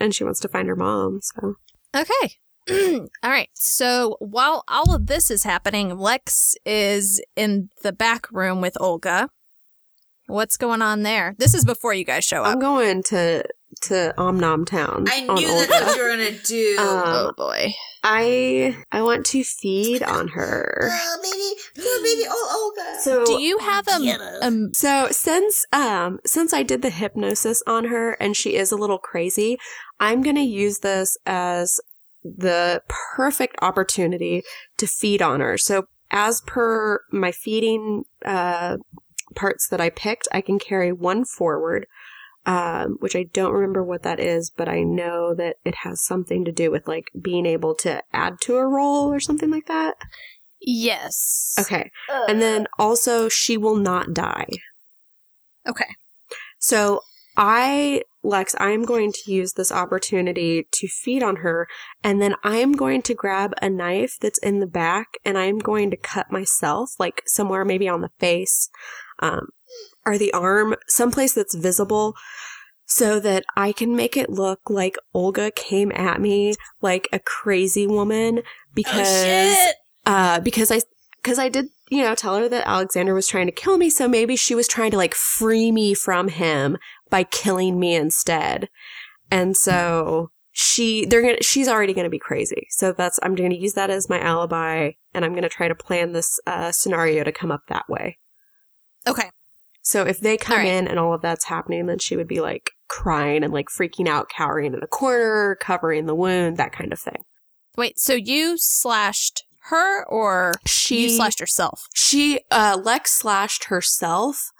and 0.00 0.14
she 0.14 0.24
wants 0.24 0.40
to 0.40 0.48
find 0.48 0.66
her 0.68 0.76
mom. 0.76 1.20
So 1.22 1.54
Okay. 1.94 2.36
all 3.22 3.30
right. 3.30 3.48
So 3.54 4.16
while 4.20 4.64
all 4.66 4.94
of 4.94 5.06
this 5.06 5.30
is 5.30 5.44
happening, 5.44 5.96
Lex 5.98 6.54
is 6.64 7.22
in 7.36 7.68
the 7.82 7.92
back 7.92 8.30
room 8.32 8.60
with 8.60 8.76
Olga. 8.80 9.30
What's 10.26 10.56
going 10.56 10.82
on 10.82 11.02
there? 11.02 11.34
This 11.38 11.54
is 11.54 11.64
before 11.64 11.94
you 11.94 12.04
guys 12.04 12.24
show 12.24 12.42
up. 12.42 12.48
I'm 12.52 12.60
going 12.60 13.02
to 13.04 13.44
to 13.82 14.14
Omnom 14.18 14.66
Town. 14.66 15.06
I 15.08 15.26
on 15.28 15.36
knew 15.36 15.46
that's 15.48 15.72
Olga. 15.72 15.84
what 15.86 15.96
you 15.96 16.02
were 16.02 16.08
gonna 16.10 16.38
do. 16.44 16.76
Um, 16.78 17.02
oh 17.06 17.32
boy. 17.36 17.72
I 18.04 18.76
I 18.92 19.02
want 19.02 19.26
to 19.26 19.42
feed 19.42 20.02
on 20.02 20.28
her. 20.28 20.78
Girl, 20.88 21.22
baby, 21.22 21.60
poor 21.76 22.02
baby, 22.02 22.22
oh 22.28 22.72
Olga. 22.76 23.00
So 23.02 23.24
Do 23.26 23.40
you 23.42 23.58
have 23.58 23.86
a, 23.88 24.00
Get 24.00 24.20
her. 24.20 24.38
a 24.42 24.52
So 24.74 25.08
since 25.10 25.66
um 25.72 26.20
since 26.24 26.52
I 26.52 26.62
did 26.62 26.82
the 26.82 26.90
hypnosis 26.90 27.62
on 27.66 27.86
her 27.86 28.12
and 28.14 28.36
she 28.36 28.54
is 28.54 28.70
a 28.70 28.76
little 28.76 28.98
crazy, 28.98 29.58
I'm 30.00 30.22
going 30.22 30.36
to 30.36 30.42
use 30.42 30.78
this 30.78 31.16
as 31.26 31.80
the 32.24 32.82
perfect 32.88 33.56
opportunity 33.62 34.42
to 34.76 34.86
feed 34.86 35.20
on 35.22 35.40
her. 35.40 35.58
So 35.58 35.86
as 36.10 36.40
per 36.46 37.00
my 37.10 37.32
feeding 37.32 38.04
uh 38.24 38.76
parts 39.34 39.68
that 39.68 39.80
I 39.80 39.90
picked, 39.90 40.28
I 40.32 40.40
can 40.40 40.58
carry 40.58 40.92
one 40.92 41.24
forward. 41.24 41.86
Um, 42.48 42.96
which 43.00 43.14
I 43.14 43.24
don't 43.24 43.52
remember 43.52 43.84
what 43.84 44.04
that 44.04 44.18
is, 44.18 44.50
but 44.56 44.70
I 44.70 44.82
know 44.82 45.34
that 45.34 45.56
it 45.66 45.74
has 45.84 46.02
something 46.02 46.46
to 46.46 46.52
do 46.52 46.70
with 46.70 46.88
like 46.88 47.10
being 47.20 47.44
able 47.44 47.74
to 47.80 48.02
add 48.10 48.40
to 48.42 48.56
a 48.56 48.66
roll 48.66 49.12
or 49.12 49.20
something 49.20 49.50
like 49.50 49.66
that. 49.66 49.96
yes. 50.62 51.54
Okay. 51.60 51.90
And 52.26 52.40
then 52.40 52.66
also 52.78 53.28
she 53.28 53.58
will 53.58 53.76
not 53.76 54.14
die. 54.14 54.48
Okay. 55.68 55.94
So 56.58 57.00
I, 57.36 58.02
Lex, 58.24 58.56
I 58.58 58.70
am 58.70 58.84
going 58.84 59.12
to 59.12 59.30
use 59.32 59.52
this 59.52 59.70
opportunity 59.70 60.66
to 60.72 60.88
feed 60.88 61.22
on 61.22 61.36
her, 61.36 61.68
and 62.02 62.20
then 62.20 62.34
I 62.42 62.56
am 62.56 62.72
going 62.72 63.02
to 63.02 63.14
grab 63.14 63.52
a 63.62 63.70
knife 63.70 64.16
that's 64.20 64.38
in 64.38 64.58
the 64.60 64.66
back, 64.66 65.06
and 65.24 65.38
I 65.38 65.44
am 65.44 65.58
going 65.58 65.90
to 65.90 65.96
cut 65.96 66.32
myself, 66.32 66.92
like 66.98 67.22
somewhere 67.26 67.64
maybe 67.64 67.88
on 67.88 68.00
the 68.00 68.10
face, 68.18 68.70
um, 69.20 69.50
or 70.06 70.18
the 70.18 70.32
arm, 70.32 70.76
someplace 70.86 71.34
that's 71.34 71.54
visible, 71.54 72.14
so 72.86 73.20
that 73.20 73.44
I 73.56 73.72
can 73.72 73.94
make 73.94 74.16
it 74.16 74.30
look 74.30 74.60
like 74.70 74.96
Olga 75.12 75.50
came 75.50 75.92
at 75.94 76.20
me 76.20 76.54
like 76.80 77.06
a 77.12 77.18
crazy 77.18 77.86
woman 77.86 78.42
because 78.74 79.56
oh 79.56 79.72
uh, 80.06 80.40
because 80.40 80.70
I 80.70 80.80
because 81.22 81.38
I 81.38 81.48
did 81.48 81.66
you 81.90 82.02
know 82.02 82.14
tell 82.14 82.36
her 82.36 82.48
that 82.48 82.66
Alexander 82.66 83.14
was 83.14 83.26
trying 83.26 83.46
to 83.46 83.52
kill 83.52 83.76
me, 83.76 83.90
so 83.90 84.08
maybe 84.08 84.36
she 84.36 84.54
was 84.54 84.66
trying 84.66 84.90
to 84.92 84.96
like 84.96 85.14
free 85.14 85.70
me 85.70 85.94
from 85.94 86.28
him 86.28 86.78
by 87.10 87.24
killing 87.24 87.78
me 87.78 87.94
instead, 87.94 88.68
and 89.30 89.56
so 89.56 90.30
she 90.52 91.04
they're 91.04 91.22
gonna 91.22 91.42
she's 91.42 91.68
already 91.68 91.92
gonna 91.92 92.08
be 92.08 92.18
crazy, 92.18 92.66
so 92.70 92.92
that's 92.92 93.20
I'm 93.22 93.34
gonna 93.34 93.54
use 93.54 93.74
that 93.74 93.90
as 93.90 94.08
my 94.08 94.18
alibi, 94.18 94.92
and 95.12 95.24
I'm 95.24 95.34
gonna 95.34 95.48
try 95.48 95.68
to 95.68 95.74
plan 95.74 96.12
this 96.12 96.40
uh, 96.46 96.72
scenario 96.72 97.22
to 97.22 97.32
come 97.32 97.52
up 97.52 97.62
that 97.68 97.88
way. 97.88 98.18
Okay. 99.06 99.30
So 99.88 100.02
if 100.02 100.20
they 100.20 100.36
come 100.36 100.58
right. 100.58 100.66
in 100.68 100.86
and 100.86 100.98
all 100.98 101.14
of 101.14 101.22
that's 101.22 101.46
happening, 101.46 101.86
then 101.86 101.98
she 101.98 102.14
would 102.14 102.28
be 102.28 102.42
like 102.42 102.72
crying 102.88 103.42
and 103.42 103.54
like 103.54 103.68
freaking 103.70 104.06
out, 104.06 104.28
cowering 104.28 104.74
in 104.74 104.82
a 104.82 104.86
corner, 104.86 105.56
covering 105.62 106.04
the 106.04 106.14
wound, 106.14 106.58
that 106.58 106.72
kind 106.72 106.92
of 106.92 106.98
thing. 106.98 107.24
Wait. 107.74 107.98
So 107.98 108.12
you 108.12 108.58
slashed 108.58 109.44
her, 109.70 110.04
or 110.04 110.52
She 110.66 111.04
you 111.04 111.08
slashed 111.08 111.40
yourself? 111.40 111.86
She 111.94 112.40
uh 112.50 112.78
Lex 112.84 113.12
slashed 113.12 113.64
herself, 113.64 114.50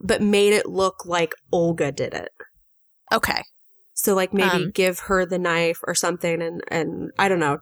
but 0.00 0.22
made 0.22 0.54
it 0.54 0.64
look 0.64 1.04
like 1.04 1.34
Olga 1.52 1.92
did 1.92 2.14
it. 2.14 2.30
Okay. 3.12 3.42
So 3.92 4.14
like 4.14 4.32
maybe 4.32 4.64
Um. 4.64 4.70
give 4.70 5.00
her 5.00 5.26
the 5.26 5.38
knife 5.38 5.80
or 5.86 5.94
something 5.94 6.40
and 6.40 6.62
and 6.68 7.10
I 7.18 7.28
don't 7.28 7.40
know. 7.40 7.58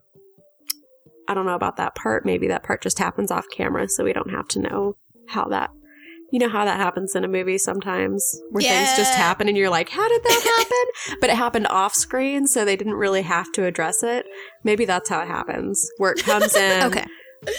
I 1.27 1.35
don't 1.35 1.47
know 1.47 1.57
about 1.57 1.75
that 1.79 1.97
part. 1.97 2.25
Maybe 2.25 2.47
that 2.47 2.63
part 2.63 2.83
just 2.83 3.01
happens 3.01 3.33
off 3.33 3.47
camera 3.51 3.89
so 3.89 4.05
we 4.05 4.13
don't 4.13 4.31
have 4.31 4.47
to 4.51 4.61
know 4.61 4.97
how 5.27 5.47
that 5.47 5.71
you 6.33 6.39
know 6.39 6.49
how 6.49 6.65
that 6.65 6.79
happens 6.79 7.15
in 7.15 7.25
a 7.25 7.29
movie 7.29 7.59
sometimes 7.59 8.25
where 8.51 8.63
things 8.63 8.97
just 8.97 9.15
happen 9.15 9.49
and 9.49 9.57
you're 9.57 9.71
like, 9.71 9.89
how 9.89 10.09
did 10.09 10.23
that 10.23 10.65
happen? 11.07 11.19
but 11.21 11.31
it 11.31 11.37
happened 11.37 11.67
off 11.69 11.95
screen, 11.95 12.47
so 12.47 12.65
they 12.65 12.77
didn't 12.77 12.95
really 12.95 13.23
have 13.23 13.51
to 13.53 13.65
address 13.65 14.03
it. 14.03 14.27
Maybe 14.65 14.85
that's 14.85 15.09
how 15.09 15.21
it 15.21 15.29
happens. 15.29 15.89
Where 15.99 16.13
it 16.13 16.23
comes 16.23 16.55
in, 16.57 16.83
Okay. 16.85 17.05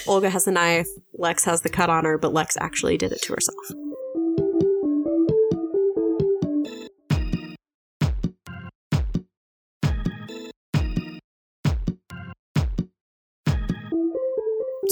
Olga 0.07 0.29
has 0.31 0.45
the 0.45 0.51
knife, 0.51 0.87
Lex 1.13 1.45
has 1.45 1.61
the 1.61 1.69
cut 1.69 1.89
on 1.91 2.05
her, 2.05 2.17
but 2.17 2.33
Lex 2.33 2.57
actually 2.59 2.97
did 2.97 3.11
it 3.11 3.21
to 3.21 3.33
herself. 3.33 3.57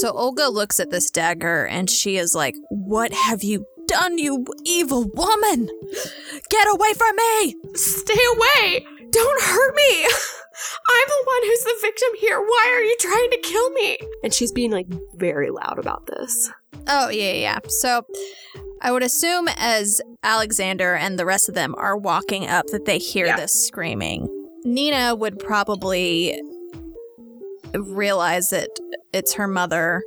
So 0.04 0.12
Olga 0.12 0.50
looks 0.50 0.82
at 0.82 0.90
this 0.90 1.10
dagger 1.10 1.66
and 1.66 1.90
she 1.90 2.18
is 2.18 2.36
like, 2.36 2.56
What 2.68 3.14
have 3.14 3.42
you 3.42 3.66
done, 3.88 4.18
you 4.18 4.46
evil 4.66 5.10
woman? 5.14 5.70
Get 6.50 6.68
away 6.70 6.94
from 6.94 7.16
me! 7.16 7.56
Stay 7.74 8.20
away! 8.36 8.86
Don't 9.12 9.44
hurt 9.44 9.76
me! 9.76 10.04
I'm 10.04 11.08
the 11.08 11.24
one 11.24 11.44
who's 11.44 11.64
the 11.64 11.78
victim 11.80 12.10
here. 12.20 12.38
Why 12.38 12.74
are 12.76 12.84
you 12.84 12.98
trying 13.00 13.32
to 13.32 13.38
kill 13.44 13.70
me? 13.70 13.98
And 14.26 14.34
she's 14.34 14.52
being 14.52 14.72
like 14.72 14.88
very 15.16 15.52
loud 15.52 15.80
about 15.80 16.08
this. 16.08 16.52
Oh, 16.86 17.08
yeah, 17.08 17.32
yeah. 17.32 17.60
So 17.70 18.06
I 18.82 18.92
would 18.92 19.04
assume 19.04 19.48
as 19.56 20.02
Alexander 20.22 20.96
and 20.96 21.18
the 21.18 21.26
rest 21.26 21.48
of 21.48 21.56
them 21.56 21.76
are 21.78 21.96
walking 21.96 22.46
up 22.46 22.66
that 22.74 22.84
they 22.84 22.98
hear 22.98 23.28
Yeah. 23.28 23.38
this 23.38 23.54
screaming. 23.54 24.28
Nina 24.66 25.16
would 25.16 25.40
probably 25.40 26.42
realize 27.74 28.50
that 28.50 28.70
it's 29.14 29.34
her 29.34 29.48
mother 29.48 30.04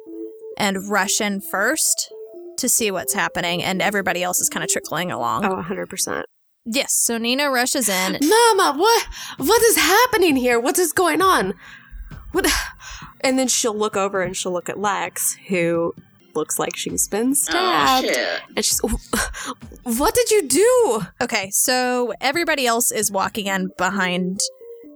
and 0.59 0.89
rush 0.91 1.21
in 1.21 1.41
first 1.41 2.13
to 2.59 2.69
see 2.69 2.91
what's 2.91 3.13
happening, 3.13 3.63
and 3.63 3.83
everybody 3.83 4.23
else 4.23 4.41
is 4.41 4.49
kind 4.49 4.65
of 4.65 4.71
trickling 4.71 5.11
along. 5.11 5.45
Oh, 5.45 5.57
100%. 5.57 6.25
Yes, 6.65 6.93
so 6.95 7.19
Nina 7.19 7.51
rushes 7.51 7.89
in. 7.89 8.19
Mama, 8.23 8.75
what 8.79 9.07
what 9.37 9.63
is 9.63 9.77
happening 9.77 10.35
here? 10.37 10.59
What 10.59 10.79
is 10.79 10.93
going 10.93 11.23
on? 11.23 11.55
What 12.33 12.47
And 13.21 13.39
then 13.39 13.49
she'll 13.49 13.77
look 13.77 13.97
over 13.97 14.23
and 14.23 14.37
she'll 14.37 14.53
look 14.53 14.69
at 14.69 14.79
Lex, 14.79 15.37
who 15.49 15.95
looks 16.35 16.59
like 16.59 16.77
she's 16.77 17.09
been 17.09 17.31
oh 17.31 17.35
stabbed. 17.35 18.07
shit. 18.09 18.41
and 18.57 18.65
she's 18.65 18.81
What 19.85 20.15
did 20.15 20.31
you 20.31 20.49
do? 20.49 21.03
Okay, 21.23 21.51
so 21.51 22.13
everybody 22.21 22.67
else 22.67 22.91
is 22.91 23.11
walking 23.13 23.47
in 23.47 23.71
behind 23.79 24.41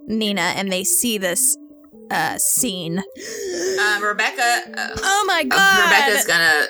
Nina, 0.07 0.41
and 0.55 0.71
they 0.71 0.83
see 0.83 1.17
this 1.17 1.55
uh, 2.11 2.37
scene. 2.37 2.99
Um, 2.99 4.03
Rebecca. 4.03 4.41
Uh, 4.77 4.87
Oh 4.97 5.23
my 5.27 5.41
uh, 5.41 5.55
god! 5.55 5.85
Rebecca's 5.85 6.25
gonna 6.27 6.65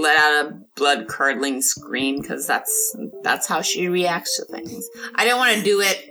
let 0.00 0.16
out 0.18 0.46
a 0.46 0.60
blood 0.76 1.08
curdling 1.08 1.62
scream 1.62 2.20
because 2.20 2.46
that's 2.46 2.96
that's 3.22 3.46
how 3.46 3.62
she 3.62 3.88
reacts 3.88 4.36
to 4.36 4.44
things. 4.46 4.86
I 5.14 5.24
don't 5.24 5.38
want 5.38 5.56
to 5.56 5.62
do 5.62 5.80
it 5.80 6.10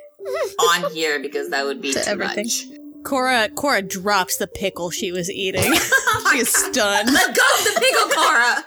on 0.59 0.91
here 0.93 1.19
because 1.21 1.49
that 1.49 1.65
would 1.65 1.81
be 1.81 1.93
To 1.93 2.03
too 2.03 2.09
everything. 2.09 2.45
much. 2.45 2.63
Cora 3.05 3.49
Cora 3.55 3.81
drops 3.81 4.37
the 4.37 4.47
pickle 4.47 4.89
she 4.89 5.11
was 5.11 5.29
eating. 5.29 5.61
she 6.31 6.37
is 6.39 6.49
stunned. 6.49 7.11
Let 7.13 7.35
go 7.35 7.43
of 7.57 7.63
the 7.65 7.79
pickle, 7.79 8.09
Cora. 8.15 8.65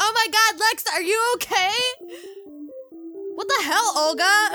Oh 0.00 0.12
my 0.14 0.26
god, 0.30 0.60
Lex, 0.60 0.84
are 0.94 1.02
you 1.02 1.20
okay? 1.34 1.72
What 3.34 3.48
the 3.48 3.62
hell, 3.64 3.92
Olga? 3.96 4.48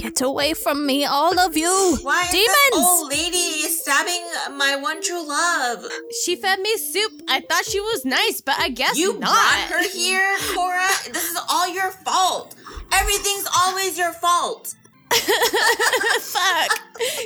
Get 0.00 0.22
away 0.22 0.54
from 0.54 0.86
me, 0.86 1.04
all 1.04 1.38
of 1.38 1.58
you! 1.58 1.98
Why 2.02 2.22
is 2.22 2.30
Demons! 2.30 2.74
old 2.74 3.10
lady 3.10 3.62
stabbing 3.68 4.24
my 4.56 4.74
one 4.76 5.02
true 5.02 5.26
love? 5.28 5.84
she 6.24 6.36
fed 6.36 6.58
me 6.60 6.74
soup. 6.78 7.12
I 7.28 7.40
thought 7.40 7.66
she 7.66 7.80
was 7.80 8.06
nice, 8.06 8.40
but 8.40 8.54
I 8.58 8.70
guess 8.70 8.96
You 8.96 9.18
not. 9.18 9.28
brought 9.30 9.58
her 9.82 9.88
here, 9.90 10.38
Cora. 10.54 10.88
This 11.12 11.30
is 11.30 11.38
all 11.50 11.68
your 11.68 11.90
fault. 11.90 12.54
Everything's 12.92 13.46
always 13.54 13.98
your 13.98 14.12
fault. 14.14 14.74
Fuck. 15.12 16.70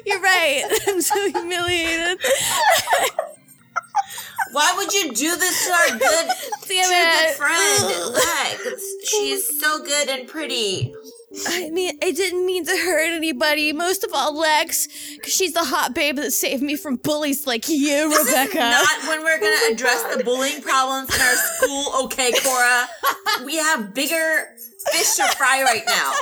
You're 0.05 0.21
right. 0.21 0.65
I'm 0.89 1.01
so 1.01 1.31
humiliated. 1.31 2.19
Why 4.51 4.73
would 4.77 4.93
you 4.93 5.13
do 5.13 5.37
this 5.37 5.67
to 5.67 5.73
our 5.73 5.99
good, 5.99 6.29
Damn 6.69 6.89
good 6.91 7.35
friend, 7.37 8.15
Lex? 8.15 8.85
She's 9.05 9.61
so 9.61 9.85
good 9.85 10.09
and 10.09 10.29
pretty. 10.29 10.93
I 11.49 11.71
mean, 11.71 11.99
I 12.03 12.11
didn't 12.13 12.47
mean 12.47 12.65
to 12.67 12.77
hurt 12.77 13.13
anybody. 13.13 13.73
Most 13.73 14.05
of 14.05 14.11
all, 14.15 14.39
Lex, 14.39 14.87
because 15.17 15.33
she's 15.33 15.53
the 15.53 15.65
hot 15.65 15.95
babe 15.95 16.17
that 16.17 16.31
saved 16.33 16.63
me 16.63 16.77
from 16.77 16.97
bullies 16.97 17.47
like 17.47 17.69
you, 17.69 18.09
This 18.09 18.19
is 18.21 18.27
Rebecca. 18.29 18.59
not 18.59 19.09
when 19.09 19.23
we're 19.25 19.41
gonna 19.41 19.55
oh 19.59 19.71
address 19.73 20.17
the 20.17 20.23
bullying 20.25 20.63
problems 20.63 21.15
in 21.15 21.21
our 21.21 21.35
school, 21.35 22.05
okay, 22.05 22.33
Cora? 22.43 22.87
We 23.45 23.57
have 23.57 23.95
bigger 23.95 24.47
fish 24.93 25.15
to 25.17 25.25
fry 25.37 25.63
right 25.63 25.83
now. 25.87 26.13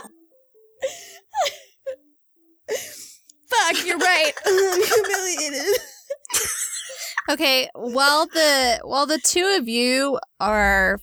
Fuck, 3.50 3.86
you're 3.86 3.98
right. 3.98 4.32
I'm 4.46 4.82
humiliated. 4.82 5.78
Okay, 7.30 7.68
while 7.74 8.26
the 8.26 8.80
while 8.82 9.06
the 9.06 9.18
two 9.18 9.56
of 9.58 9.68
you 9.68 10.18
are 10.40 10.98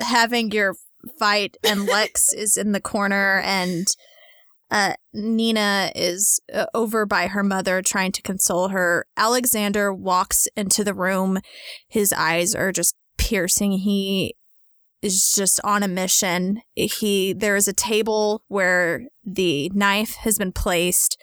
having 0.00 0.50
your 0.50 0.74
fight 1.18 1.56
and 1.64 1.86
Lex 1.86 2.32
is 2.36 2.56
in 2.56 2.72
the 2.72 2.80
corner 2.80 3.40
and 3.44 3.86
uh, 4.70 4.94
Nina 5.12 5.92
is 5.94 6.40
uh, 6.52 6.66
over 6.74 7.06
by 7.06 7.28
her 7.28 7.44
mother 7.44 7.80
trying 7.82 8.12
to 8.12 8.22
console 8.22 8.68
her, 8.68 9.06
Alexander 9.16 9.92
walks 9.92 10.48
into 10.56 10.82
the 10.82 10.94
room. 10.94 11.38
His 11.86 12.12
eyes 12.12 12.54
are 12.54 12.72
just 12.72 12.96
piercing. 13.16 13.72
He 13.72 14.34
is 15.00 15.32
just 15.32 15.60
on 15.62 15.82
a 15.82 15.88
mission. 15.88 16.62
He 16.74 17.34
there 17.34 17.56
is 17.56 17.68
a 17.68 17.72
table 17.74 18.42
where 18.48 19.02
the 19.22 19.70
knife 19.74 20.14
has 20.16 20.38
been 20.38 20.52
placed 20.52 21.20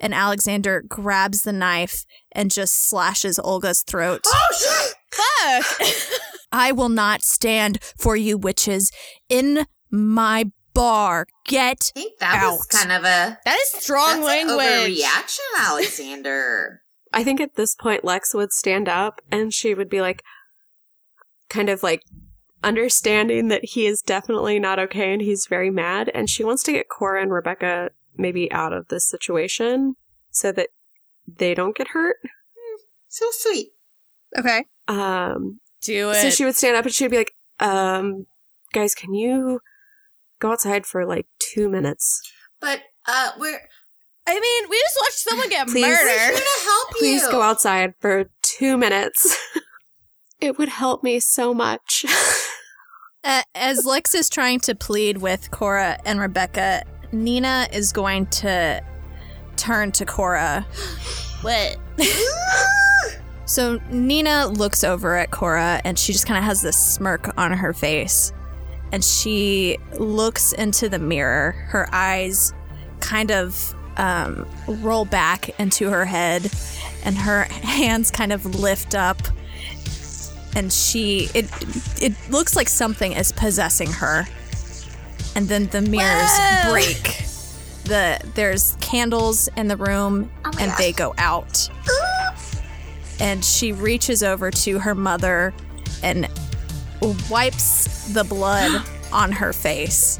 and 0.00 0.12
Alexander 0.12 0.82
grabs 0.86 1.42
the 1.42 1.52
knife 1.52 2.04
and 2.32 2.50
just 2.50 2.88
slashes 2.88 3.38
Olga's 3.38 3.82
throat. 3.82 4.22
Oh 4.26 4.48
shit! 4.58 4.94
Fuck. 5.12 6.20
I 6.52 6.72
will 6.72 6.88
not 6.88 7.22
stand 7.22 7.78
for 7.96 8.16
you 8.16 8.36
witches 8.38 8.90
in 9.28 9.66
my 9.90 10.50
bar. 10.74 11.26
Get 11.46 11.92
I 11.96 12.00
think 12.00 12.18
that 12.20 12.42
was 12.44 12.66
kind 12.66 12.92
of 12.92 13.02
a 13.02 13.38
That 13.44 13.58
is 13.60 13.82
strong 13.82 14.20
that's 14.22 14.42
an 14.42 14.56
language. 14.56 14.98
overreaction, 14.98 15.58
Alexander. 15.68 16.82
I 17.12 17.24
think 17.24 17.40
at 17.40 17.56
this 17.56 17.74
point 17.74 18.04
Lex 18.04 18.34
would 18.34 18.52
stand 18.52 18.88
up 18.88 19.20
and 19.32 19.52
she 19.52 19.74
would 19.74 19.88
be 19.88 20.00
like, 20.00 20.22
kind 21.48 21.68
of 21.68 21.82
like 21.82 22.02
understanding 22.62 23.48
that 23.48 23.64
he 23.64 23.86
is 23.86 24.00
definitely 24.02 24.58
not 24.60 24.78
okay 24.78 25.12
and 25.12 25.20
he's 25.22 25.46
very 25.46 25.70
mad. 25.70 26.10
And 26.14 26.30
she 26.30 26.44
wants 26.44 26.62
to 26.64 26.72
get 26.72 26.88
Cora 26.88 27.22
and 27.22 27.32
Rebecca 27.32 27.90
maybe 28.16 28.50
out 28.52 28.72
of 28.72 28.88
this 28.88 29.08
situation 29.08 29.94
so 30.30 30.52
that 30.52 30.68
they 31.26 31.54
don't 31.54 31.76
get 31.76 31.88
hurt. 31.88 32.16
So 33.08 33.26
sweet. 33.32 33.70
okay. 34.38 34.64
Um, 34.86 35.58
Do 35.82 36.10
it. 36.10 36.22
so 36.22 36.30
she 36.30 36.44
would 36.44 36.56
stand 36.56 36.76
up 36.76 36.84
and 36.84 36.94
she 36.94 37.04
would 37.04 37.10
be 37.10 37.18
like, 37.18 37.34
um, 37.58 38.26
guys, 38.72 38.94
can 38.94 39.14
you 39.14 39.60
go 40.38 40.52
outside 40.52 40.86
for 40.86 41.06
like 41.06 41.26
two 41.38 41.68
minutes? 41.68 42.20
But 42.60 42.80
uh 43.06 43.30
we're 43.38 43.60
I 44.26 44.34
mean, 44.34 44.70
we 44.70 44.78
just 44.78 44.98
watched 45.00 45.18
someone 45.18 45.48
get 45.48 45.66
Please. 45.68 45.82
we're 45.82 45.96
here 46.08 46.28
murdered. 46.28 46.36
to 46.36 46.64
help 46.64 46.90
you. 46.90 46.96
Please 46.98 47.22
you. 47.22 47.30
go 47.30 47.42
outside 47.42 47.94
for 48.00 48.30
two 48.42 48.76
minutes. 48.76 49.36
it 50.40 50.58
would 50.58 50.68
help 50.68 51.02
me 51.02 51.20
so 51.20 51.54
much. 51.54 52.04
Uh, 53.22 53.42
as 53.54 53.84
Lex 53.84 54.14
is 54.14 54.30
trying 54.30 54.58
to 54.58 54.74
plead 54.74 55.18
with 55.18 55.50
Cora 55.50 55.98
and 56.06 56.18
Rebecca, 56.18 56.82
Nina 57.12 57.68
is 57.70 57.92
going 57.92 58.24
to 58.28 58.82
turn 59.56 59.92
to 59.92 60.06
Cora. 60.06 60.66
What? 61.42 61.76
So 63.50 63.80
Nina 63.90 64.46
looks 64.46 64.84
over 64.84 65.16
at 65.16 65.32
Cora 65.32 65.80
and 65.84 65.98
she 65.98 66.12
just 66.12 66.24
kind 66.24 66.38
of 66.38 66.44
has 66.44 66.62
this 66.62 66.76
smirk 66.76 67.36
on 67.36 67.50
her 67.52 67.72
face. 67.72 68.32
And 68.92 69.02
she 69.04 69.76
looks 69.98 70.52
into 70.52 70.88
the 70.88 71.00
mirror. 71.00 71.50
Her 71.66 71.88
eyes 71.90 72.54
kind 73.00 73.32
of 73.32 73.74
um, 73.96 74.46
roll 74.68 75.04
back 75.04 75.58
into 75.58 75.90
her 75.90 76.04
head 76.04 76.48
and 77.04 77.16
her 77.18 77.42
hands 77.42 78.12
kind 78.12 78.32
of 78.32 78.54
lift 78.54 78.94
up. 78.94 79.20
And 80.54 80.72
she, 80.72 81.28
it, 81.34 81.46
it 82.00 82.12
looks 82.30 82.54
like 82.54 82.68
something 82.68 83.14
is 83.14 83.32
possessing 83.32 83.90
her. 83.90 84.28
And 85.34 85.48
then 85.48 85.66
the 85.66 85.80
mirrors 85.80 86.30
Whoa. 86.30 86.70
break. 86.70 87.02
The 87.82 88.20
there's 88.36 88.76
candles 88.80 89.48
in 89.56 89.66
the 89.66 89.76
room 89.76 90.30
Oh 90.44 90.50
and 90.60 90.70
gosh. 90.70 90.78
they 90.78 90.92
go 90.92 91.14
out 91.18 91.68
and 93.20 93.44
she 93.44 93.72
reaches 93.72 94.22
over 94.22 94.50
to 94.50 94.78
her 94.78 94.94
mother 94.94 95.52
and 96.02 96.28
wipes 97.30 98.12
the 98.12 98.24
blood 98.24 98.82
on 99.12 99.32
her 99.32 99.52
face. 99.52 100.18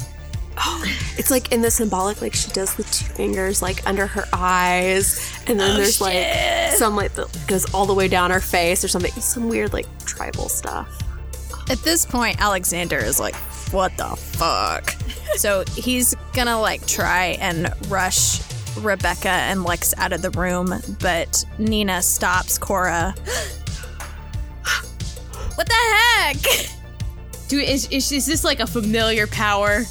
It's 1.17 1.29
like 1.29 1.51
in 1.51 1.61
the 1.61 1.69
symbolic, 1.69 2.21
like 2.21 2.33
she 2.33 2.49
does 2.51 2.73
the 2.75 2.83
two 2.83 3.05
fingers 3.05 3.61
like 3.61 3.85
under 3.85 4.07
her 4.07 4.23
eyes, 4.33 5.19
and 5.45 5.59
then 5.59 5.71
oh, 5.71 5.77
there's 5.77 6.01
like 6.01 6.25
some 6.71 6.95
like 6.95 7.13
that 7.13 7.27
goes 7.47 7.71
all 7.73 7.85
the 7.85 7.93
way 7.93 8.07
down 8.07 8.31
her 8.31 8.39
face 8.39 8.83
or 8.83 8.87
something. 8.87 9.11
Some 9.11 9.49
weird 9.49 9.73
like 9.73 9.85
tribal 10.05 10.49
stuff. 10.49 10.87
At 11.69 11.79
this 11.83 12.05
point, 12.05 12.41
Alexander 12.41 12.97
is 12.97 13.19
like, 13.19 13.35
"What 13.71 13.95
the 13.97 14.15
fuck?" 14.15 14.95
so 15.35 15.63
he's 15.75 16.15
gonna 16.33 16.59
like 16.59 16.87
try 16.87 17.37
and 17.41 17.71
rush 17.87 18.39
Rebecca 18.79 19.29
and 19.29 19.63
Lex 19.63 19.93
out 19.97 20.13
of 20.13 20.21
the 20.21 20.29
room, 20.31 20.73
but 20.99 21.45
Nina 21.57 22.01
stops 22.01 22.57
Cora. 22.57 23.13
What 25.55 25.67
the 25.67 25.73
heck? 25.73 26.37
Dude, 27.47 27.65
is, 27.65 27.87
is, 27.91 28.11
is 28.11 28.25
this 28.25 28.43
like 28.43 28.61
a 28.61 28.65
familiar 28.65 29.27
power? 29.27 29.83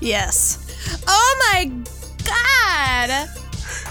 Yes. 0.00 1.02
Oh 1.06 1.52
my 1.52 1.66
god! 2.24 3.28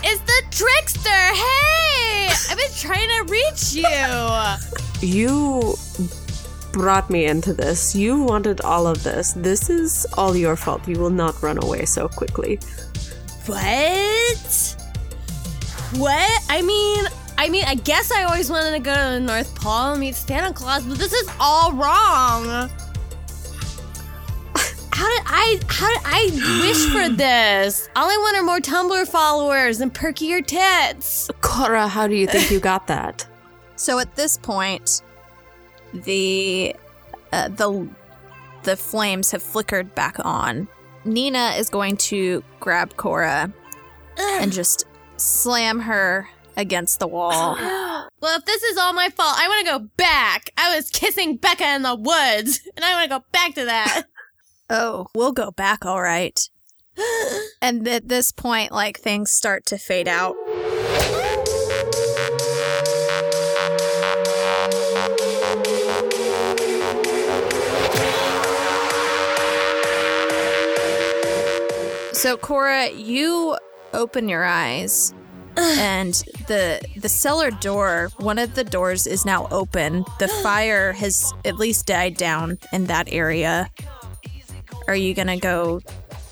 It's 0.03 0.21
the 0.21 0.43
trickster! 0.49 1.09
Hey! 1.09 2.29
I've 2.49 2.57
been 2.57 2.71
trying 2.75 3.09
to 3.09 3.31
reach 3.31 3.73
you! 3.73 4.79
You 5.01 5.75
brought 6.73 7.09
me 7.09 7.25
into 7.25 7.53
this. 7.53 7.95
You 7.95 8.21
wanted 8.21 8.59
all 8.61 8.85
of 8.85 9.03
this. 9.03 9.31
This 9.31 9.69
is 9.69 10.05
all 10.17 10.35
your 10.35 10.57
fault. 10.57 10.85
You 10.89 10.99
will 10.99 11.09
not 11.09 11.41
run 11.41 11.61
away 11.63 11.85
so 11.85 12.09
quickly. 12.09 12.59
What? 13.45 14.75
What? 15.95 16.43
I 16.49 16.61
mean, 16.61 17.05
I 17.37 17.49
mean, 17.49 17.63
I 17.65 17.75
guess 17.75 18.11
I 18.11 18.23
always 18.25 18.49
wanted 18.49 18.71
to 18.71 18.79
go 18.79 18.93
to 18.93 19.11
the 19.13 19.19
North 19.19 19.55
Pole 19.55 19.91
and 19.91 19.99
meet 19.99 20.15
Santa 20.15 20.53
Claus, 20.53 20.83
but 20.85 20.97
this 20.97 21.13
is 21.13 21.29
all 21.39 21.71
wrong. 21.73 22.69
How 24.91 25.07
did 25.07 25.23
I? 25.27 25.59
How 25.69 25.87
did 25.87 26.01
I 26.03 26.67
wish 26.67 26.85
for 26.91 27.07
this? 27.15 27.89
All 27.95 28.09
I 28.09 28.17
want 28.17 28.35
are 28.35 28.43
more 28.43 28.59
Tumblr 28.59 29.07
followers 29.07 29.79
and 29.79 29.93
perkier 29.93 30.45
tits. 30.45 31.31
Cora, 31.39 31.87
how 31.87 32.05
do 32.05 32.15
you 32.15 32.27
think 32.27 32.51
you 32.51 32.59
got 32.59 32.87
that? 32.87 33.25
So 33.77 33.97
at 33.99 34.13
this 34.17 34.35
point, 34.35 35.01
the 35.93 36.75
uh, 37.31 37.47
the 37.47 37.87
the 38.63 38.75
flames 38.75 39.31
have 39.31 39.41
flickered 39.41 39.95
back 39.95 40.17
on. 40.25 40.67
Nina 41.05 41.53
is 41.57 41.69
going 41.69 41.97
to 41.97 42.43
grab 42.59 42.95
Cora 42.97 43.51
and 44.17 44.51
just 44.51 44.85
slam 45.17 45.79
her 45.81 46.27
against 46.57 46.99
the 46.99 47.07
wall. 47.07 47.57
Well, 48.21 48.37
if 48.37 48.43
this 48.43 48.63
is 48.63 48.77
all 48.77 48.91
my 48.91 49.07
fault, 49.09 49.35
I 49.37 49.47
want 49.47 49.65
to 49.65 49.71
go 49.71 49.79
back. 49.95 50.49
I 50.57 50.75
was 50.75 50.89
kissing 50.89 51.37
Becca 51.37 51.75
in 51.75 51.83
the 51.83 51.95
woods, 51.95 52.59
and 52.75 52.83
I 52.83 52.91
want 52.93 53.09
to 53.09 53.17
go 53.17 53.23
back 53.31 53.55
to 53.55 53.63
that. 53.63 54.03
Oh, 54.69 55.07
we'll 55.15 55.31
go 55.31 55.51
back, 55.51 55.85
all 55.85 56.01
right. 56.01 56.37
And 57.61 57.87
at 57.87 58.07
this 58.07 58.31
point, 58.31 58.71
like 58.71 58.99
things 58.99 59.31
start 59.31 59.65
to 59.67 59.77
fade 59.77 60.07
out. 60.07 60.35
So 72.19 72.35
Cora, 72.35 72.89
you 72.91 73.57
open 73.93 74.27
your 74.27 74.43
eyes 74.43 75.13
and 75.55 76.13
the 76.47 76.81
the 76.97 77.07
cellar 77.07 77.49
door, 77.49 78.09
one 78.17 78.37
of 78.37 78.55
the 78.55 78.65
doors 78.65 79.07
is 79.07 79.25
now 79.25 79.47
open. 79.51 80.03
The 80.19 80.27
fire 80.43 80.91
has 80.91 81.33
at 81.45 81.55
least 81.55 81.85
died 81.85 82.17
down 82.17 82.57
in 82.73 82.87
that 82.87 83.07
area. 83.13 83.71
Are 84.89 84.97
you 84.97 85.13
gonna 85.13 85.39
go 85.39 85.79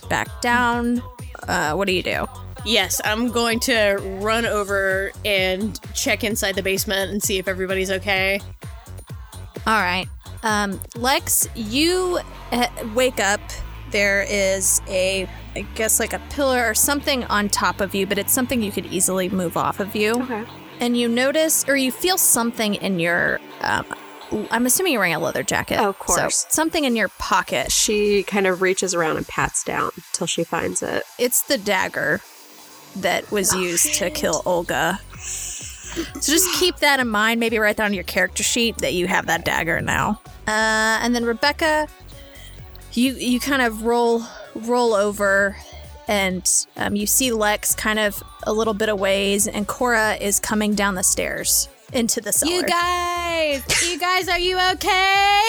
back 0.09 0.41
down? 0.41 1.01
Uh, 1.47 1.71
what 1.75 1.87
do 1.87 1.93
you 1.93 2.03
do? 2.03 2.27
Yes, 2.65 2.99
I'm 3.05 3.31
going 3.31 3.61
to 3.61 3.95
run 4.19 4.45
over 4.45 5.13
and 5.23 5.79
check 5.93 6.25
inside 6.25 6.55
the 6.55 6.63
basement 6.63 7.11
and 7.11 7.23
see 7.23 7.37
if 7.37 7.47
everybody's 7.47 7.91
okay. 7.91 8.41
All 9.65 9.79
right. 9.79 10.07
Um, 10.43 10.81
Lex, 10.97 11.47
you 11.55 12.19
uh, 12.51 12.67
wake 12.93 13.21
up. 13.21 13.39
There 13.91 14.25
is 14.27 14.81
a, 14.87 15.27
I 15.55 15.61
guess, 15.75 15.99
like 15.99 16.13
a 16.13 16.19
pillar 16.29 16.69
or 16.69 16.73
something 16.73 17.23
on 17.25 17.49
top 17.49 17.81
of 17.81 17.95
you, 17.95 18.05
but 18.05 18.17
it's 18.17 18.33
something 18.33 18.61
you 18.61 18.71
could 18.71 18.85
easily 18.87 19.29
move 19.29 19.57
off 19.57 19.79
of 19.79 19.95
you. 19.95 20.21
Okay. 20.23 20.43
And 20.79 20.97
you 20.97 21.07
notice, 21.07 21.67
or 21.67 21.75
you 21.75 21.91
feel 21.91 22.17
something 22.17 22.75
in 22.75 22.99
your 22.99 23.39
um, 23.61 23.85
I'm 24.51 24.65
assuming 24.65 24.93
you're 24.93 24.99
wearing 24.99 25.15
a 25.15 25.19
leather 25.19 25.43
jacket. 25.43 25.79
Oh, 25.79 25.89
of 25.89 25.99
course. 25.99 26.35
So 26.35 26.47
something 26.49 26.83
in 26.83 26.95
your 26.95 27.07
pocket. 27.07 27.71
She 27.71 28.23
kind 28.23 28.45
of 28.47 28.61
reaches 28.61 28.93
around 28.93 29.17
and 29.17 29.27
pats 29.27 29.63
down 29.63 29.91
till 30.13 30.27
she 30.27 30.43
finds 30.43 30.83
it. 30.83 31.03
It's 31.17 31.41
the 31.41 31.57
dagger 31.57 32.21
that 32.97 33.31
was 33.31 33.53
used 33.53 33.93
to 33.95 34.09
kill 34.09 34.41
Olga. 34.45 34.99
So 35.17 36.31
just 36.31 36.59
keep 36.59 36.77
that 36.77 36.99
in 36.99 37.07
mind. 37.07 37.39
Maybe 37.39 37.57
write 37.57 37.77
that 37.77 37.85
on 37.85 37.93
your 37.93 38.03
character 38.03 38.43
sheet 38.43 38.77
that 38.79 38.93
you 38.93 39.07
have 39.07 39.27
that 39.27 39.45
dagger 39.45 39.81
now. 39.81 40.21
Uh, 40.47 40.99
and 41.01 41.15
then 41.15 41.25
Rebecca, 41.25 41.87
you 42.97 43.13
you 43.13 43.39
kind 43.39 43.61
of 43.61 43.83
roll 43.83 44.23
roll 44.55 44.93
over, 44.95 45.55
and 46.07 46.65
um, 46.75 46.95
you 46.95 47.05
see 47.05 47.31
Lex 47.31 47.75
kind 47.75 47.99
of 47.99 48.21
a 48.43 48.51
little 48.51 48.73
bit 48.73 48.89
of 48.89 48.99
ways, 48.99 49.47
and 49.47 49.67
Cora 49.67 50.15
is 50.15 50.39
coming 50.39 50.73
down 50.73 50.95
the 50.95 51.03
stairs 51.03 51.69
into 51.93 52.19
the 52.21 52.33
cellar. 52.33 52.51
You 52.51 52.63
guys, 52.63 53.89
you 53.89 53.99
guys, 53.99 54.27
are 54.27 54.39
you 54.39 54.59
okay? 54.73 55.47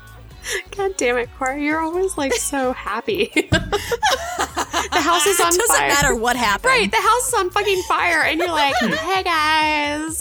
God 0.76 0.94
damn 0.96 1.16
it, 1.16 1.30
Cora, 1.38 1.58
you're 1.58 1.80
always 1.80 2.18
like 2.18 2.32
so 2.34 2.72
happy. 2.72 3.30
the 3.34 5.00
house 5.00 5.26
is 5.26 5.40
on 5.40 5.52
fire. 5.52 5.54
it 5.54 5.58
doesn't 5.58 5.76
fire. 5.76 5.88
matter 5.88 6.16
what 6.16 6.36
happened. 6.36 6.72
Right, 6.72 6.90
the 6.90 6.96
house 6.96 7.28
is 7.28 7.34
on 7.34 7.50
fucking 7.50 7.82
fire, 7.82 8.22
and 8.24 8.40
you're 8.40 8.48
like, 8.48 8.74
hey 8.76 9.22
guys. 9.22 10.20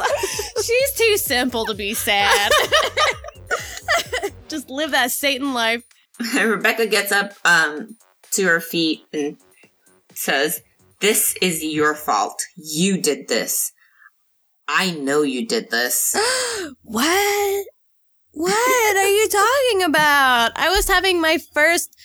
She's 0.63 0.93
too 0.93 1.17
simple 1.17 1.65
to 1.65 1.73
be 1.73 1.95
sad. 1.95 2.51
Just 4.47 4.69
live 4.69 4.91
that 4.91 5.09
Satan 5.09 5.55
life. 5.55 5.83
Rebecca 6.35 6.87
gets 6.87 7.11
up 7.11 7.33
um, 7.45 7.97
to 8.31 8.43
her 8.45 8.59
feet 8.59 9.03
and 9.13 9.37
says, 10.13 10.61
This 11.01 11.35
is 11.41 11.63
your 11.63 11.95
fault. 11.95 12.41
You 12.55 13.01
did 13.01 13.27
this. 13.27 13.71
I 14.67 14.91
know 14.91 15.21
you 15.23 15.45
did 15.47 15.69
this. 15.69 16.15
What? 16.83 17.65
What 18.31 18.97
are 18.97 19.09
you 19.09 19.27
talking 19.27 19.83
about? 19.83 20.51
I 20.55 20.69
was 20.69 20.87
having 20.87 21.21
my 21.21 21.37
first 21.53 21.95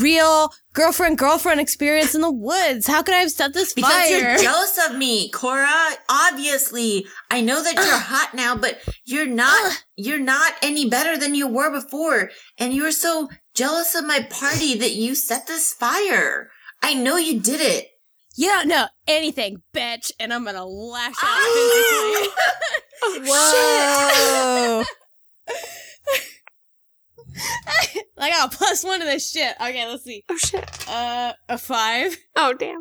real 0.00 0.52
girlfriend 0.72 1.18
girlfriend 1.18 1.60
experience 1.60 2.14
in 2.14 2.20
the 2.20 2.30
woods. 2.30 2.86
How 2.86 3.02
could 3.02 3.14
I 3.14 3.18
have 3.18 3.30
set 3.30 3.54
this 3.54 3.72
Because 3.72 3.92
fire? 3.92 4.18
you're 4.18 4.38
jealous 4.38 4.78
of 4.88 4.96
me, 4.96 5.30
Cora. 5.30 5.72
Obviously, 6.08 7.06
I 7.30 7.40
know 7.40 7.62
that 7.62 7.74
you're 7.74 7.84
hot 7.98 8.34
now, 8.34 8.56
but 8.56 8.80
you're 9.04 9.26
not. 9.26 9.84
You're 9.96 10.18
not 10.18 10.54
any 10.62 10.88
better 10.88 11.16
than 11.16 11.34
you 11.34 11.46
were 11.46 11.70
before, 11.70 12.30
and 12.58 12.74
you're 12.74 12.92
so 12.92 13.28
jealous 13.60 13.94
of 13.94 14.06
my 14.06 14.20
party 14.30 14.74
that 14.78 14.92
you 14.92 15.14
set 15.14 15.46
this 15.46 15.74
fire. 15.74 16.48
I 16.82 16.94
know 16.94 17.16
you 17.18 17.40
did 17.40 17.60
it. 17.60 17.88
you 18.34 18.48
don't 18.48 18.68
know 18.68 18.86
anything, 19.06 19.60
bitch, 19.74 20.10
and 20.18 20.32
I'm 20.32 20.46
gonna 20.46 20.64
lash 20.64 21.14
out 21.22 21.42
physically. 21.52 22.28
Whoa. 23.30 24.82
I 28.18 28.30
got 28.30 28.52
a 28.52 28.56
plus 28.56 28.82
one 28.82 29.00
to 29.00 29.04
this 29.06 29.30
shit. 29.30 29.54
Okay, 29.60 29.86
let's 29.86 30.04
see. 30.04 30.24
Oh 30.30 30.36
shit. 30.38 30.88
Uh, 30.88 31.34
a 31.50 31.58
five, 31.58 32.16
Oh 32.36 32.54
damn. 32.54 32.80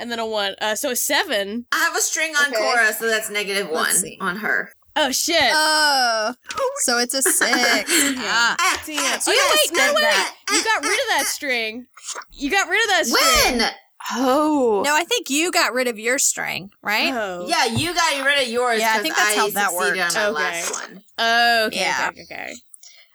and 0.00 0.10
then 0.10 0.18
a 0.18 0.26
one. 0.26 0.56
Uh, 0.60 0.74
so 0.74 0.90
a 0.90 0.96
seven. 0.96 1.66
I 1.72 1.78
have 1.78 1.96
a 1.96 2.00
string 2.00 2.34
on 2.34 2.48
Okay. 2.48 2.56
Cora, 2.58 2.92
so 2.92 3.06
that's 3.08 3.30
negative 3.30 3.66
one 3.68 3.84
Let's 3.84 4.00
see. 4.00 4.18
on 4.20 4.36
her. 4.38 4.72
Oh 4.96 5.10
shit. 5.12 5.36
Oh, 5.52 6.34
so 6.78 6.98
it's 6.98 7.14
a 7.14 7.22
six. 7.22 7.40
Ah, 7.48 8.56
Ah, 8.58 8.82
damn. 8.86 8.96
ah, 8.98 9.20
Oh, 9.26 9.32
you 9.32 9.38
wait, 9.50 9.72
no, 9.72 9.78
spent 9.82 9.94
wait. 9.94 10.02
that. 10.02 10.36
You 10.50 10.64
got 10.64 10.82
rid 10.82 10.92
of 11.00 11.06
that 11.08 11.24
string. 11.26 11.86
You 12.32 12.50
got 12.50 12.68
rid 12.68 12.82
of 12.84 12.88
that 12.90 13.06
string. 13.06 13.58
When? 13.58 13.70
Oh. 14.12 14.82
No, 14.84 14.94
I 14.96 15.04
think 15.04 15.28
you 15.30 15.50
got 15.50 15.72
rid 15.74 15.88
of 15.88 15.98
your 15.98 16.18
string, 16.18 16.70
right? 16.82 17.12
Oh. 17.12 17.46
Yeah, 17.48 17.64
you 17.66 17.92
got 17.94 18.24
rid 18.24 18.42
of 18.42 18.48
yours. 18.48 18.80
Yeah, 18.80 18.90
I 18.90 18.92
'cause 18.94 19.02
think 19.02 19.16
that's 19.16 19.34
how 19.36 19.48
that 19.50 19.72
worked. 19.74 19.98
on 19.98 20.06
Okay. 20.16 20.30
last 20.30 20.72
one. 20.72 21.02
Okay. 21.18 21.76
Yeah. 21.80 22.08
Okay. 22.12 22.22
Okay. 22.22 22.54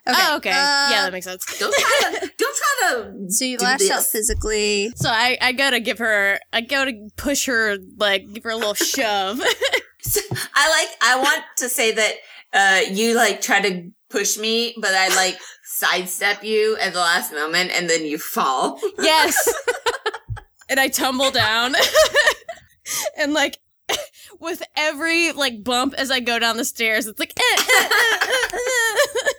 Okay. 0.07 0.19
Oh, 0.19 0.35
okay. 0.37 0.49
uh, 0.49 0.53
yeah, 0.53 1.01
that 1.03 1.11
makes 1.13 1.25
sense. 1.27 1.45
Don't 1.59 1.73
try 1.73 2.01
to. 2.19 2.31
don't 2.37 2.57
try 2.57 2.89
to. 2.89 3.29
So 3.31 3.45
you 3.45 3.57
do 3.57 3.63
lash 3.65 3.89
out 3.91 4.03
physically. 4.03 4.91
So 4.95 5.09
I, 5.09 5.37
I 5.39 5.51
go 5.51 5.69
to 5.71 5.79
give 5.79 5.99
her, 5.99 6.39
I 6.51 6.61
go 6.61 6.85
to 6.85 7.09
push 7.17 7.45
her, 7.45 7.77
like 7.97 8.23
give 8.33 8.43
her 8.43 8.49
a 8.49 8.55
little 8.55 8.73
shove. 8.73 9.39
I 10.55 10.69
like. 10.69 10.97
I 11.01 11.19
want 11.19 11.43
to 11.57 11.69
say 11.69 11.91
that 11.91 12.13
uh, 12.53 12.81
you 12.91 13.15
like 13.15 13.41
try 13.41 13.61
to 13.61 13.91
push 14.09 14.37
me, 14.37 14.75
but 14.79 14.91
I 14.93 15.15
like 15.15 15.37
sidestep 15.63 16.43
you 16.43 16.77
at 16.79 16.93
the 16.93 16.99
last 16.99 17.31
moment, 17.31 17.71
and 17.71 17.89
then 17.89 18.05
you 18.05 18.17
fall. 18.17 18.79
yes. 18.99 19.35
and 20.69 20.79
I 20.79 20.87
tumble 20.87 21.31
down, 21.31 21.75
and 23.17 23.33
like 23.33 23.59
with 24.39 24.63
every 24.75 25.31
like 25.31 25.63
bump 25.63 25.93
as 25.95 26.11
I 26.11 26.19
go 26.19 26.39
down 26.39 26.57
the 26.57 26.65
stairs, 26.65 27.07
it's 27.07 27.19
like. 27.19 27.33
eh, 27.37 27.63
eh, 27.69 27.89
eh. 28.53 29.31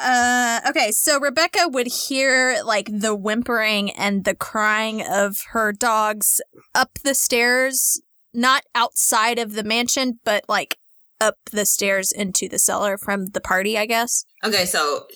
Uh, 0.00 0.60
okay, 0.68 0.92
so 0.92 1.18
Rebecca 1.18 1.68
would 1.68 1.88
hear 1.88 2.62
like 2.64 2.88
the 2.90 3.14
whimpering 3.14 3.90
and 3.90 4.24
the 4.24 4.34
crying 4.34 5.02
of 5.02 5.38
her 5.50 5.72
dogs 5.72 6.40
up 6.74 6.98
the 7.04 7.14
stairs, 7.14 8.00
not 8.34 8.62
outside 8.74 9.38
of 9.38 9.54
the 9.54 9.64
mansion, 9.64 10.20
but 10.24 10.44
like 10.48 10.76
up 11.20 11.36
the 11.50 11.66
stairs 11.66 12.12
into 12.12 12.48
the 12.48 12.58
cellar 12.58 12.96
from 12.96 13.26
the 13.26 13.40
party, 13.40 13.76
I 13.76 13.86
guess. 13.86 14.24
Okay, 14.44 14.64
so 14.66 15.06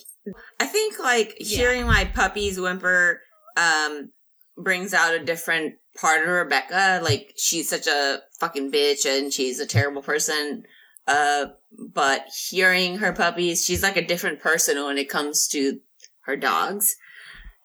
I 0.58 0.66
think 0.66 0.98
like 0.98 1.36
Yeah. 1.38 1.58
hearing 1.58 1.86
my 1.86 2.04
puppies 2.04 2.58
whimper 2.58 3.20
um 3.56 4.10
brings 4.56 4.92
out 4.94 5.14
a 5.14 5.24
different 5.24 5.74
part 5.96 6.22
of 6.22 6.28
Rebecca. 6.28 7.00
Like 7.02 7.32
she's 7.36 7.68
such 7.68 7.86
a 7.86 8.20
fucking 8.40 8.72
bitch 8.72 9.04
and 9.06 9.32
she's 9.32 9.60
a 9.60 9.66
terrible 9.66 10.02
person. 10.02 10.64
Uh 11.06 11.46
but 11.92 12.24
hearing 12.50 12.98
her 12.98 13.12
puppies, 13.12 13.64
she's 13.64 13.82
like 13.82 13.96
a 13.96 14.06
different 14.06 14.40
person 14.40 14.82
when 14.84 14.98
it 14.98 15.08
comes 15.08 15.46
to 15.48 15.80
her 16.22 16.36
dogs. 16.36 16.96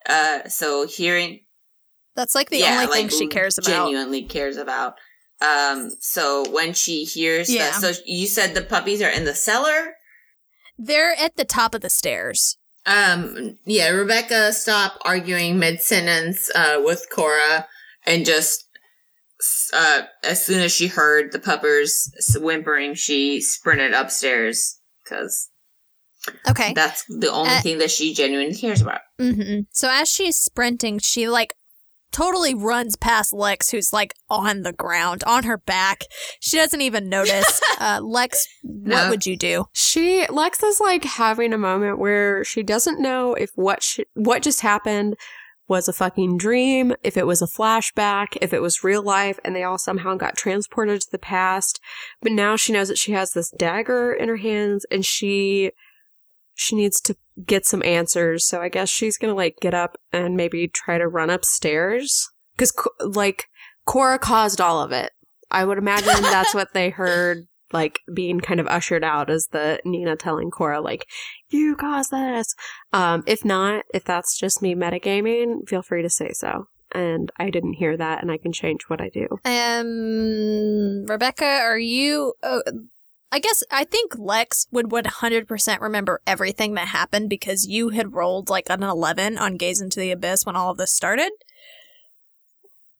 Uh 0.07 0.47
so 0.47 0.85
hearing 0.87 1.41
That's 2.15 2.35
like 2.35 2.49
the 2.49 2.57
yeah, 2.59 2.81
only 2.83 2.87
thing 2.95 3.09
she 3.09 3.27
cares 3.27 3.57
about. 3.57 3.67
Genuinely 3.85 4.23
cares 4.23 4.57
about. 4.57 4.95
Um 5.41 5.91
so 5.99 6.49
when 6.51 6.73
she 6.73 7.03
hears 7.03 7.49
Yeah. 7.49 7.71
that 7.71 7.81
so 7.81 8.01
you 8.05 8.27
said 8.27 8.53
the 8.53 8.61
puppies 8.61 9.01
are 9.01 9.09
in 9.09 9.25
the 9.25 9.35
cellar? 9.35 9.93
They're 10.77 11.15
at 11.15 11.35
the 11.37 11.45
top 11.45 11.73
of 11.75 11.81
the 11.81 11.89
stairs. 11.89 12.57
Um, 12.85 13.57
yeah, 13.65 13.89
Rebecca 13.89 14.53
stopped 14.53 14.99
arguing 15.03 15.59
mid 15.59 15.81
sentence 15.81 16.49
uh, 16.55 16.79
with 16.83 17.05
Cora 17.13 17.67
and 18.05 18.25
just 18.25 18.63
uh, 19.73 20.03
as 20.23 20.43
soon 20.45 20.61
as 20.61 20.71
she 20.71 20.87
heard 20.87 21.31
the 21.31 21.39
puppers 21.39 22.09
whimpering, 22.39 22.93
she 22.95 23.41
sprinted 23.41 23.93
upstairs 23.93 24.79
because 25.03 25.49
Okay. 26.47 26.73
that's 26.73 27.03
the 27.07 27.31
only 27.31 27.55
Uh, 27.55 27.61
thing 27.61 27.77
that 27.77 27.91
she 27.91 28.13
genuinely 28.13 28.55
cares 28.55 28.81
about. 28.81 29.01
hmm 29.19 29.61
So 29.71 29.89
as 29.89 30.09
she's 30.09 30.37
sprinting, 30.37 30.99
she 30.99 31.27
like 31.29 31.53
totally 32.11 32.53
runs 32.55 32.95
past 32.95 33.33
Lex, 33.33 33.69
who's 33.69 33.91
like 33.93 34.13
on 34.29 34.61
the 34.63 34.73
ground, 34.73 35.23
on 35.25 35.43
her 35.43 35.57
back. 35.57 36.03
She 36.39 36.57
doesn't 36.57 36.81
even 36.81 37.09
notice. 37.09 37.61
uh, 37.79 37.99
Lex, 38.03 38.47
what 38.63 39.03
No. 39.03 39.09
would 39.09 39.25
you 39.25 39.37
do? 39.37 39.65
She 39.73 40.25
Lex 40.27 40.63
is 40.63 40.79
like 40.79 41.03
having 41.03 41.53
a 41.53 41.57
moment 41.57 41.99
where 41.99 42.43
she 42.43 42.63
doesn't 42.63 43.01
know 43.01 43.33
if 43.33 43.51
what 43.55 43.83
she, 43.83 44.05
what 44.13 44.41
just 44.41 44.61
happened 44.61 45.15
was 45.69 45.89
a 45.89 45.93
fucking 45.93 46.37
dream, 46.37 46.93
if 47.03 47.17
it 47.17 47.27
was 47.27 47.41
a 47.41 47.45
flashback, 47.47 48.37
if 48.41 48.53
it 48.53 48.61
was 48.61 48.85
real 48.85 49.01
life, 49.03 49.37
and 49.43 49.53
they 49.53 49.63
all 49.63 49.77
somehow 49.77 50.15
got 50.15 50.37
transported 50.37 51.01
to 51.01 51.07
the 51.11 51.19
past. 51.19 51.81
But 52.21 52.31
now 52.31 52.55
she 52.55 52.71
knows 52.71 52.87
that 52.87 52.97
she 52.97 53.11
has 53.11 53.31
this 53.31 53.51
dagger 53.51 54.13
in 54.13 54.29
her 54.29 54.37
hands, 54.37 54.85
and 54.89 55.05
she 55.05 55.71
she 56.55 56.75
needs 56.75 57.01
to 57.01 57.15
get 57.45 57.65
some 57.65 57.83
answers. 57.83 58.47
So 58.47 58.61
I 58.61 58.69
guess 58.69 58.89
she's 58.89 59.17
gonna 59.17 59.35
like 59.35 59.57
get 59.61 59.73
up 59.73 59.97
and 60.11 60.35
maybe 60.35 60.67
try 60.67 60.97
to 60.97 61.07
run 61.07 61.29
upstairs 61.29 62.27
because 62.55 62.73
like 62.99 63.45
Cora 63.85 64.19
caused 64.19 64.61
all 64.61 64.81
of 64.81 64.91
it. 64.91 65.11
I 65.51 65.63
would 65.65 65.77
imagine 65.77 66.07
that's 66.21 66.53
what 66.53 66.73
they 66.73 66.89
heard 66.89 67.47
like 67.73 67.99
being 68.13 68.39
kind 68.39 68.59
of 68.59 68.67
ushered 68.67 69.03
out 69.03 69.29
as 69.29 69.47
the 69.51 69.79
Nina 69.83 70.15
telling 70.15 70.51
Cora 70.51 70.81
like 70.81 71.05
you 71.49 71.75
caused 71.75 72.11
this. 72.11 72.53
Um, 72.93 73.23
if 73.27 73.43
not, 73.43 73.85
if 73.93 74.03
that's 74.03 74.37
just 74.37 74.61
me 74.61 74.75
metagaming, 74.75 75.67
feel 75.67 75.81
free 75.81 76.01
to 76.01 76.09
say 76.09 76.31
so. 76.33 76.67
And 76.93 77.31
I 77.37 77.49
didn't 77.49 77.73
hear 77.73 77.97
that, 77.97 78.21
and 78.21 78.31
I 78.31 78.37
can 78.37 78.53
change 78.53 78.83
what 78.87 79.01
I 79.01 79.09
do. 79.09 79.27
Um, 79.43 81.05
Rebecca, 81.05 81.45
are 81.45 81.77
you? 81.77 82.33
Uh, 82.41 82.61
I 83.31 83.39
guess 83.39 83.63
I 83.71 83.83
think 83.83 84.17
Lex 84.17 84.67
would 84.71 84.87
100% 84.87 85.81
remember 85.81 86.21
everything 86.25 86.75
that 86.75 86.87
happened 86.87 87.29
because 87.29 87.67
you 87.67 87.89
had 87.89 88.13
rolled 88.13 88.49
like 88.49 88.69
an 88.69 88.83
11 88.83 89.37
on 89.37 89.57
Gaze 89.57 89.81
into 89.81 89.99
the 89.99 90.11
Abyss 90.11 90.45
when 90.45 90.55
all 90.55 90.71
of 90.71 90.77
this 90.77 90.93
started. 90.93 91.31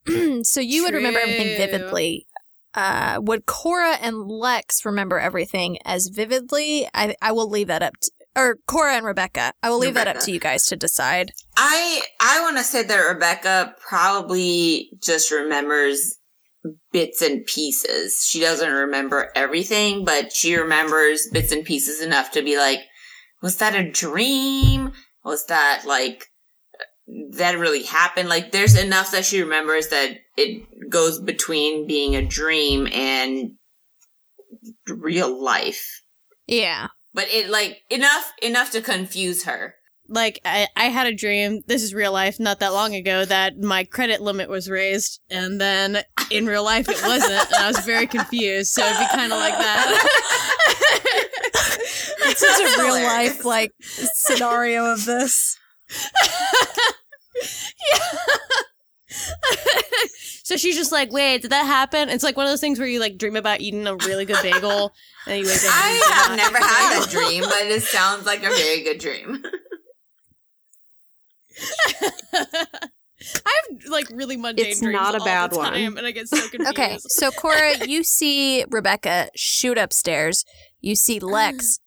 so 0.44 0.60
you 0.60 0.84
would 0.84 0.94
remember 0.94 1.20
everything 1.20 1.58
vividly. 1.58 2.28
Uh, 2.74 3.20
would 3.22 3.46
Cora 3.46 3.98
and 4.02 4.28
Lex 4.28 4.86
remember 4.86 5.20
everything 5.20 5.78
as 5.84 6.10
vividly? 6.14 6.88
I 6.94 7.16
I 7.22 7.32
will 7.32 7.50
leave 7.50 7.68
that 7.68 7.82
up 7.82 7.94
to 8.02 8.12
or 8.38 8.58
Cora 8.68 8.96
and 8.96 9.06
Rebecca. 9.06 9.52
I 9.64 9.70
will 9.70 9.80
leave 9.80 9.96
that 9.96 10.08
up 10.08 10.20
to 10.20 10.32
you 10.32 10.40
guys 10.40 10.66
to 10.68 10.76
decide. 10.76 11.32
I 11.58 12.02
I 12.22 12.40
want 12.42 12.58
to 12.58 12.64
say 12.64 12.84
that 12.84 12.96
Rebecca 12.96 13.76
probably 13.80 14.92
just 15.02 15.32
remembers 15.32 16.18
bits 16.92 17.22
and 17.22 17.46
pieces. 17.46 18.26
She 18.28 18.40
doesn't 18.40 18.72
remember 18.72 19.32
everything, 19.36 20.06
but 20.06 20.32
she 20.34 20.56
remembers 20.56 21.28
bits 21.32 21.52
and 21.52 21.66
pieces 21.66 22.02
enough 22.02 22.32
to 22.32 22.42
be 22.42 22.58
like, 22.58 22.80
was 23.42 23.58
that 23.58 23.76
a 23.76 23.90
dream? 23.90 24.94
Was 25.24 25.46
that 25.48 25.84
like 25.86 26.26
that 27.32 27.58
really 27.58 27.84
happened? 27.84 28.30
Like 28.30 28.52
there's 28.52 28.78
enough 28.78 29.12
that 29.12 29.26
she 29.26 29.42
remembers 29.42 29.90
that 29.90 30.18
it 30.36 30.90
goes 30.90 31.20
between 31.20 31.88
being 31.88 32.16
a 32.16 32.26
dream 32.26 32.88
and 32.92 33.52
real 34.88 35.42
life. 35.42 36.02
Yeah. 36.48 36.88
But 37.14 37.28
it 37.32 37.50
like 37.50 37.80
enough 37.90 38.32
enough 38.42 38.72
to 38.72 38.82
confuse 38.82 39.46
her. 39.46 39.76
Like 40.10 40.40
I, 40.46 40.68
I 40.76 40.86
had 40.86 41.08
a 41.08 41.14
dream 41.14 41.62
this 41.68 41.84
is 41.84 41.94
real 41.94 42.12
life 42.12 42.40
not 42.40 42.60
that 42.60 42.74
long 42.74 42.96
ago 42.96 43.26
that 43.26 43.58
my 43.60 43.84
credit 43.84 44.22
limit 44.22 44.50
was 44.50 44.70
raised 44.70 45.20
and 45.30 45.60
then 45.60 46.00
in 46.32 46.46
real 46.46 46.64
life 46.64 46.88
it 46.90 47.02
wasn't 47.04 47.32
and 47.32 47.56
i 47.64 47.68
was 47.68 47.80
very 47.80 48.08
confused 48.08 48.72
so 48.72 48.86
it'd 48.86 49.00
be 49.00 49.08
kind 49.14 49.32
of 49.32 49.40
like 49.40 49.54
that 49.54 50.08
It's 52.30 52.40
such 52.42 52.78
a 52.78 52.82
real 52.84 52.94
life 52.94 53.46
like 53.46 53.72
scenario 53.82 54.92
of 54.92 55.06
this. 55.06 55.58
so 60.44 60.58
she's 60.58 60.76
just 60.76 60.92
like 60.92 61.12
wait 61.12 61.42
did 61.42 61.52
that 61.52 61.66
happen 61.66 62.10
it's 62.10 62.24
like 62.24 62.36
one 62.36 62.46
of 62.46 62.52
those 62.52 62.60
things 62.60 62.78
where 62.78 62.88
you 62.88 63.00
like 63.00 63.18
dream 63.18 63.38
about 63.38 63.62
eating 63.62 63.88
a 63.88 63.96
really 63.96 64.26
good 64.26 64.42
bagel 64.44 64.92
and 65.28 65.40
you 65.40 65.46
wake 65.46 65.64
up 65.64 65.72
I 65.74 66.02
have 66.14 66.38
never 66.38 66.58
had 66.58 67.00
that 67.02 67.10
dream, 67.10 67.44
but 67.44 67.66
it 67.68 67.84
sounds 67.84 68.26
like 68.26 68.40
a 68.44 68.50
very 68.50 68.82
good 68.84 69.00
dream. 69.00 69.44
I 73.46 73.62
have 73.70 73.86
like 73.90 74.08
really 74.12 74.38
mundane 74.38 74.68
It's 74.68 74.80
dreams 74.80 74.94
not 74.94 75.16
a 75.16 75.20
bad 75.20 75.52
the 75.52 75.58
one. 75.58 75.74
and 75.74 76.00
I 76.00 76.12
get 76.12 76.30
so 76.30 76.38
confused. 76.50 76.70
Okay, 76.70 76.98
so 77.02 77.32
Cora, 77.32 77.86
you 77.88 78.04
see 78.04 78.64
Rebecca 78.70 79.30
shoot 79.36 79.78
upstairs. 79.78 80.46
You 80.82 80.96
see 80.96 81.20
Lex 81.22 81.80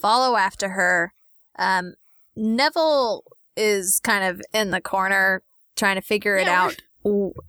follow 0.00 0.36
after 0.36 0.70
her. 0.70 1.12
Um, 1.58 1.94
Neville 2.36 3.24
is 3.56 4.00
kind 4.00 4.24
of 4.24 4.42
in 4.52 4.70
the 4.70 4.80
corner 4.80 5.42
trying 5.74 5.96
to 5.96 6.02
figure 6.02 6.36
it 6.36 6.48
out. 6.48 6.76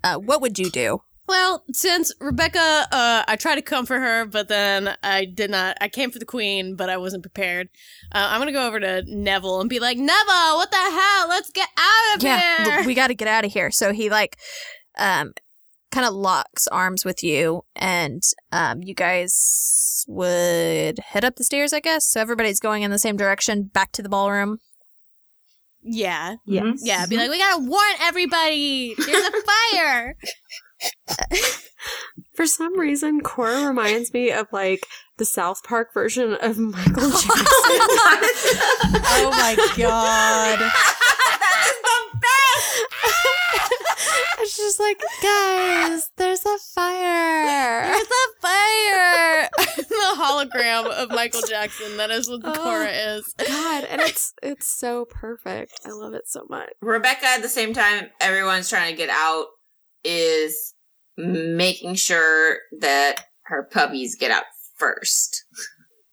Uh, 0.03 0.17
what 0.17 0.41
would 0.41 0.57
you 0.57 0.69
do? 0.69 1.01
Well, 1.27 1.63
since 1.73 2.13
Rebecca, 2.21 2.87
uh, 2.91 3.23
I 3.27 3.35
tried 3.35 3.55
to 3.55 3.61
comfort 3.61 3.99
her, 3.99 4.25
but 4.25 4.47
then 4.47 4.95
I 5.03 5.25
did 5.25 5.51
not. 5.51 5.77
I 5.81 5.89
came 5.89 6.09
for 6.09 6.19
the 6.19 6.25
queen, 6.25 6.75
but 6.75 6.89
I 6.89 6.95
wasn't 6.97 7.23
prepared. 7.23 7.67
Uh, 8.13 8.27
I'm 8.31 8.39
gonna 8.39 8.51
go 8.53 8.65
over 8.65 8.79
to 8.79 9.03
Neville 9.07 9.59
and 9.59 9.69
be 9.69 9.79
like, 9.79 9.97
Neville, 9.97 10.55
what 10.55 10.71
the 10.71 10.77
hell? 10.77 11.27
Let's 11.27 11.51
get 11.51 11.67
out 11.77 12.15
of 12.17 12.23
Yeah, 12.23 12.39
here. 12.39 12.65
w- 12.67 12.87
we 12.87 12.93
got 12.93 13.07
to 13.07 13.15
get 13.15 13.27
out 13.27 13.43
of 13.45 13.51
here. 13.51 13.71
So 13.71 13.91
he 13.91 14.09
like, 14.09 14.37
um, 14.97 15.33
kind 15.91 16.05
of 16.05 16.13
locks 16.13 16.67
arms 16.67 17.03
with 17.03 17.21
you, 17.23 17.63
and 17.75 18.21
um, 18.51 18.81
you 18.81 18.93
guys 18.93 20.05
would 20.07 20.99
head 20.99 21.25
up 21.25 21.35
the 21.35 21.43
stairs, 21.43 21.73
I 21.73 21.81
guess. 21.81 22.05
So 22.05 22.21
everybody's 22.21 22.59
going 22.61 22.83
in 22.83 22.91
the 22.91 22.99
same 22.99 23.17
direction, 23.17 23.63
back 23.63 23.91
to 23.93 24.01
the 24.01 24.09
ballroom. 24.09 24.59
yeah, 25.83 26.35
Yes. 26.45 26.79
yeah. 26.83 27.05
Be 27.05 27.17
like, 27.17 27.29
we 27.29 27.37
gotta 27.37 27.63
warn 27.63 27.93
everybody. 28.01 28.95
There's 28.97 29.25
a 29.25 29.31
fire. 29.73 30.15
For 32.33 32.45
some 32.45 32.77
reason, 32.79 33.21
Cora 33.21 33.65
reminds 33.67 34.13
me 34.13 34.31
of 34.31 34.47
like 34.51 34.85
the 35.17 35.25
South 35.25 35.63
Park 35.63 35.91
version 35.93 36.37
of 36.41 36.57
Michael 36.59 37.09
Jackson. 37.09 37.33
Oh 39.09 39.29
my 39.31 39.55
god. 39.75 40.59
that 40.59 41.63
is 41.65 41.77
the 41.81 42.19
best. 42.19 42.83
It's 44.39 44.55
just 44.57 44.79
like, 44.79 45.01
guys, 45.23 46.09
there's 46.17 46.45
a 46.45 46.57
fire. 46.73 47.85
There's 47.87 48.07
a 48.07 48.27
fire. 48.41 49.49
the 49.77 50.15
hologram 50.17 50.85
of 50.91 51.09
Michael 51.09 51.41
Jackson. 51.49 51.97
That 51.97 52.11
is 52.11 52.29
what 52.29 52.43
the 52.43 52.51
Oh. 52.51 52.63
Cora 52.63 52.89
is. 52.91 53.33
God, 53.47 53.83
and 53.85 53.99
it's 54.01 54.33
it's 54.43 54.67
so 54.67 55.05
perfect. 55.05 55.79
I 55.85 55.89
love 55.89 56.13
it 56.13 56.27
so 56.27 56.45
much. 56.49 56.69
Rebecca, 56.81 57.25
at 57.25 57.41
the 57.41 57.49
same 57.49 57.73
time, 57.73 58.09
everyone's 58.21 58.69
trying 58.69 58.91
to 58.91 58.97
get 58.97 59.09
out, 59.09 59.47
is 60.07 60.73
making 61.17 61.95
sure 61.95 62.59
that 62.79 63.25
her 63.43 63.63
puppies 63.71 64.15
get 64.15 64.31
out 64.31 64.43
first. 64.77 65.43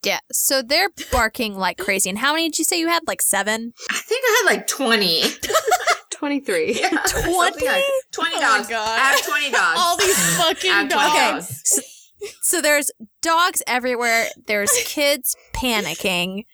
Yeah, 0.03 0.19
so 0.33 0.61
they're 0.63 0.91
barking 1.13 1.55
like 1.57 1.79
crazy. 1.79 2.11
And 2.11 2.19
how 2.19 2.33
many 2.33 2.49
did 2.51 2.59
you 2.59 2.65
say 2.65 2.79
you 2.79 2.89
had? 2.89 3.07
Like 3.07 3.23
seven? 3.23 3.73
I 3.91 3.97
think 3.99 4.23
I 4.27 4.43
had 4.47 4.57
like 4.57 4.67
20. 4.67 5.23
Twenty 6.11 6.41
three. 6.41 6.75
Yeah, 6.81 7.03
something 7.05 7.35
like- 7.37 7.55
20 7.57 7.61
Oh 7.67 8.41
my 8.41 8.41
dogs. 8.41 8.69
God. 8.69 8.99
I 8.99 9.03
have 9.13 9.23
20 9.27 9.51
dogs. 9.51 9.79
All 9.79 9.97
these 9.97 10.19
I 10.19 10.53
fucking 10.55 10.71
have 10.71 10.89
20 10.89 11.07
dogs. 11.09 11.49
dogs. 11.49 12.11
So 12.43 12.61
there's 12.63 12.91
dogs 13.21 13.63
everywhere. 13.67 14.27
There's 14.47 14.71
kids 14.85 15.37
panicking. 15.55 16.45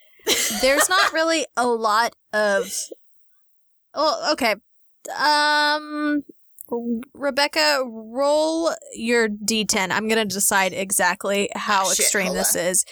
There's 0.61 0.89
not 0.89 1.13
really 1.13 1.45
a 1.55 1.65
lot 1.67 2.13
of. 2.33 2.71
Well, 3.95 4.31
okay. 4.33 4.55
Um, 5.17 6.23
Rebecca, 7.13 7.83
roll 7.85 8.71
your 8.93 9.27
d10. 9.29 9.91
I'm 9.91 10.07
gonna 10.07 10.25
decide 10.25 10.73
exactly 10.73 11.49
how 11.55 11.89
shit, 11.89 11.99
extreme 11.99 12.33
this 12.33 12.55
on. 12.55 12.61
is. 12.61 12.85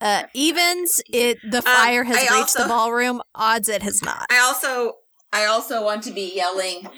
Uh, 0.00 0.22
evens, 0.34 1.00
it 1.12 1.38
the 1.50 1.60
fire 1.62 2.04
has 2.04 2.16
I 2.16 2.20
reached 2.22 2.32
also- 2.56 2.62
the 2.62 2.68
ballroom. 2.68 3.20
Odds, 3.34 3.68
it 3.68 3.82
has 3.82 4.02
not. 4.02 4.26
I 4.30 4.38
also 4.38 4.94
I 5.32 5.44
also 5.44 5.84
want 5.84 6.02
to 6.04 6.10
be 6.10 6.32
yelling 6.34 6.88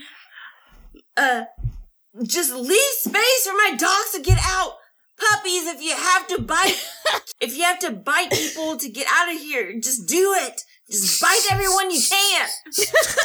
uh 1.16 1.44
just 2.26 2.52
leave 2.54 2.78
space 2.92 3.46
for 3.46 3.54
my 3.54 3.74
dogs 3.76 4.12
to 4.14 4.20
get 4.22 4.38
out. 4.44 4.74
Puppies, 5.18 5.66
if 5.66 5.82
you 5.82 5.94
have 5.94 6.26
to 6.28 6.40
bite 6.42 6.84
if 7.40 7.56
you 7.56 7.64
have 7.64 7.78
to 7.80 7.90
bite 7.92 8.30
people 8.30 8.76
to 8.76 8.88
get 8.88 9.06
out 9.10 9.32
of 9.32 9.38
here, 9.40 9.78
just 9.80 10.08
do 10.08 10.34
it. 10.38 10.62
Just 10.90 11.20
bite 11.22 11.40
everyone 11.50 11.90
you 11.90 12.00
can. 12.08 12.48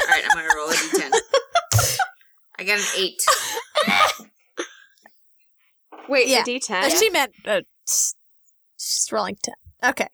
Alright, 0.04 0.24
I'm 0.30 0.38
gonna 0.38 0.56
roll 0.56 0.70
a 0.70 0.74
D10. 0.74 1.12
I 2.60 2.64
got 2.64 2.80
an 2.80 2.86
eight. 2.98 3.22
Wait, 6.10 6.28
Yeah. 6.28 6.42
a 6.42 6.44
D 6.44 6.56
Uh, 6.58 6.60
ten. 6.62 6.90
She 6.98 7.10
meant 7.10 7.34
uh, 7.46 7.62
she's 7.88 9.08
rolling 9.12 9.38
ten. 9.44 9.56
Okay. 9.84 10.08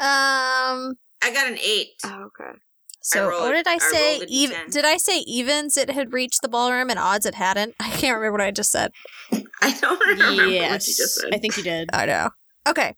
Um. 0.00 0.94
I 1.20 1.32
got 1.32 1.48
an 1.50 1.58
eight. 1.58 1.92
Oh, 2.04 2.26
okay. 2.40 2.56
So 3.00 3.28
rolled- 3.28 3.42
what 3.42 3.52
did 3.52 3.66
I 3.66 3.74
I 3.74 3.78
say? 3.78 4.18
rolled 4.18 4.28
Even 4.28 4.70
did 4.70 4.84
I 4.84 4.96
say 4.96 5.18
evens? 5.20 5.76
It 5.76 5.90
had 5.90 6.12
reached 6.12 6.42
the 6.42 6.48
ballroom, 6.48 6.90
and 6.90 6.98
odds 6.98 7.26
it 7.26 7.34
hadn't. 7.36 7.74
I 7.80 7.90
can't 7.90 8.16
remember 8.16 8.32
what 8.32 8.40
I 8.40 8.50
just 8.50 8.70
said. 8.70 8.92
I 9.62 9.72
don't 9.80 9.98
remember 10.00 10.42
what 10.44 10.50
Yes, 10.52 10.88
you 10.88 10.94
just 10.94 11.14
said. 11.20 11.30
I 11.34 11.38
think 11.38 11.56
you 11.56 11.62
did. 11.62 11.88
I 11.92 12.06
know. 12.06 12.30
Okay. 12.68 12.94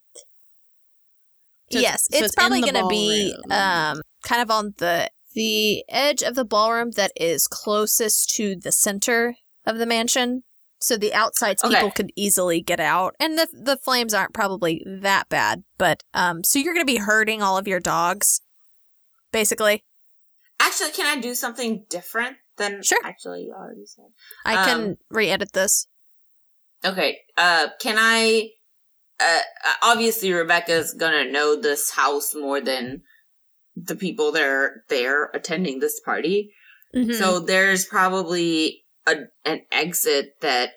So 1.73 1.79
it's- 1.79 1.83
yes, 1.83 2.09
so 2.11 2.17
it's, 2.19 2.27
it's 2.27 2.35
probably 2.35 2.61
going 2.63 2.75
to 2.75 2.87
be 2.89 3.35
um 3.51 4.03
kind 4.25 4.43
of 4.43 4.51
on 4.51 4.75
the 4.79 5.09
the 5.35 5.85
edge 5.89 6.23
of 6.23 6.35
the 6.35 6.45
ballroom 6.45 6.93
that 6.93 7.13
is 7.17 7.47
closest 7.47 8.31
to 8.37 8.57
the 8.57 8.73
center 8.73 9.37
of 9.67 9.79
the 9.79 9.87
mansion. 9.87 10.43
So 10.83 10.97
the 10.97 11.13
outsides 11.13 11.63
Okay. 11.63 11.75
people 11.75 11.91
could 11.91 12.11
easily 12.17 12.63
get 12.63 12.81
out, 12.81 13.15
and 13.21 13.39
the 13.39 13.49
the 13.53 13.77
flames 13.77 14.15
aren't 14.15 14.33
probably 14.33 14.83
that 14.87 15.29
bad. 15.29 15.63
But 15.77 16.03
um, 16.15 16.43
so 16.43 16.59
you're 16.59 16.73
going 16.73 16.87
to 16.87 16.93
be 16.93 16.99
hurting 16.99 17.43
all 17.43 17.59
of 17.59 17.69
your 17.69 17.81
dogs, 17.81 18.41
basically. 19.31 19.85
Actually, 20.59 20.93
can 20.93 21.07
I 21.07 21.21
do 21.21 21.35
something 21.35 21.85
different 21.91 22.39
than 22.57 22.83
Sure. 22.83 22.99
actually 23.05 23.45
you 23.45 23.53
already 23.53 23.85
said? 23.85 24.07
I 24.47 24.65
can 24.65 24.81
Um, 24.81 24.97
re-edit 25.11 25.53
this. 25.53 25.87
Okay. 26.85 27.19
Uh, 27.37 27.69
can 27.79 27.97
I? 27.99 28.51
Uh, 29.19 29.41
obviously, 29.83 30.33
Rebecca's 30.33 30.95
gonna 30.95 31.31
know 31.31 31.57
this 31.61 31.91
house 31.91 32.35
more 32.35 32.61
than 32.63 33.03
the 33.77 33.97
people 33.97 34.33
that 34.33 34.43
are 34.43 34.85
there 34.89 35.31
attending 35.35 35.81
this 35.81 36.01
party. 36.01 36.53
Mm-hmm. 36.95 37.13
So 37.13 37.41
there's 37.41 37.85
probably 37.85 38.85
a 39.07 39.15
an 39.45 39.63
exit 39.71 40.35
that 40.41 40.71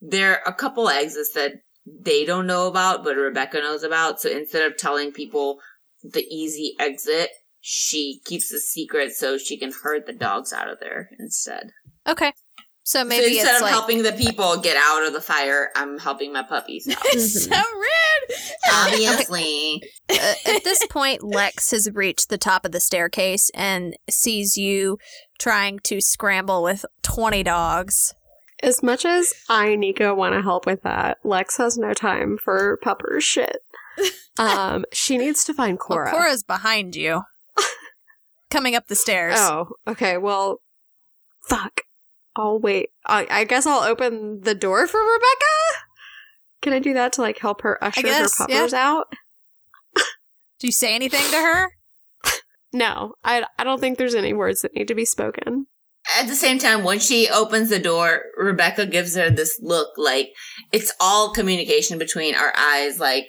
there 0.00 0.32
are 0.32 0.52
a 0.52 0.54
couple 0.54 0.88
exits 0.88 1.32
that 1.34 1.62
they 1.86 2.24
don't 2.24 2.46
know 2.46 2.66
about, 2.66 3.04
but 3.04 3.16
Rebecca 3.16 3.58
knows 3.58 3.82
about. 3.82 4.20
So 4.20 4.30
instead 4.30 4.70
of 4.70 4.76
telling 4.76 5.12
people 5.12 5.58
the 6.02 6.24
easy 6.30 6.74
exit, 6.78 7.30
she 7.60 8.20
keeps 8.24 8.50
the 8.50 8.60
secret 8.60 9.12
so 9.12 9.38
she 9.38 9.58
can 9.58 9.72
herd 9.82 10.06
the 10.06 10.12
dogs 10.12 10.52
out 10.52 10.68
of 10.68 10.80
there 10.80 11.10
instead. 11.18 11.70
Okay. 12.06 12.32
So 12.90 13.02
so 13.02 13.04
maybe 13.04 13.38
instead 13.38 13.52
it's 13.52 13.56
of 13.58 13.62
like 13.62 13.70
helping 13.70 14.02
the 14.02 14.10
people 14.10 14.56
get 14.56 14.76
out 14.76 15.06
of 15.06 15.12
the 15.12 15.20
fire, 15.20 15.70
I'm 15.76 15.96
helping 15.96 16.32
my 16.32 16.42
puppies 16.42 16.88
out. 16.90 16.96
It's 17.04 17.44
so 17.44 17.50
rude. 17.76 18.36
Obviously. 18.68 19.80
uh, 20.10 20.34
at 20.44 20.64
this 20.64 20.84
point, 20.90 21.22
Lex 21.22 21.70
has 21.70 21.88
reached 21.94 22.30
the 22.30 22.36
top 22.36 22.64
of 22.64 22.72
the 22.72 22.80
staircase 22.80 23.48
and 23.54 23.96
sees 24.10 24.56
you 24.56 24.98
trying 25.38 25.78
to 25.84 26.00
scramble 26.00 26.64
with 26.64 26.84
20 27.02 27.44
dogs. 27.44 28.12
As 28.60 28.82
much 28.82 29.04
as 29.04 29.34
I, 29.48 29.76
Nika, 29.76 30.12
want 30.12 30.34
to 30.34 30.42
help 30.42 30.66
with 30.66 30.82
that, 30.82 31.18
Lex 31.22 31.58
has 31.58 31.78
no 31.78 31.94
time 31.94 32.38
for 32.42 32.76
Pepper's 32.82 33.22
shit. 33.22 33.58
Um, 34.36 34.84
she 34.92 35.16
needs 35.16 35.44
to 35.44 35.54
find 35.54 35.78
Well, 35.78 35.98
Cora. 35.98 36.10
Cora's 36.10 36.42
behind 36.42 36.96
you, 36.96 37.22
coming 38.50 38.74
up 38.74 38.88
the 38.88 38.96
stairs. 38.96 39.36
Oh, 39.38 39.74
okay. 39.86 40.18
Well, 40.18 40.60
fuck. 41.48 41.82
I'll 42.36 42.58
wait. 42.58 42.90
I, 43.06 43.26
I 43.30 43.44
guess 43.44 43.66
I'll 43.66 43.82
open 43.82 44.40
the 44.42 44.54
door 44.54 44.86
for 44.86 45.00
Rebecca. 45.00 45.84
Can 46.62 46.72
I 46.72 46.78
do 46.78 46.94
that 46.94 47.12
to 47.14 47.22
like 47.22 47.38
help 47.38 47.62
her 47.62 47.82
usher 47.82 48.02
guess, 48.02 48.38
her 48.38 48.46
puppers 48.46 48.74
out? 48.74 49.12
Do 50.58 50.66
you 50.66 50.72
say 50.72 50.94
anything 50.94 51.28
to 51.30 51.36
her? 51.36 51.70
No, 52.72 53.14
I, 53.24 53.44
I 53.58 53.64
don't 53.64 53.80
think 53.80 53.98
there's 53.98 54.14
any 54.14 54.32
words 54.32 54.60
that 54.62 54.74
need 54.74 54.88
to 54.88 54.94
be 54.94 55.04
spoken. 55.04 55.66
At 56.18 56.28
the 56.28 56.34
same 56.34 56.58
time, 56.58 56.84
when 56.84 56.98
she 56.98 57.28
opens 57.28 57.68
the 57.68 57.78
door, 57.78 58.22
Rebecca 58.36 58.86
gives 58.86 59.16
her 59.16 59.30
this 59.30 59.58
look 59.62 59.88
like 59.96 60.30
it's 60.72 60.92
all 61.00 61.32
communication 61.32 61.98
between 61.98 62.34
our 62.34 62.52
eyes. 62.56 63.00
Like, 63.00 63.26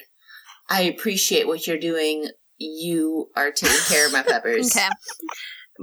I 0.68 0.82
appreciate 0.82 1.46
what 1.46 1.66
you're 1.66 1.78
doing. 1.78 2.28
You 2.58 3.30
are 3.36 3.50
taking 3.50 3.76
care 3.88 4.06
of 4.06 4.12
my 4.12 4.22
peppers. 4.26 4.74
Okay. 4.74 4.88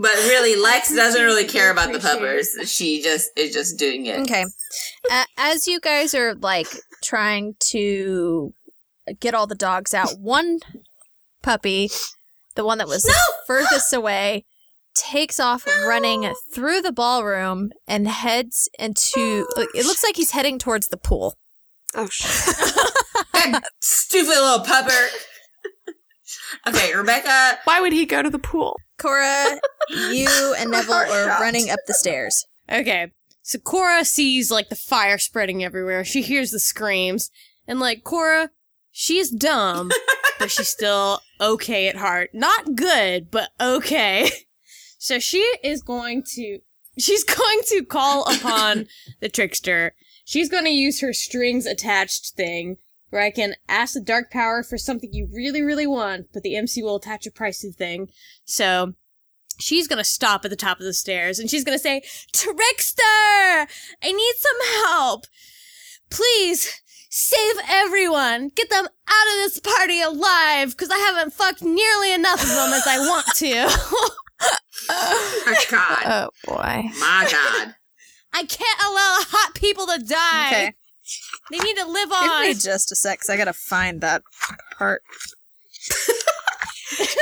But 0.02 0.16
really, 0.16 0.56
Lex 0.62 0.96
doesn't 0.96 1.22
really 1.22 1.46
care 1.46 1.72
about 1.72 1.92
the 1.92 1.98
Appreciate 1.98 2.20
peppers. 2.20 2.72
She 2.72 3.02
just 3.02 3.30
is 3.36 3.54
just 3.54 3.78
doing 3.78 4.06
it. 4.06 4.20
Okay. 4.22 4.46
A- 5.12 5.26
as 5.38 5.68
you 5.68 5.80
guys 5.80 6.16
are 6.16 6.36
like 6.36 6.68
trying 7.04 7.56
to 7.72 8.54
get 9.20 9.34
all 9.34 9.46
the 9.46 9.56
dogs 9.56 9.94
out, 9.94 10.12
one 10.20 10.60
puppy, 11.44 11.90
the 12.56 12.64
one 12.66 12.78
that 12.78 12.88
was 12.88 13.12
furthest 13.48 13.94
away, 13.94 14.46
takes 14.96 15.40
off 15.40 15.66
running 15.86 16.32
through 16.54 16.82
the 16.82 16.92
ballroom 16.92 17.72
and 17.88 18.08
heads 18.08 18.70
into. 18.80 19.46
Oh, 19.58 19.68
it 19.74 19.86
looks 19.86 20.04
like 20.04 20.16
he's 20.16 20.32
heading 20.32 20.60
towards 20.60 20.88
the 20.88 20.98
pool. 20.98 21.36
Oh 21.96 22.08
shit! 22.10 22.56
That 23.52 23.64
stupid 23.80 24.30
little 24.30 24.60
pupper. 24.66 25.08
Okay, 26.68 26.94
Rebecca. 26.96 27.60
Why 27.64 27.82
would 27.82 27.94
he 27.94 28.06
go 28.06 28.22
to 28.22 28.30
the 28.30 28.40
pool? 28.40 28.80
Cora, 28.98 29.60
you 29.90 30.56
and 30.58 30.72
Neville 30.72 30.94
are 30.94 31.40
running 31.40 31.70
up 31.70 31.80
the 31.88 31.94
stairs. 31.94 32.46
Okay. 32.72 33.12
So 33.42 33.58
Cora 33.58 34.06
sees 34.06 34.52
like 34.52 34.70
the 34.70 34.76
fire 34.76 35.18
spreading 35.18 35.64
everywhere. 35.64 36.04
She 36.04 36.22
hears 36.22 36.52
the 36.52 36.60
screams. 36.60 37.32
And 37.68 37.80
like 37.80 38.04
Cora, 38.04 38.52
she's 38.92 39.30
dumb, 39.30 39.92
but 40.40 40.52
she's 40.52 40.70
still 40.70 41.22
okay 41.40 41.88
at 41.88 41.96
heart. 41.96 42.32
Not 42.34 42.76
good, 42.76 43.32
but 43.32 43.50
okay. 43.60 44.30
So 45.02 45.18
she 45.18 45.40
is 45.64 45.82
going 45.82 46.24
to 46.36 46.60
she's 46.98 47.24
going 47.24 47.62
to 47.68 47.86
call 47.86 48.24
upon 48.24 48.88
the 49.22 49.30
trickster. 49.30 49.96
She's 50.26 50.50
going 50.50 50.66
to 50.66 50.72
use 50.72 51.00
her 51.00 51.14
strings 51.14 51.66
attached 51.66 52.34
thing 52.36 52.78
where 53.10 53.22
I 53.22 53.32
can 53.32 53.56
ask 53.68 53.94
the 53.94 54.02
dark 54.02 54.32
power 54.32 54.64
for 54.64 54.78
something 54.78 55.12
you 55.14 55.28
really 55.32 55.62
really 55.62 55.88
want, 55.88 56.28
but 56.34 56.44
the 56.44 56.56
MC 56.56 56.82
will 56.84 56.98
attach 56.98 57.26
a 57.26 57.32
price 57.32 57.62
to 57.62 57.68
the 57.68 57.74
thing. 57.74 58.10
So 58.46 58.94
she's 59.60 59.88
gonna 59.88 60.04
stop 60.04 60.46
at 60.46 60.52
the 60.52 60.58
top 60.58 60.80
of 60.80 60.86
the 60.86 60.94
stairs 60.94 61.40
and 61.40 61.50
she's 61.50 61.64
gonna 61.64 61.80
say, 61.80 62.02
Trickster! 62.34 63.02
I 63.04 63.68
need 64.04 64.34
some 64.38 64.88
help! 64.88 65.26
Please, 66.10 66.82
save 67.10 67.56
everyone! 67.70 68.50
Get 68.56 68.70
them 68.70 68.86
out 68.86 69.28
of 69.28 69.36
this 69.36 69.60
party 69.60 70.02
alive! 70.02 70.76
Cause 70.78 70.90
I 70.92 70.98
haven't 70.98 71.34
fucked 71.34 71.62
nearly 71.62 72.14
enough 72.14 72.42
of 72.42 72.50
them 72.50 72.74
as 72.74 72.88
I 72.88 73.00
want 73.00 73.26
to. 73.36 74.16
Oh 74.90 75.56
God. 75.70 76.04
Oh 76.06 76.30
boy. 76.46 76.90
My 77.00 77.28
God. 77.30 77.76
I 78.34 78.44
can't 78.44 78.82
allow 78.82 79.18
hot 79.28 79.56
people 79.56 79.88
to 79.88 79.98
die! 80.00 80.48
Okay. 80.48 80.74
They 81.52 81.58
need 81.58 81.78
to 81.78 81.86
live 81.86 82.10
Give 82.10 82.32
on! 82.32 82.42
me 82.44 82.54
just 82.54 82.92
a 82.92 82.96
sec. 82.96 83.22
I 83.30 83.38
gotta 83.38 83.54
find 83.54 84.02
that 84.02 84.24
part. 84.78 85.02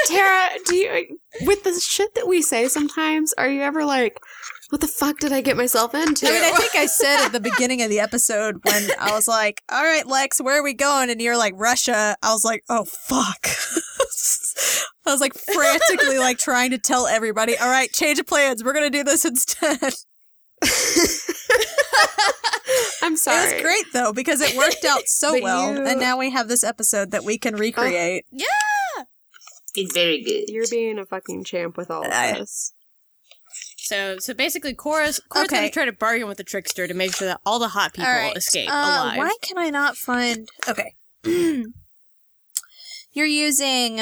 Tara, 0.07 0.49
do 0.65 0.75
you 0.75 1.19
with 1.41 1.63
the 1.63 1.79
shit 1.79 2.15
that 2.15 2.27
we 2.27 2.41
say 2.41 2.67
sometimes? 2.67 3.33
Are 3.38 3.49
you 3.49 3.61
ever 3.61 3.85
like, 3.85 4.19
what 4.69 4.81
the 4.81 4.88
fuck 4.88 5.19
did 5.19 5.31
I 5.31 5.41
get 5.41 5.57
myself 5.57 5.93
into? 5.93 6.27
I 6.27 6.31
mean, 6.31 6.43
I 6.43 6.51
think 6.51 6.75
I 6.75 6.85
said 6.85 7.25
at 7.25 7.31
the 7.31 7.39
beginning 7.39 7.81
of 7.81 7.89
the 7.89 7.99
episode 7.99 8.59
when 8.63 8.89
I 8.99 9.11
was 9.11 9.27
like, 9.27 9.61
"All 9.69 9.83
right, 9.83 10.05
Lex, 10.05 10.41
where 10.41 10.59
are 10.59 10.63
we 10.63 10.73
going?" 10.73 11.09
and 11.09 11.21
you're 11.21 11.38
like, 11.38 11.53
"Russia." 11.55 12.17
I 12.21 12.33
was 12.33 12.43
like, 12.43 12.63
"Oh 12.69 12.85
fuck." 12.85 13.47
I 15.05 15.11
was 15.11 15.21
like 15.21 15.35
frantically 15.35 16.19
like 16.19 16.38
trying 16.38 16.71
to 16.71 16.77
tell 16.77 17.07
everybody, 17.07 17.57
"All 17.57 17.69
right, 17.69 17.91
change 17.91 18.19
of 18.19 18.27
plans. 18.27 18.63
We're 18.63 18.73
going 18.73 18.91
to 18.91 18.97
do 18.97 19.03
this 19.03 19.23
instead." 19.25 19.93
I'm 23.01 23.15
sorry. 23.15 23.49
It 23.49 23.53
was 23.53 23.61
great 23.61 23.85
though 23.93 24.11
because 24.13 24.41
it 24.41 24.55
worked 24.57 24.83
out 24.85 25.03
so 25.07 25.39
well, 25.41 25.73
you- 25.73 25.85
and 25.85 25.99
now 25.99 26.17
we 26.17 26.31
have 26.31 26.47
this 26.47 26.63
episode 26.63 27.11
that 27.11 27.23
we 27.23 27.37
can 27.37 27.55
recreate. 27.55 28.25
Yeah. 28.31 28.45
It's 29.75 29.93
very 29.93 30.23
good. 30.23 30.49
You're 30.49 30.65
being 30.69 30.97
a 30.99 31.05
fucking 31.05 31.43
champ 31.43 31.77
with 31.77 31.91
all 31.91 32.03
of 32.05 32.11
I- 32.11 32.33
this. 32.39 32.73
So, 33.77 34.17
so 34.19 34.33
basically, 34.33 34.73
Cora's, 34.73 35.21
Cora's 35.29 35.45
Okay. 35.47 35.57
gonna 35.57 35.69
try 35.69 35.85
to 35.85 35.93
bargain 35.93 36.27
with 36.27 36.37
the 36.37 36.43
trickster 36.43 36.87
to 36.89 36.93
make 36.93 37.15
sure 37.15 37.29
that 37.29 37.39
all 37.45 37.57
the 37.57 37.69
hot 37.69 37.93
people 37.93 38.09
All 38.09 38.13
right. 38.17 38.35
escape 38.35 38.69
Uh, 38.69 38.73
alive. 38.73 39.17
Why 39.17 39.33
can 39.41 39.57
I 39.57 39.69
not 39.69 39.95
find? 39.95 40.49
Okay, 40.67 40.95
you're 43.13 43.25
using. 43.25 44.01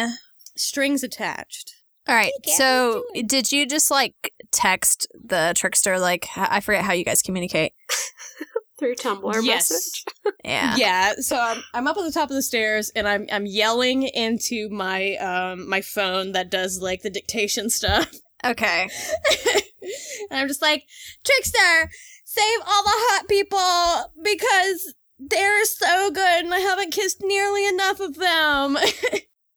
Strings 0.57 1.03
attached. 1.03 1.74
All 2.07 2.15
right. 2.15 2.31
So, 2.57 3.03
did 3.25 3.51
you 3.51 3.65
just 3.65 3.89
like 3.89 4.31
text 4.51 5.07
the 5.13 5.53
trickster? 5.55 5.97
Like, 5.99 6.27
I 6.35 6.59
forget 6.59 6.83
how 6.83 6.93
you 6.93 7.03
guys 7.03 7.21
communicate. 7.21 7.73
Through 8.79 8.95
Tumblr 8.95 9.33
Yes. 9.43 9.71
message. 9.71 10.03
Yeah. 10.43 10.75
Yeah, 10.75 11.13
so 11.21 11.37
I'm, 11.39 11.63
I'm 11.73 11.87
up 11.87 11.97
at 11.97 12.03
the 12.03 12.11
top 12.11 12.29
of 12.29 12.35
the 12.35 12.41
stairs 12.43 12.91
and 12.95 13.07
I'm 13.07 13.25
I'm 13.31 13.47
yelling 13.47 14.03
into 14.03 14.69
my 14.69 15.15
um 15.15 15.67
my 15.67 15.81
phone 15.81 16.33
that 16.33 16.51
does 16.51 16.79
like 16.81 17.01
the 17.01 17.09
dictation 17.09 17.69
stuff. 17.69 18.11
Okay. 18.45 18.87
and 20.29 20.39
I'm 20.39 20.47
just 20.47 20.61
like, 20.61 20.83
Trickster, 21.23 21.89
save 22.25 22.59
all 22.59 22.83
the 22.83 22.91
hot 22.93 23.27
people 23.27 24.13
because 24.23 24.93
they're 25.17 25.65
so 25.65 26.11
good 26.11 26.45
and 26.45 26.53
I 26.53 26.59
haven't 26.59 26.91
kissed 26.93 27.23
nearly 27.23 27.65
enough 27.67 27.99
of 27.99 28.15
them. 28.15 28.77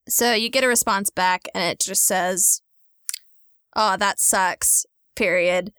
So 0.09 0.33
you 0.33 0.49
get 0.49 0.65
a 0.65 0.69
response 0.69 1.11
back, 1.11 1.49
and 1.55 1.63
it 1.63 1.81
just 1.81 2.05
says, 2.05 2.63
"Oh, 3.77 3.97
that 3.97 4.21
sucks." 4.21 4.87
Period. 5.15 5.73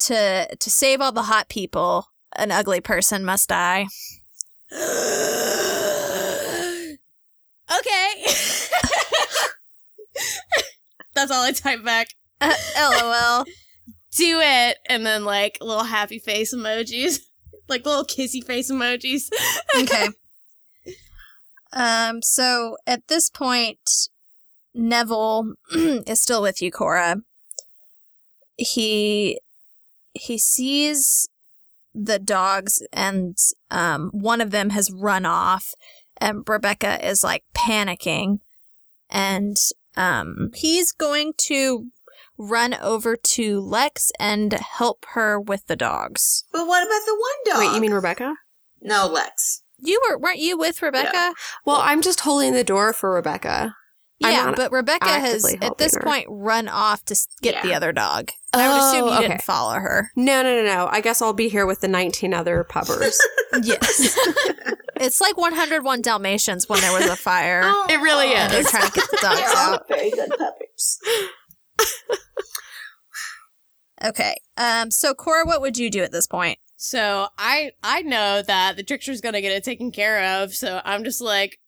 To 0.00 0.54
to 0.54 0.70
save 0.70 1.00
all 1.00 1.12
the 1.12 1.22
hot 1.22 1.48
people, 1.48 2.08
an 2.36 2.50
ugly 2.52 2.80
person 2.80 3.24
must 3.24 3.48
die. 3.48 3.86
okay. 7.78 8.24
That's 11.14 11.30
all 11.30 11.42
I 11.42 11.52
type 11.52 11.82
back. 11.84 12.08
Uh, 12.40 12.54
LOL. 12.78 13.44
Do 14.16 14.40
it. 14.40 14.78
And 14.88 15.04
then 15.04 15.24
like 15.24 15.58
little 15.60 15.84
happy 15.84 16.18
face 16.18 16.54
emojis. 16.54 17.20
Like 17.68 17.84
little 17.84 18.04
kissy 18.04 18.44
face 18.44 18.70
emojis. 18.70 19.28
okay. 19.76 20.06
Um. 21.72 22.22
So 22.22 22.76
at 22.86 23.08
this 23.08 23.30
point, 23.30 24.08
Neville 24.74 25.54
is 25.72 26.20
still 26.20 26.42
with 26.42 26.62
you, 26.62 26.70
Cora. 26.70 27.16
He 28.56 29.40
he 30.12 30.38
sees 30.38 31.28
the 31.94 32.18
dogs, 32.18 32.82
and 32.92 33.36
um, 33.70 34.10
one 34.12 34.40
of 34.40 34.50
them 34.50 34.70
has 34.70 34.90
run 34.90 35.24
off, 35.24 35.74
and 36.18 36.46
Rebecca 36.46 37.06
is 37.06 37.24
like 37.24 37.44
panicking, 37.54 38.40
and 39.10 39.56
um, 39.96 40.50
he's 40.54 40.92
going 40.92 41.32
to 41.38 41.90
run 42.38 42.74
over 42.74 43.16
to 43.16 43.60
Lex 43.60 44.12
and 44.18 44.52
help 44.52 45.06
her 45.10 45.40
with 45.40 45.66
the 45.66 45.76
dogs. 45.76 46.44
But 46.52 46.66
what 46.66 46.86
about 46.86 47.06
the 47.06 47.14
one 47.14 47.54
dog? 47.54 47.68
Wait, 47.70 47.74
you 47.74 47.80
mean 47.80 47.94
Rebecca? 47.94 48.34
no, 48.82 49.06
Lex? 49.06 49.62
You 49.78 50.00
were 50.08 50.18
weren't 50.18 50.38
you 50.38 50.56
with 50.58 50.80
Rebecca? 50.82 51.34
Well, 51.64 51.78
I'm 51.80 52.02
just 52.02 52.20
holding 52.20 52.52
the 52.54 52.64
door 52.64 52.92
for 52.92 53.12
Rebecca. 53.12 53.74
Yeah, 54.18 54.54
but 54.56 54.72
Rebecca 54.72 55.06
has 55.06 55.54
at 55.60 55.76
this 55.76 55.94
her. 55.94 56.00
point 56.00 56.26
run 56.30 56.68
off 56.68 57.04
to 57.04 57.12
s- 57.12 57.28
get 57.42 57.62
the 57.62 57.74
other 57.74 57.92
dog. 57.92 58.30
I 58.54 58.66
would 58.68 58.78
assume 58.82 59.04
you 59.08 59.10
Oh, 59.12 59.18
okay. 59.18 59.28
didn't 59.28 59.42
follow 59.42 59.74
her. 59.74 60.10
No, 60.16 60.42
no, 60.42 60.54
no, 60.56 60.64
no. 60.64 60.88
I 60.90 61.02
guess 61.02 61.20
I'll 61.20 61.34
be 61.34 61.50
here 61.50 61.66
with 61.66 61.80
the 61.82 61.88
19 61.88 62.32
other 62.32 62.64
puppers. 62.64 63.18
Yes. 63.62 64.18
it's 64.96 65.20
like 65.20 65.36
101 65.38 66.02
Dalmatians 66.02 66.68
when 66.68 66.80
there 66.80 66.92
was 66.92 67.06
a 67.06 67.16
fire. 67.16 67.62
it 67.88 68.00
really 68.00 68.26
is. 68.28 68.50
They're 68.50 68.60
is. 68.60 68.70
trying 68.70 68.86
to 68.86 68.92
get 68.92 69.08
the 69.10 69.18
dogs 69.22 69.54
out. 69.54 69.88
very 69.88 70.10
good 70.10 70.28
puppers. 70.30 70.98
Okay. 74.04 74.36
Um. 74.56 74.90
So 74.90 75.14
Cora, 75.14 75.46
what 75.46 75.60
would 75.62 75.78
you 75.78 75.90
do 75.90 76.02
at 76.02 76.12
this 76.12 76.26
point? 76.26 76.58
So 76.76 77.28
I 77.38 77.72
I 77.82 78.02
know 78.02 78.42
that 78.42 78.76
the 78.76 78.82
trickster's 78.82 79.20
gonna 79.20 79.40
get 79.40 79.52
it 79.52 79.64
taken 79.64 79.90
care 79.90 80.42
of, 80.42 80.54
so 80.54 80.80
I'm 80.84 81.04
just 81.04 81.20
like, 81.20 81.58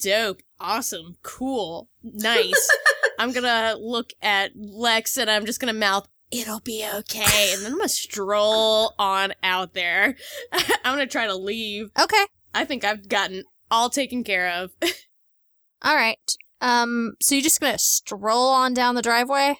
dope, 0.00 0.40
awesome, 0.58 1.16
cool, 1.22 1.88
nice. 2.02 2.70
I'm 3.18 3.32
gonna 3.32 3.76
look 3.78 4.12
at 4.22 4.52
Lex 4.56 5.16
and 5.18 5.30
I'm 5.30 5.46
just 5.46 5.60
gonna 5.60 5.72
mouth, 5.74 6.08
it'll 6.30 6.60
be 6.60 6.86
okay, 6.96 7.52
and 7.52 7.62
then 7.62 7.72
I'm 7.72 7.78
gonna 7.78 7.88
stroll 7.88 8.94
on 8.98 9.34
out 9.42 9.74
there. 9.74 10.16
I'm 10.52 10.94
gonna 10.94 11.06
try 11.06 11.26
to 11.26 11.36
leave. 11.36 11.90
Okay. 12.00 12.24
I 12.54 12.64
think 12.64 12.84
I've 12.84 13.08
gotten 13.08 13.44
all 13.70 13.90
taken 13.90 14.24
care 14.24 14.48
of. 14.50 14.70
All 15.82 15.94
right. 15.94 16.18
Um. 16.60 17.14
So 17.20 17.34
you're 17.34 17.42
just 17.42 17.60
gonna 17.60 17.78
stroll 17.78 18.48
on 18.48 18.72
down 18.72 18.94
the 18.94 19.02
driveway? 19.02 19.58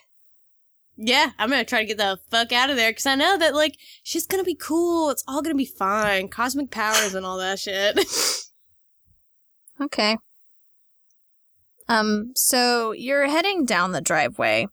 Yeah, 0.96 1.32
I'm 1.38 1.50
gonna 1.50 1.64
try 1.64 1.80
to 1.80 1.86
get 1.86 1.98
the 1.98 2.18
fuck 2.30 2.52
out 2.52 2.70
of 2.70 2.76
there 2.76 2.90
because 2.90 3.06
I 3.06 3.16
know 3.16 3.36
that 3.38 3.54
like 3.54 3.78
she's 4.02 4.26
gonna 4.26 4.44
be 4.44 4.54
cool. 4.54 5.10
It's 5.10 5.24
all 5.26 5.42
gonna 5.42 5.54
be 5.54 5.64
fine. 5.64 6.28
Cosmic 6.28 6.70
powers 6.70 7.14
and 7.14 7.26
all 7.26 7.38
that 7.38 7.58
shit. 7.58 7.98
Okay. 9.80 10.16
Um, 11.88 12.32
so 12.34 12.92
you're 12.92 13.26
heading 13.26 13.64
down 13.64 13.92
the 13.92 14.00
driveway 14.00 14.68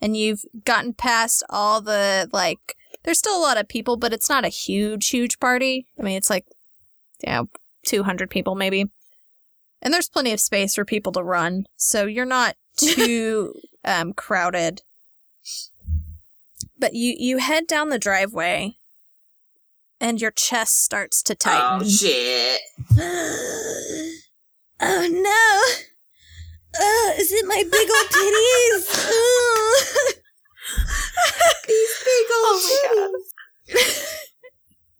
and 0.00 0.16
you've 0.16 0.44
gotten 0.64 0.94
past 0.94 1.44
all 1.48 1.80
the 1.80 2.28
like 2.32 2.74
there's 3.04 3.18
still 3.18 3.38
a 3.38 3.42
lot 3.42 3.58
of 3.58 3.68
people, 3.68 3.96
but 3.96 4.12
it's 4.12 4.28
not 4.28 4.44
a 4.44 4.48
huge, 4.48 5.08
huge 5.08 5.38
party. 5.38 5.86
I 5.98 6.02
mean 6.02 6.16
it's 6.16 6.30
like 6.30 6.46
you 7.22 7.30
know, 7.30 7.48
two 7.84 8.02
hundred 8.04 8.30
people 8.30 8.54
maybe. 8.54 8.86
And 9.80 9.94
there's 9.94 10.08
plenty 10.08 10.32
of 10.32 10.40
space 10.40 10.74
for 10.74 10.84
people 10.84 11.12
to 11.12 11.22
run, 11.22 11.66
so 11.76 12.06
you're 12.06 12.24
not 12.24 12.56
too 12.76 13.54
um 13.84 14.12
crowded. 14.12 14.82
But 16.78 16.94
you 16.94 17.14
you 17.18 17.38
head 17.38 17.66
down 17.66 17.88
the 17.88 17.98
driveway 17.98 18.76
and 20.00 20.20
your 20.20 20.30
chest 20.30 20.84
starts 20.84 21.22
to 21.24 21.34
tighten. 21.34 21.82
Oh 21.82 21.88
shit! 21.88 22.60
oh 24.80 25.08
no! 25.10 25.62
Uh, 26.78 27.10
is 27.18 27.32
it 27.32 27.44
my 27.46 27.64
big 27.70 27.90
old 27.90 28.10
titties? 28.10 29.08
These 31.66 31.94
big 32.04 32.26
old 32.44 32.62
titties. 32.62 33.26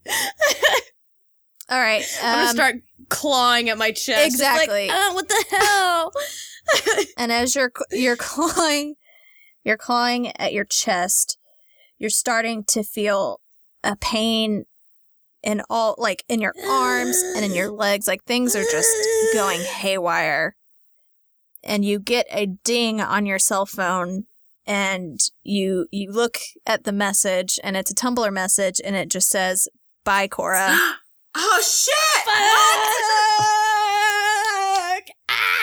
All 1.70 1.78
right. 1.78 2.02
I'm 2.22 2.34
gonna 2.34 2.48
um, 2.48 2.54
start 2.54 2.76
clawing 3.10 3.68
at 3.68 3.76
my 3.78 3.92
chest. 3.92 4.08
It's 4.08 4.40
like, 4.40 4.62
Exactly. 4.64 4.88
"Uh, 4.90 5.12
what 5.12 5.28
the 5.28 5.44
hell? 5.50 6.10
and 7.18 7.30
as 7.30 7.54
you're 7.54 7.70
you're 7.90 8.16
clawing 8.16 8.94
you're 9.64 9.76
clawing 9.76 10.34
at 10.36 10.52
your 10.52 10.64
chest 10.64 11.38
you're 11.98 12.10
starting 12.10 12.64
to 12.64 12.82
feel 12.82 13.40
a 13.82 13.96
pain 13.96 14.64
in 15.42 15.62
all 15.70 15.94
like 15.98 16.24
in 16.28 16.40
your 16.40 16.54
arms 16.68 17.16
and 17.36 17.44
in 17.44 17.54
your 17.54 17.70
legs 17.70 18.08
like 18.08 18.24
things 18.24 18.56
are 18.56 18.64
just 18.64 18.90
going 19.34 19.60
haywire 19.60 20.56
and 21.62 21.84
you 21.84 21.98
get 21.98 22.26
a 22.30 22.46
ding 22.46 23.00
on 23.00 23.26
your 23.26 23.38
cell 23.38 23.66
phone 23.66 24.24
and 24.66 25.20
you 25.42 25.86
you 25.90 26.10
look 26.10 26.38
at 26.66 26.84
the 26.84 26.92
message 26.92 27.58
and 27.62 27.76
it's 27.76 27.90
a 27.90 27.94
tumblr 27.94 28.32
message 28.32 28.80
and 28.84 28.96
it 28.96 29.08
just 29.08 29.28
says 29.28 29.68
bye 30.04 30.28
cora 30.28 30.76
Oh 31.40 31.62
shit! 31.62 31.94
Fuck! 32.24 32.34
Ah! 35.28 35.58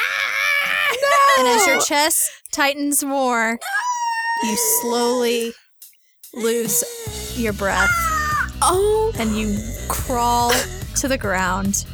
and 1.40 1.48
as 1.48 1.68
your 1.68 1.82
chest 1.82 2.32
tightens 2.56 3.04
more 3.04 3.60
you 4.44 4.56
slowly 4.82 5.54
lose 6.34 6.84
your 7.38 7.54
breath 7.54 7.90
Oh, 8.62 9.12
and 9.20 9.36
you 9.38 9.58
crawl 9.88 10.52
to 10.96 11.08
the 11.08 11.18
ground, 11.18 11.86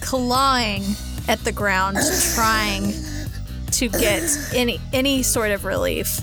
clawing 0.00 0.82
at 1.26 1.38
the 1.40 1.52
ground, 1.52 1.98
trying 2.34 2.94
to 3.72 3.88
get 3.88 4.22
any 4.54 4.80
any 4.92 5.22
sort 5.22 5.50
of 5.50 5.64
relief. 5.64 6.20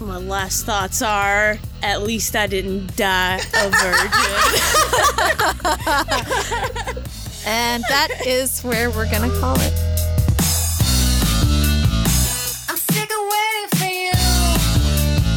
My 0.00 0.18
last 0.18 0.66
thoughts 0.66 1.00
are 1.00 1.58
at 1.82 2.02
least 2.02 2.34
I 2.34 2.46
didn't 2.48 2.96
die 2.96 3.40
a 3.54 3.70
virgin. 6.90 7.01
And 7.44 7.82
that 7.88 8.26
is 8.26 8.60
where 8.62 8.90
we're 8.90 9.10
gonna 9.10 9.28
call 9.40 9.56
it. 9.58 9.72
I'm 12.68 12.76
sick 12.76 13.10
of 13.10 13.22
waiting 13.34 13.68
for 13.76 13.84
you. 13.84 14.12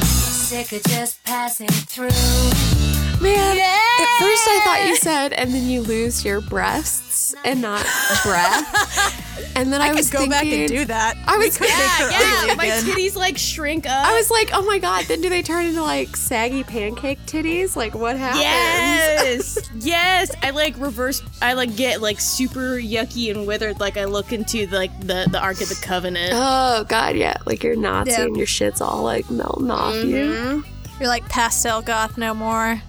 Sick 0.05 0.71
of 0.73 0.83
just 0.83 1.23
passing 1.23 1.67
through. 1.67 2.94
Man. 3.25 3.57
At 3.57 4.19
first 4.19 4.47
I 4.47 4.61
thought 4.63 4.87
you 4.87 4.95
said, 4.97 5.33
and 5.33 5.53
then 5.53 5.67
you 5.69 5.81
lose 5.81 6.23
your 6.25 6.41
breasts 6.41 7.33
and 7.43 7.61
not 7.61 7.81
breath. 8.23 9.21
And 9.57 9.71
then 9.71 9.81
I, 9.81 9.93
was 9.93 10.09
go 10.09 10.19
thinking, 10.19 10.31
back 10.31 10.45
and 10.45 10.67
do 10.67 10.85
that. 10.85 11.17
I 11.27 11.37
was 11.37 11.57
could 11.57 11.69
yeah, 11.69 12.45
yeah. 12.47 12.55
My 12.55 12.65
again. 12.65 12.83
titties 12.83 13.15
like 13.15 13.37
shrink 13.37 13.85
up. 13.85 14.05
I 14.05 14.13
was 14.15 14.29
like, 14.29 14.49
oh 14.53 14.63
my 14.65 14.79
god, 14.79 15.05
then 15.05 15.21
do 15.21 15.29
they 15.29 15.41
turn 15.41 15.65
into 15.65 15.81
like 15.81 16.15
saggy 16.17 16.63
pancake 16.63 17.19
titties? 17.25 17.75
Like 17.75 17.95
what 17.95 18.17
happens? 18.17 18.41
Yes, 18.43 19.69
yes. 19.79 20.31
I 20.43 20.49
like 20.49 20.77
reverse. 20.77 21.21
I 21.41 21.53
like 21.53 21.75
get 21.77 22.01
like 22.01 22.19
super 22.19 22.75
yucky 22.77 23.31
and 23.31 23.47
withered. 23.47 23.79
Like 23.79 23.95
I 23.97 24.05
look 24.05 24.33
into 24.33 24.67
like 24.67 24.97
the 24.99 25.27
the 25.31 25.39
Ark 25.41 25.61
of 25.61 25.69
the 25.69 25.79
Covenant. 25.81 26.31
Oh 26.33 26.83
god, 26.87 27.15
yeah. 27.15 27.37
Like 27.45 27.63
you're 27.63 27.75
Nazi 27.77 28.11
Yeah. 28.11 28.23
and 28.23 28.35
your 28.37 28.47
shit's 28.47 28.81
all 28.81 29.03
like 29.03 29.29
melting 29.31 29.71
off 29.71 29.95
you. 29.95 30.15
Mhm. 30.15 30.65
You're 30.99 31.09
like 31.09 31.27
pastel 31.29 31.81
goth 31.81 32.17
no 32.17 32.33
more. 32.33 32.81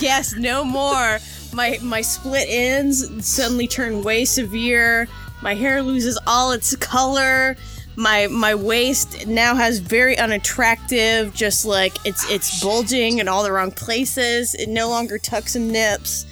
Yes, 0.00 0.34
no 0.34 0.64
more. 0.64 1.18
My 1.52 1.78
my 1.82 2.02
split 2.02 2.46
ends 2.48 3.26
suddenly 3.26 3.66
turn 3.66 4.02
way 4.02 4.24
severe. 4.24 5.08
My 5.42 5.54
hair 5.54 5.82
loses 5.82 6.18
all 6.26 6.52
its 6.52 6.74
color. 6.76 7.56
My 7.96 8.26
my 8.26 8.54
waist 8.54 9.26
now 9.26 9.54
has 9.54 9.78
very 9.78 10.18
unattractive, 10.18 11.32
just 11.34 11.64
like 11.64 11.96
it's 12.04 12.28
it's 12.30 12.62
oh, 12.62 12.68
bulging 12.68 13.18
in 13.18 13.28
all 13.28 13.42
the 13.42 13.52
wrong 13.52 13.70
places. 13.70 14.54
It 14.54 14.68
no 14.68 14.88
longer 14.88 15.18
tucks 15.18 15.54
and 15.56 15.72
nips. 15.72 16.26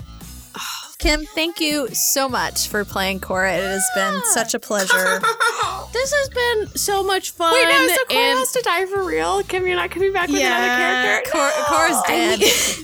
Kim, 0.98 1.24
thank 1.34 1.60
you 1.60 1.88
so 1.88 2.28
much 2.28 2.68
for 2.68 2.84
playing 2.84 3.20
Cora. 3.20 3.54
It 3.56 3.62
has 3.62 3.88
been 3.94 4.20
such 4.32 4.54
a 4.54 4.58
pleasure. 4.58 5.20
This 5.92 6.12
has 6.12 6.28
been 6.30 6.76
so 6.76 7.04
much 7.04 7.30
fun. 7.30 7.52
Wait, 7.54 7.62
no, 7.68 7.86
so 7.86 8.04
Cora 8.06 8.20
and 8.20 8.38
has 8.40 8.52
to 8.52 8.62
die 8.62 8.84
for 8.86 9.04
real? 9.04 9.42
Kim, 9.44 9.64
you're 9.64 9.76
not 9.76 9.90
coming 9.92 10.12
back 10.12 10.28
with 10.28 10.40
Yeah. 10.40 10.56
another 10.56 10.82
character? 11.22 11.30
Cor- 11.30 11.64
Cora's 11.66 12.02
dead. 12.08 12.40
I 12.40 12.42
mean, 12.42 12.83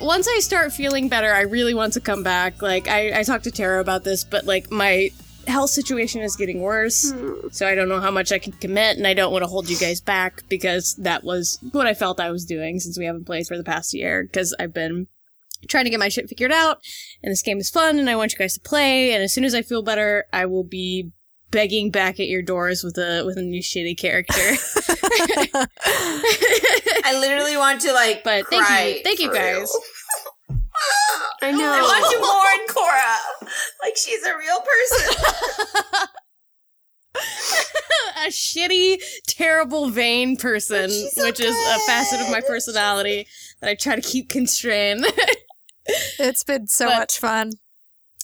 once 0.00 0.28
I 0.28 0.40
start 0.40 0.72
feeling 0.72 1.08
better, 1.08 1.32
I 1.32 1.42
really 1.42 1.74
want 1.74 1.94
to 1.94 2.00
come 2.00 2.22
back. 2.22 2.62
Like, 2.62 2.88
I, 2.88 3.20
I 3.20 3.22
talked 3.22 3.44
to 3.44 3.50
Tara 3.50 3.80
about 3.80 4.04
this, 4.04 4.24
but 4.24 4.46
like, 4.46 4.70
my 4.70 5.10
health 5.46 5.70
situation 5.70 6.22
is 6.22 6.36
getting 6.36 6.60
worse. 6.60 7.12
Hmm. 7.12 7.48
So 7.50 7.66
I 7.66 7.74
don't 7.74 7.88
know 7.88 8.00
how 8.00 8.10
much 8.10 8.32
I 8.32 8.38
can 8.38 8.52
commit, 8.52 8.96
and 8.96 9.06
I 9.06 9.14
don't 9.14 9.32
want 9.32 9.42
to 9.42 9.48
hold 9.48 9.68
you 9.68 9.76
guys 9.76 10.00
back 10.00 10.42
because 10.48 10.94
that 10.96 11.24
was 11.24 11.58
what 11.72 11.86
I 11.86 11.94
felt 11.94 12.20
I 12.20 12.30
was 12.30 12.44
doing 12.44 12.80
since 12.80 12.98
we 12.98 13.04
haven't 13.04 13.26
played 13.26 13.46
for 13.46 13.56
the 13.56 13.64
past 13.64 13.94
year. 13.94 14.24
Because 14.24 14.54
I've 14.58 14.74
been 14.74 15.06
trying 15.68 15.84
to 15.84 15.90
get 15.90 16.00
my 16.00 16.08
shit 16.08 16.28
figured 16.28 16.52
out, 16.52 16.78
and 17.22 17.30
this 17.30 17.42
game 17.42 17.58
is 17.58 17.70
fun, 17.70 17.98
and 17.98 18.10
I 18.10 18.16
want 18.16 18.32
you 18.32 18.38
guys 18.38 18.54
to 18.54 18.60
play. 18.60 19.12
And 19.12 19.22
as 19.22 19.32
soon 19.32 19.44
as 19.44 19.54
I 19.54 19.62
feel 19.62 19.82
better, 19.82 20.24
I 20.32 20.46
will 20.46 20.64
be 20.64 21.12
begging 21.50 21.90
back 21.90 22.18
at 22.20 22.26
your 22.28 22.42
doors 22.42 22.82
with 22.82 22.98
a 22.98 23.22
with 23.24 23.36
a 23.38 23.42
new 23.42 23.62
shitty 23.62 23.96
character. 23.98 24.34
I 27.04 27.18
literally 27.20 27.56
want 27.56 27.80
to 27.82 27.92
like. 27.92 28.22
But 28.24 28.46
thank 28.48 28.68
you. 28.68 29.02
Thank 29.02 29.20
you, 29.20 29.32
guys. 29.32 29.54
real. 29.54 29.68
I 31.42 31.52
know. 31.52 31.72
I 31.72 31.80
want 31.80 32.12
to 32.12 32.18
mourn 32.20 32.68
Cora 32.68 33.16
like 33.82 33.96
she's 33.96 34.22
a 34.24 34.36
real 34.36 34.60
person. 34.60 35.14
a 38.26 38.28
shitty, 38.28 39.00
terrible, 39.26 39.88
vain 39.88 40.36
person, 40.36 40.90
so 40.90 41.24
which 41.24 41.40
is 41.40 41.54
a 41.54 41.78
facet 41.86 42.20
of 42.20 42.30
my 42.30 42.40
personality 42.46 43.26
that 43.60 43.70
I 43.70 43.74
try 43.74 43.96
to 43.96 44.02
keep 44.02 44.28
constrained. 44.28 45.06
It's 46.18 46.44
been 46.44 46.66
so 46.66 46.86
But- 46.86 46.98
much 46.98 47.18
fun. 47.18 47.52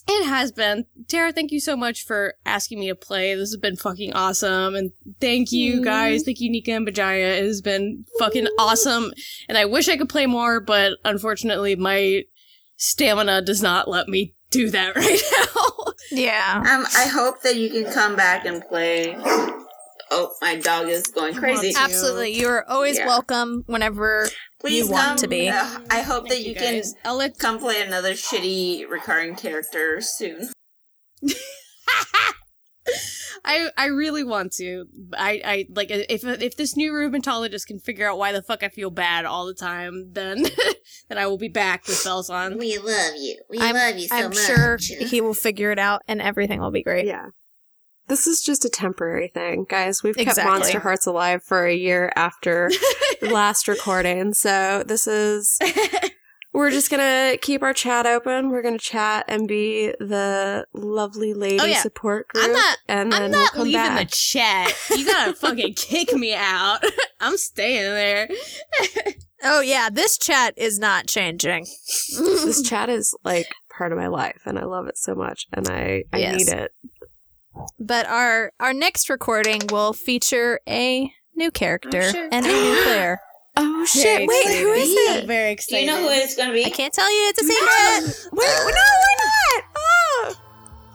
It 0.07 0.25
has 0.25 0.51
been. 0.51 0.85
Tara, 1.07 1.31
thank 1.31 1.51
you 1.51 1.59
so 1.59 1.77
much 1.77 2.03
for 2.05 2.33
asking 2.45 2.79
me 2.79 2.87
to 2.89 2.95
play. 2.95 3.33
This 3.35 3.51
has 3.51 3.57
been 3.57 3.77
fucking 3.77 4.13
awesome. 4.13 4.75
And 4.75 4.91
thank 5.21 5.51
you 5.51 5.81
guys. 5.83 6.23
Thank 6.23 6.41
you, 6.41 6.51
Nika 6.51 6.71
and 6.73 6.85
Vijaya. 6.85 7.35
It 7.39 7.45
has 7.45 7.61
been 7.61 8.05
fucking 8.19 8.47
awesome. 8.59 9.13
And 9.47 9.57
I 9.57 9.65
wish 9.65 9.87
I 9.87 9.95
could 9.95 10.09
play 10.09 10.25
more, 10.25 10.59
but 10.59 10.97
unfortunately, 11.05 11.75
my 11.77 12.23
stamina 12.75 13.41
does 13.43 13.61
not 13.61 13.87
let 13.87 14.07
me 14.09 14.33
do 14.51 14.69
that 14.71 14.95
right 14.95 15.21
now. 15.31 15.93
Yeah. 16.11 16.57
Um, 16.59 16.85
I 16.97 17.07
hope 17.07 17.41
that 17.43 17.55
you 17.55 17.69
can 17.69 17.91
come 17.93 18.15
back 18.17 18.45
and 18.45 18.61
play. 18.67 19.15
Oh, 20.15 20.31
my 20.41 20.57
dog 20.57 20.89
is 20.89 21.07
going 21.07 21.33
crazy. 21.33 21.73
Absolutely. 21.75 22.37
You 22.37 22.47
are 22.49 22.69
always 22.69 22.97
Yeah. 22.97 23.07
welcome 23.07 23.63
whenever 23.67 24.29
Please 24.63 24.85
you 24.85 24.91
want 24.91 25.07
come. 25.07 25.17
to 25.17 25.27
be. 25.27 25.49
Uh, 25.49 25.79
I 25.91 26.01
hope 26.01 26.29
that 26.29 26.35
Thank 26.35 26.47
you, 26.47 26.55
can. 26.55 26.81
I'll 27.03 27.17
let 27.17 27.37
come 27.37 27.59
play 27.59 27.81
another 27.81 28.13
shitty 28.13 28.89
recurring 28.89 29.35
character 29.35 29.99
soon. 29.99 30.53
I 33.45 33.69
I 33.77 33.87
really 33.87 34.23
want 34.23 34.53
to. 34.53 34.85
I 35.17 35.41
I 35.43 35.65
like 35.69 35.91
if 35.91 36.23
if 36.23 36.55
this 36.55 36.77
new 36.77 36.93
rheumatologist 36.93 37.67
can 37.67 37.79
figure 37.79 38.09
out 38.09 38.17
why 38.17 38.31
the 38.31 38.41
fuck 38.41 38.63
I 38.63 38.69
feel 38.69 38.89
bad 38.89 39.25
all 39.25 39.45
the 39.45 39.53
time, 39.53 40.13
then 40.13 40.43
then 41.09 41.17
I 41.17 41.27
will 41.27 41.37
be 41.37 41.49
back 41.49 41.85
with 41.85 42.01
bells 42.01 42.29
on. 42.29 42.57
We 42.57 42.77
love 42.77 43.15
you. 43.17 43.41
We 43.49 43.59
I'm, 43.59 43.75
love 43.75 43.97
you 43.97 44.07
so 44.07 44.15
I'm 44.15 44.29
much. 44.29 44.37
sure 44.37 44.77
he 44.77 45.19
will 45.19 45.33
figure 45.33 45.71
it 45.71 45.79
out 45.79 46.03
and 46.07 46.21
everything 46.21 46.61
will 46.61 46.71
be 46.71 46.83
great. 46.83 47.05
Yeah. 47.05 47.27
This 48.13 48.27
is 48.27 48.41
just 48.43 48.63
a 48.63 48.69
temporary 48.69 49.27
thing, 49.29 49.65
guys. 49.67 50.03
We've 50.03 50.15
kept 50.15 50.27
Exactly. 50.37 50.71
Monsterhearts 50.71 51.07
alive 51.07 51.41
for 51.41 51.65
a 51.65 51.73
year 51.73 52.13
after 52.15 52.69
the 53.21 53.29
last 53.31 53.67
recording, 53.67 54.35
so 54.35 54.83
this 54.85 55.07
is 55.07 55.57
we're 56.53 56.69
just 56.69 56.91
gonna 56.91 57.37
keep 57.41 57.63
our 57.63 57.73
chat 57.73 58.05
open. 58.05 58.51
We're 58.51 58.61
gonna 58.61 58.77
chat 58.77 59.25
and 59.27 59.47
be 59.47 59.87
the 59.99 60.67
lovely 60.75 61.33
lady 61.33 61.59
Oh, 61.59 61.65
yeah. 61.65 61.81
support 61.81 62.27
group. 62.27 62.45
I'm 62.45 62.53
not. 62.53 62.77
and 62.87 63.11
then 63.11 63.23
I'm 63.23 63.31
we'll 63.31 63.47
come 63.49 63.63
leaving 63.63 63.81
back. 63.81 64.07
the 64.09 64.15
chat. 64.15 64.75
You 64.95 65.05
gotta 65.11 65.33
fucking 65.33 65.73
kick 65.73 66.13
me 66.13 66.35
out. 66.35 66.83
I'm 67.19 67.35
staying 67.37 67.81
there. 67.95 68.27
Oh 69.43 69.61
yeah, 69.61 69.89
this 69.91 70.19
chat 70.19 70.53
is 70.55 70.77
not 70.77 71.07
changing. 71.07 71.65
this 72.19 72.61
chat 72.61 72.89
is 72.89 73.15
like 73.25 73.47
part 73.75 73.91
of 73.91 73.97
my 73.97 74.07
life, 74.07 74.43
and 74.45 74.59
I 74.59 74.65
love 74.65 74.85
it 74.85 74.99
so 74.99 75.15
much, 75.15 75.47
and 75.51 75.67
I 75.67 76.03
I 76.13 76.17
Yes. 76.19 76.37
need 76.37 76.49
it. 76.49 76.71
But 77.79 78.07
our 78.07 78.51
our 78.59 78.73
next 78.73 79.09
recording 79.09 79.61
will 79.71 79.93
feature 79.93 80.59
a 80.67 81.11
new 81.35 81.51
character 81.51 82.01
Oh, 82.03 82.11
shit. 82.11 82.29
and 82.33 82.45
a 82.45 82.49
new 82.49 82.75
player. 82.83 83.19
Oh 83.55 83.85
shit! 83.85 84.03
Very 84.03 84.27
Wait, 84.27 84.59
who 84.59 84.71
is 84.73 84.91
excited. 84.91 85.23
it? 85.23 85.27
Very 85.27 85.49
Do 85.49 85.53
excited. 85.53 85.81
you 85.81 85.87
know 85.87 86.01
who 86.01 86.09
it's 86.09 86.35
gonna 86.35 86.53
be? 86.53 86.65
I 86.65 86.69
can't 86.69 86.91
tell 86.93 87.09
you; 87.11 87.29
it's 87.29 87.41
a 87.41 87.45
secret. 87.45 88.29
Wait, 88.33 88.47
no, 88.47 88.73
why 88.73 89.15
not? 89.19 89.63
Oh, 89.75 90.35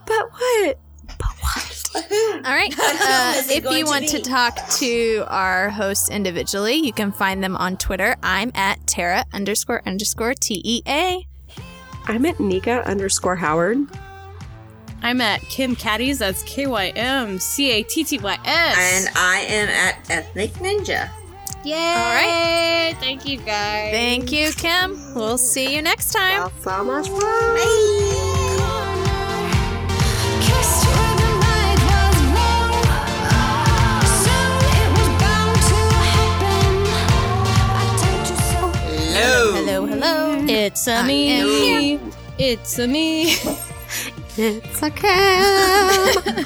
but 0.06 0.32
what? 0.32 0.78
But 1.18 1.28
what? 1.40 2.44
All 2.46 2.52
right. 2.54 2.74
Uh, 3.10 3.42
if 3.48 3.64
you 3.64 3.84
want 3.86 4.06
to 4.08 4.16
be? 4.18 4.22
talk 4.22 4.58
to 4.70 5.24
our 5.28 5.70
hosts 5.70 6.10
individually, 6.10 6.74
you 6.74 6.92
can 6.92 7.10
find 7.12 7.42
them 7.42 7.56
on 7.56 7.76
Twitter. 7.76 8.16
I'm 8.22 8.50
at 8.54 8.84
Tara 8.86 9.24
underscore 9.32 9.82
underscore 9.86 10.34
T 10.34 10.60
E 10.64 10.82
A. 10.86 11.26
I'm 12.06 12.26
at 12.26 12.38
Nika 12.40 12.86
underscore 12.86 13.36
Howard. 13.36 13.78
I'm 15.02 15.20
at 15.20 15.40
Kym 15.42 15.76
Cattys. 15.78 16.18
That's 16.18 16.42
K 16.42 16.66
Y 16.66 16.88
M 16.96 17.38
C 17.38 17.70
A 17.72 17.82
T 17.82 18.04
T 18.04 18.18
Y 18.18 18.38
S. 18.44 19.06
And 19.06 19.08
I 19.16 19.40
am 19.48 19.68
at 19.68 20.10
Ethnic 20.10 20.52
Ninja. 20.54 21.08
Yay! 21.64 21.74
All 21.74 22.14
right. 22.14 22.94
Thank 23.00 23.26
you 23.26 23.38
guys. 23.38 23.90
Thank 23.92 24.30
you, 24.32 24.52
Kim. 24.52 24.96
We'll 25.14 25.38
see 25.38 25.74
you 25.74 25.82
next 25.82 26.12
time. 26.12 26.50
so 26.62 26.84
much 26.84 27.08
fun. 27.08 27.20
Kissed 30.40 30.86
when 30.86 31.16
the 31.18 31.30
night 31.44 31.80
was 31.90 32.18
long. 32.36 32.72
Soon 34.22 34.54
it 34.78 34.88
was 34.94 35.10
bound 35.22 35.58
to 35.68 35.80
happen. 36.14 36.72
I 37.74 37.84
told 38.02 38.24
you 38.30 38.36
so. 38.50 38.60
Hello. 38.88 39.36
Hello, 39.54 39.78
hello. 39.86 40.44
It's 40.48 40.86
a 40.86 40.96
I 40.96 41.06
me. 41.06 41.94
am. 41.94 42.12
It's 42.38 42.78
a 42.78 42.86
me. 42.86 43.36
It's 44.40 44.80
a 44.82 44.90
cam. 44.90 46.38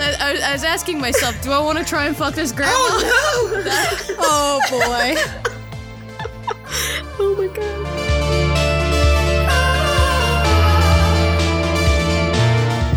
I, 0.00 0.40
I 0.42 0.52
was- 0.52 0.64
asking 0.64 1.00
myself, 1.00 1.40
do 1.42 1.52
I 1.52 1.58
want 1.60 1.78
to 1.78 1.84
try 1.84 2.06
and 2.06 2.16
fuck 2.16 2.34
this 2.34 2.52
grandma? 2.52 2.72
Oh 2.76 3.62
no! 3.64 3.70
Oh 4.26 4.60
boy. 4.70 5.14
oh 7.18 7.34
my 7.36 7.46
god. 7.54 7.84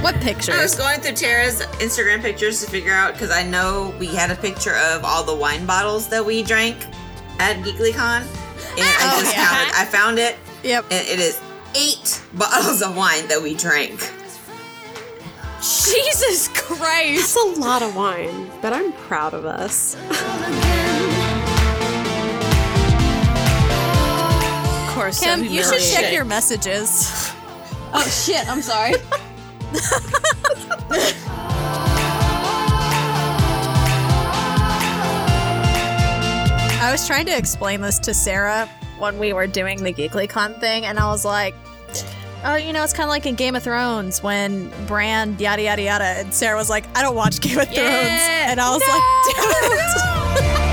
What 0.04 0.16
pictures? 0.22 0.56
I 0.56 0.62
was 0.62 0.76
going 0.76 1.02
through 1.02 1.14
Tara's 1.14 1.62
Instagram 1.80 2.22
pictures 2.22 2.64
to 2.64 2.70
figure 2.72 2.94
out 2.94 3.14
because 3.14 3.30
I 3.32 3.44
know 3.44 3.94
we 4.00 4.08
had 4.08 4.32
a 4.32 4.36
picture 4.36 4.76
of 4.76 5.04
all 5.04 5.24
the 5.24 5.36
wine 5.36 5.66
bottles 5.66 6.08
that 6.10 6.26
we 6.26 6.44
drank 6.44 6.78
at 7.40 7.58
GeeklyCon, 7.58 8.22
and 8.22 8.28
I 8.80 9.14
Oh, 9.16 9.20
just 9.22 9.36
yeah. 9.36 9.46
counted. 9.48 9.74
I 9.76 9.86
found 9.86 10.20
it, 10.20 10.36
Yep. 10.64 10.86
and 10.92 11.08
it 11.08 11.20
is 11.20 11.40
eight 11.76 12.22
bottles 12.34 12.82
of 12.82 12.96
wine 12.96 13.28
that 13.28 13.42
we 13.42 13.54
drank. 13.56 14.00
Jesus 15.62 16.50
Christ! 16.54 17.36
That's 17.36 17.58
a 17.58 17.60
lot 17.60 17.82
of 17.82 17.96
wine, 17.96 18.50
but 18.62 18.74
I'm 18.74 18.94
proud 18.94 19.34
of 19.34 19.46
us. 19.46 19.96
Of 24.88 24.94
course, 24.94 25.20
Kim, 25.20 25.44
you 25.44 25.64
should 25.64 25.74
check 25.74 25.82
humiliating. 25.82 26.14
your 26.14 26.26
messages. 26.26 27.32
Oh 27.94 28.04
shit! 28.08 28.48
I'm 28.50 28.62
sorry. 28.62 28.94
I 36.88 36.92
was 36.94 37.06
trying 37.06 37.26
to 37.26 37.38
explain 37.38 37.82
this 37.82 38.00
to 38.00 38.14
Sarah 38.14 38.70
when 38.98 39.20
we 39.20 39.34
were 39.34 39.46
doing 39.46 39.84
the 39.84 39.92
GeeklyCon 39.92 40.62
thing, 40.62 40.86
and 40.86 40.98
I 40.98 41.08
was 41.08 41.26
like, 41.26 41.54
"Oh, 42.46 42.56
you 42.56 42.72
know, 42.72 42.82
it's 42.82 42.94
kind 42.94 43.04
of 43.04 43.10
like 43.10 43.26
in 43.26 43.36
Game 43.36 43.58
of 43.58 43.64
Thrones 43.64 44.24
when 44.24 44.72
Bran 44.88 45.38
yada 45.38 45.64
yada 45.64 45.82
yada." 45.82 46.06
And 46.06 46.34
Sarah 46.34 46.56
was 46.56 46.70
like, 46.70 46.86
"I 46.98 47.02
don't 47.02 47.14
watch 47.14 47.42
Game 47.42 47.60
of 47.60 47.68
Thrones," 47.68 47.82
and 47.84 48.62
I 48.62 48.72
was 48.72 48.82
like, 48.88 49.02
"Damn 49.36 49.72
it." 49.74 50.54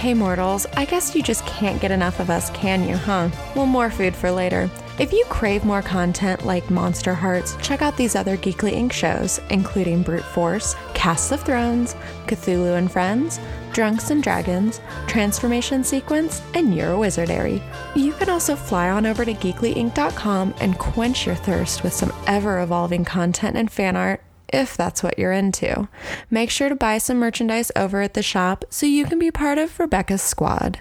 Hey 0.00 0.14
mortals, 0.14 0.66
I 0.76 0.86
guess 0.86 1.14
you 1.14 1.22
just 1.22 1.44
can't 1.44 1.78
get 1.78 1.90
enough 1.90 2.20
of 2.20 2.30
us, 2.30 2.48
can 2.50 2.88
you, 2.88 2.96
huh? 2.96 3.28
Well, 3.54 3.66
more 3.66 3.90
food 3.90 4.16
for 4.16 4.30
later. 4.30 4.70
If 5.00 5.14
you 5.14 5.24
crave 5.30 5.64
more 5.64 5.80
content 5.80 6.44
like 6.44 6.64
Monsterhearts, 6.66 7.58
check 7.62 7.80
out 7.80 7.96
these 7.96 8.14
other 8.14 8.36
Geekly 8.36 8.74
Inc. 8.74 8.92
shows, 8.92 9.40
including 9.48 10.02
Brute 10.02 10.22
Force, 10.22 10.76
Cast 10.92 11.32
of 11.32 11.40
Thrones, 11.40 11.94
Cthulhu 12.26 12.76
and 12.76 12.92
Friends, 12.92 13.40
Drunks 13.72 14.10
and 14.10 14.22
Dragons, 14.22 14.82
Transformation 15.06 15.82
Sequence, 15.82 16.42
and 16.52 16.76
Euro 16.76 16.98
Wizardary. 16.98 17.62
You 17.96 18.12
can 18.12 18.28
also 18.28 18.54
fly 18.54 18.90
on 18.90 19.06
over 19.06 19.24
to 19.24 19.32
geeklyinc.com 19.32 20.52
and 20.60 20.78
quench 20.78 21.24
your 21.24 21.34
thirst 21.34 21.82
with 21.82 21.94
some 21.94 22.12
ever 22.26 22.60
evolving 22.60 23.06
content 23.06 23.56
and 23.56 23.72
fan 23.72 23.96
art 23.96 24.20
if 24.52 24.76
that's 24.76 25.02
what 25.02 25.18
you're 25.18 25.32
into. 25.32 25.88
Make 26.30 26.50
sure 26.50 26.68
to 26.68 26.74
buy 26.74 26.98
some 26.98 27.18
merchandise 27.18 27.70
over 27.76 28.02
at 28.02 28.14
the 28.14 28.22
shop 28.22 28.64
so 28.70 28.86
you 28.86 29.04
can 29.04 29.18
be 29.18 29.30
part 29.30 29.58
of 29.58 29.78
Rebecca's 29.78 30.22
squad. 30.22 30.80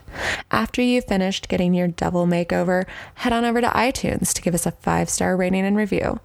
After 0.51 0.81
you've 0.81 1.05
finished 1.05 1.47
getting 1.47 1.73
your 1.73 1.87
double 1.87 2.25
makeover, 2.25 2.85
head 3.15 3.33
on 3.33 3.45
over 3.45 3.61
to 3.61 3.67
iTunes 3.69 4.33
to 4.33 4.41
give 4.41 4.53
us 4.53 4.65
a 4.65 4.71
five 4.71 5.09
star 5.09 5.35
rating 5.37 5.65
and 5.65 5.77
review. 5.77 6.19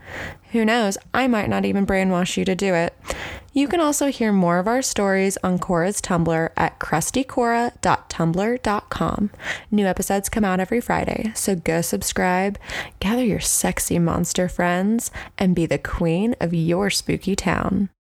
Who 0.54 0.64
knows, 0.64 0.96
I 1.12 1.26
might 1.26 1.50
not 1.50 1.64
even 1.64 1.84
brainwash 1.84 2.36
you 2.36 2.44
to 2.44 2.54
do 2.54 2.74
it. 2.74 2.94
You 3.52 3.66
can 3.66 3.80
also 3.80 4.12
hear 4.12 4.30
more 4.30 4.60
of 4.60 4.68
our 4.68 4.82
stories 4.82 5.36
on 5.42 5.58
Cora's 5.58 6.00
Tumblr 6.00 6.50
at 6.56 6.78
crustycora.tumblr.com. 6.78 9.30
New 9.72 9.84
episodes 9.84 10.28
come 10.28 10.44
out 10.44 10.60
every 10.60 10.80
Friday, 10.80 11.32
so 11.34 11.56
go 11.56 11.80
subscribe, 11.80 12.56
gather 13.00 13.24
your 13.24 13.40
sexy 13.40 13.98
monster 13.98 14.48
friends, 14.48 15.10
and 15.36 15.56
be 15.56 15.66
the 15.66 15.76
queen 15.76 16.36
of 16.38 16.54
your 16.54 16.88
spooky 16.88 17.34
town. 17.34 17.88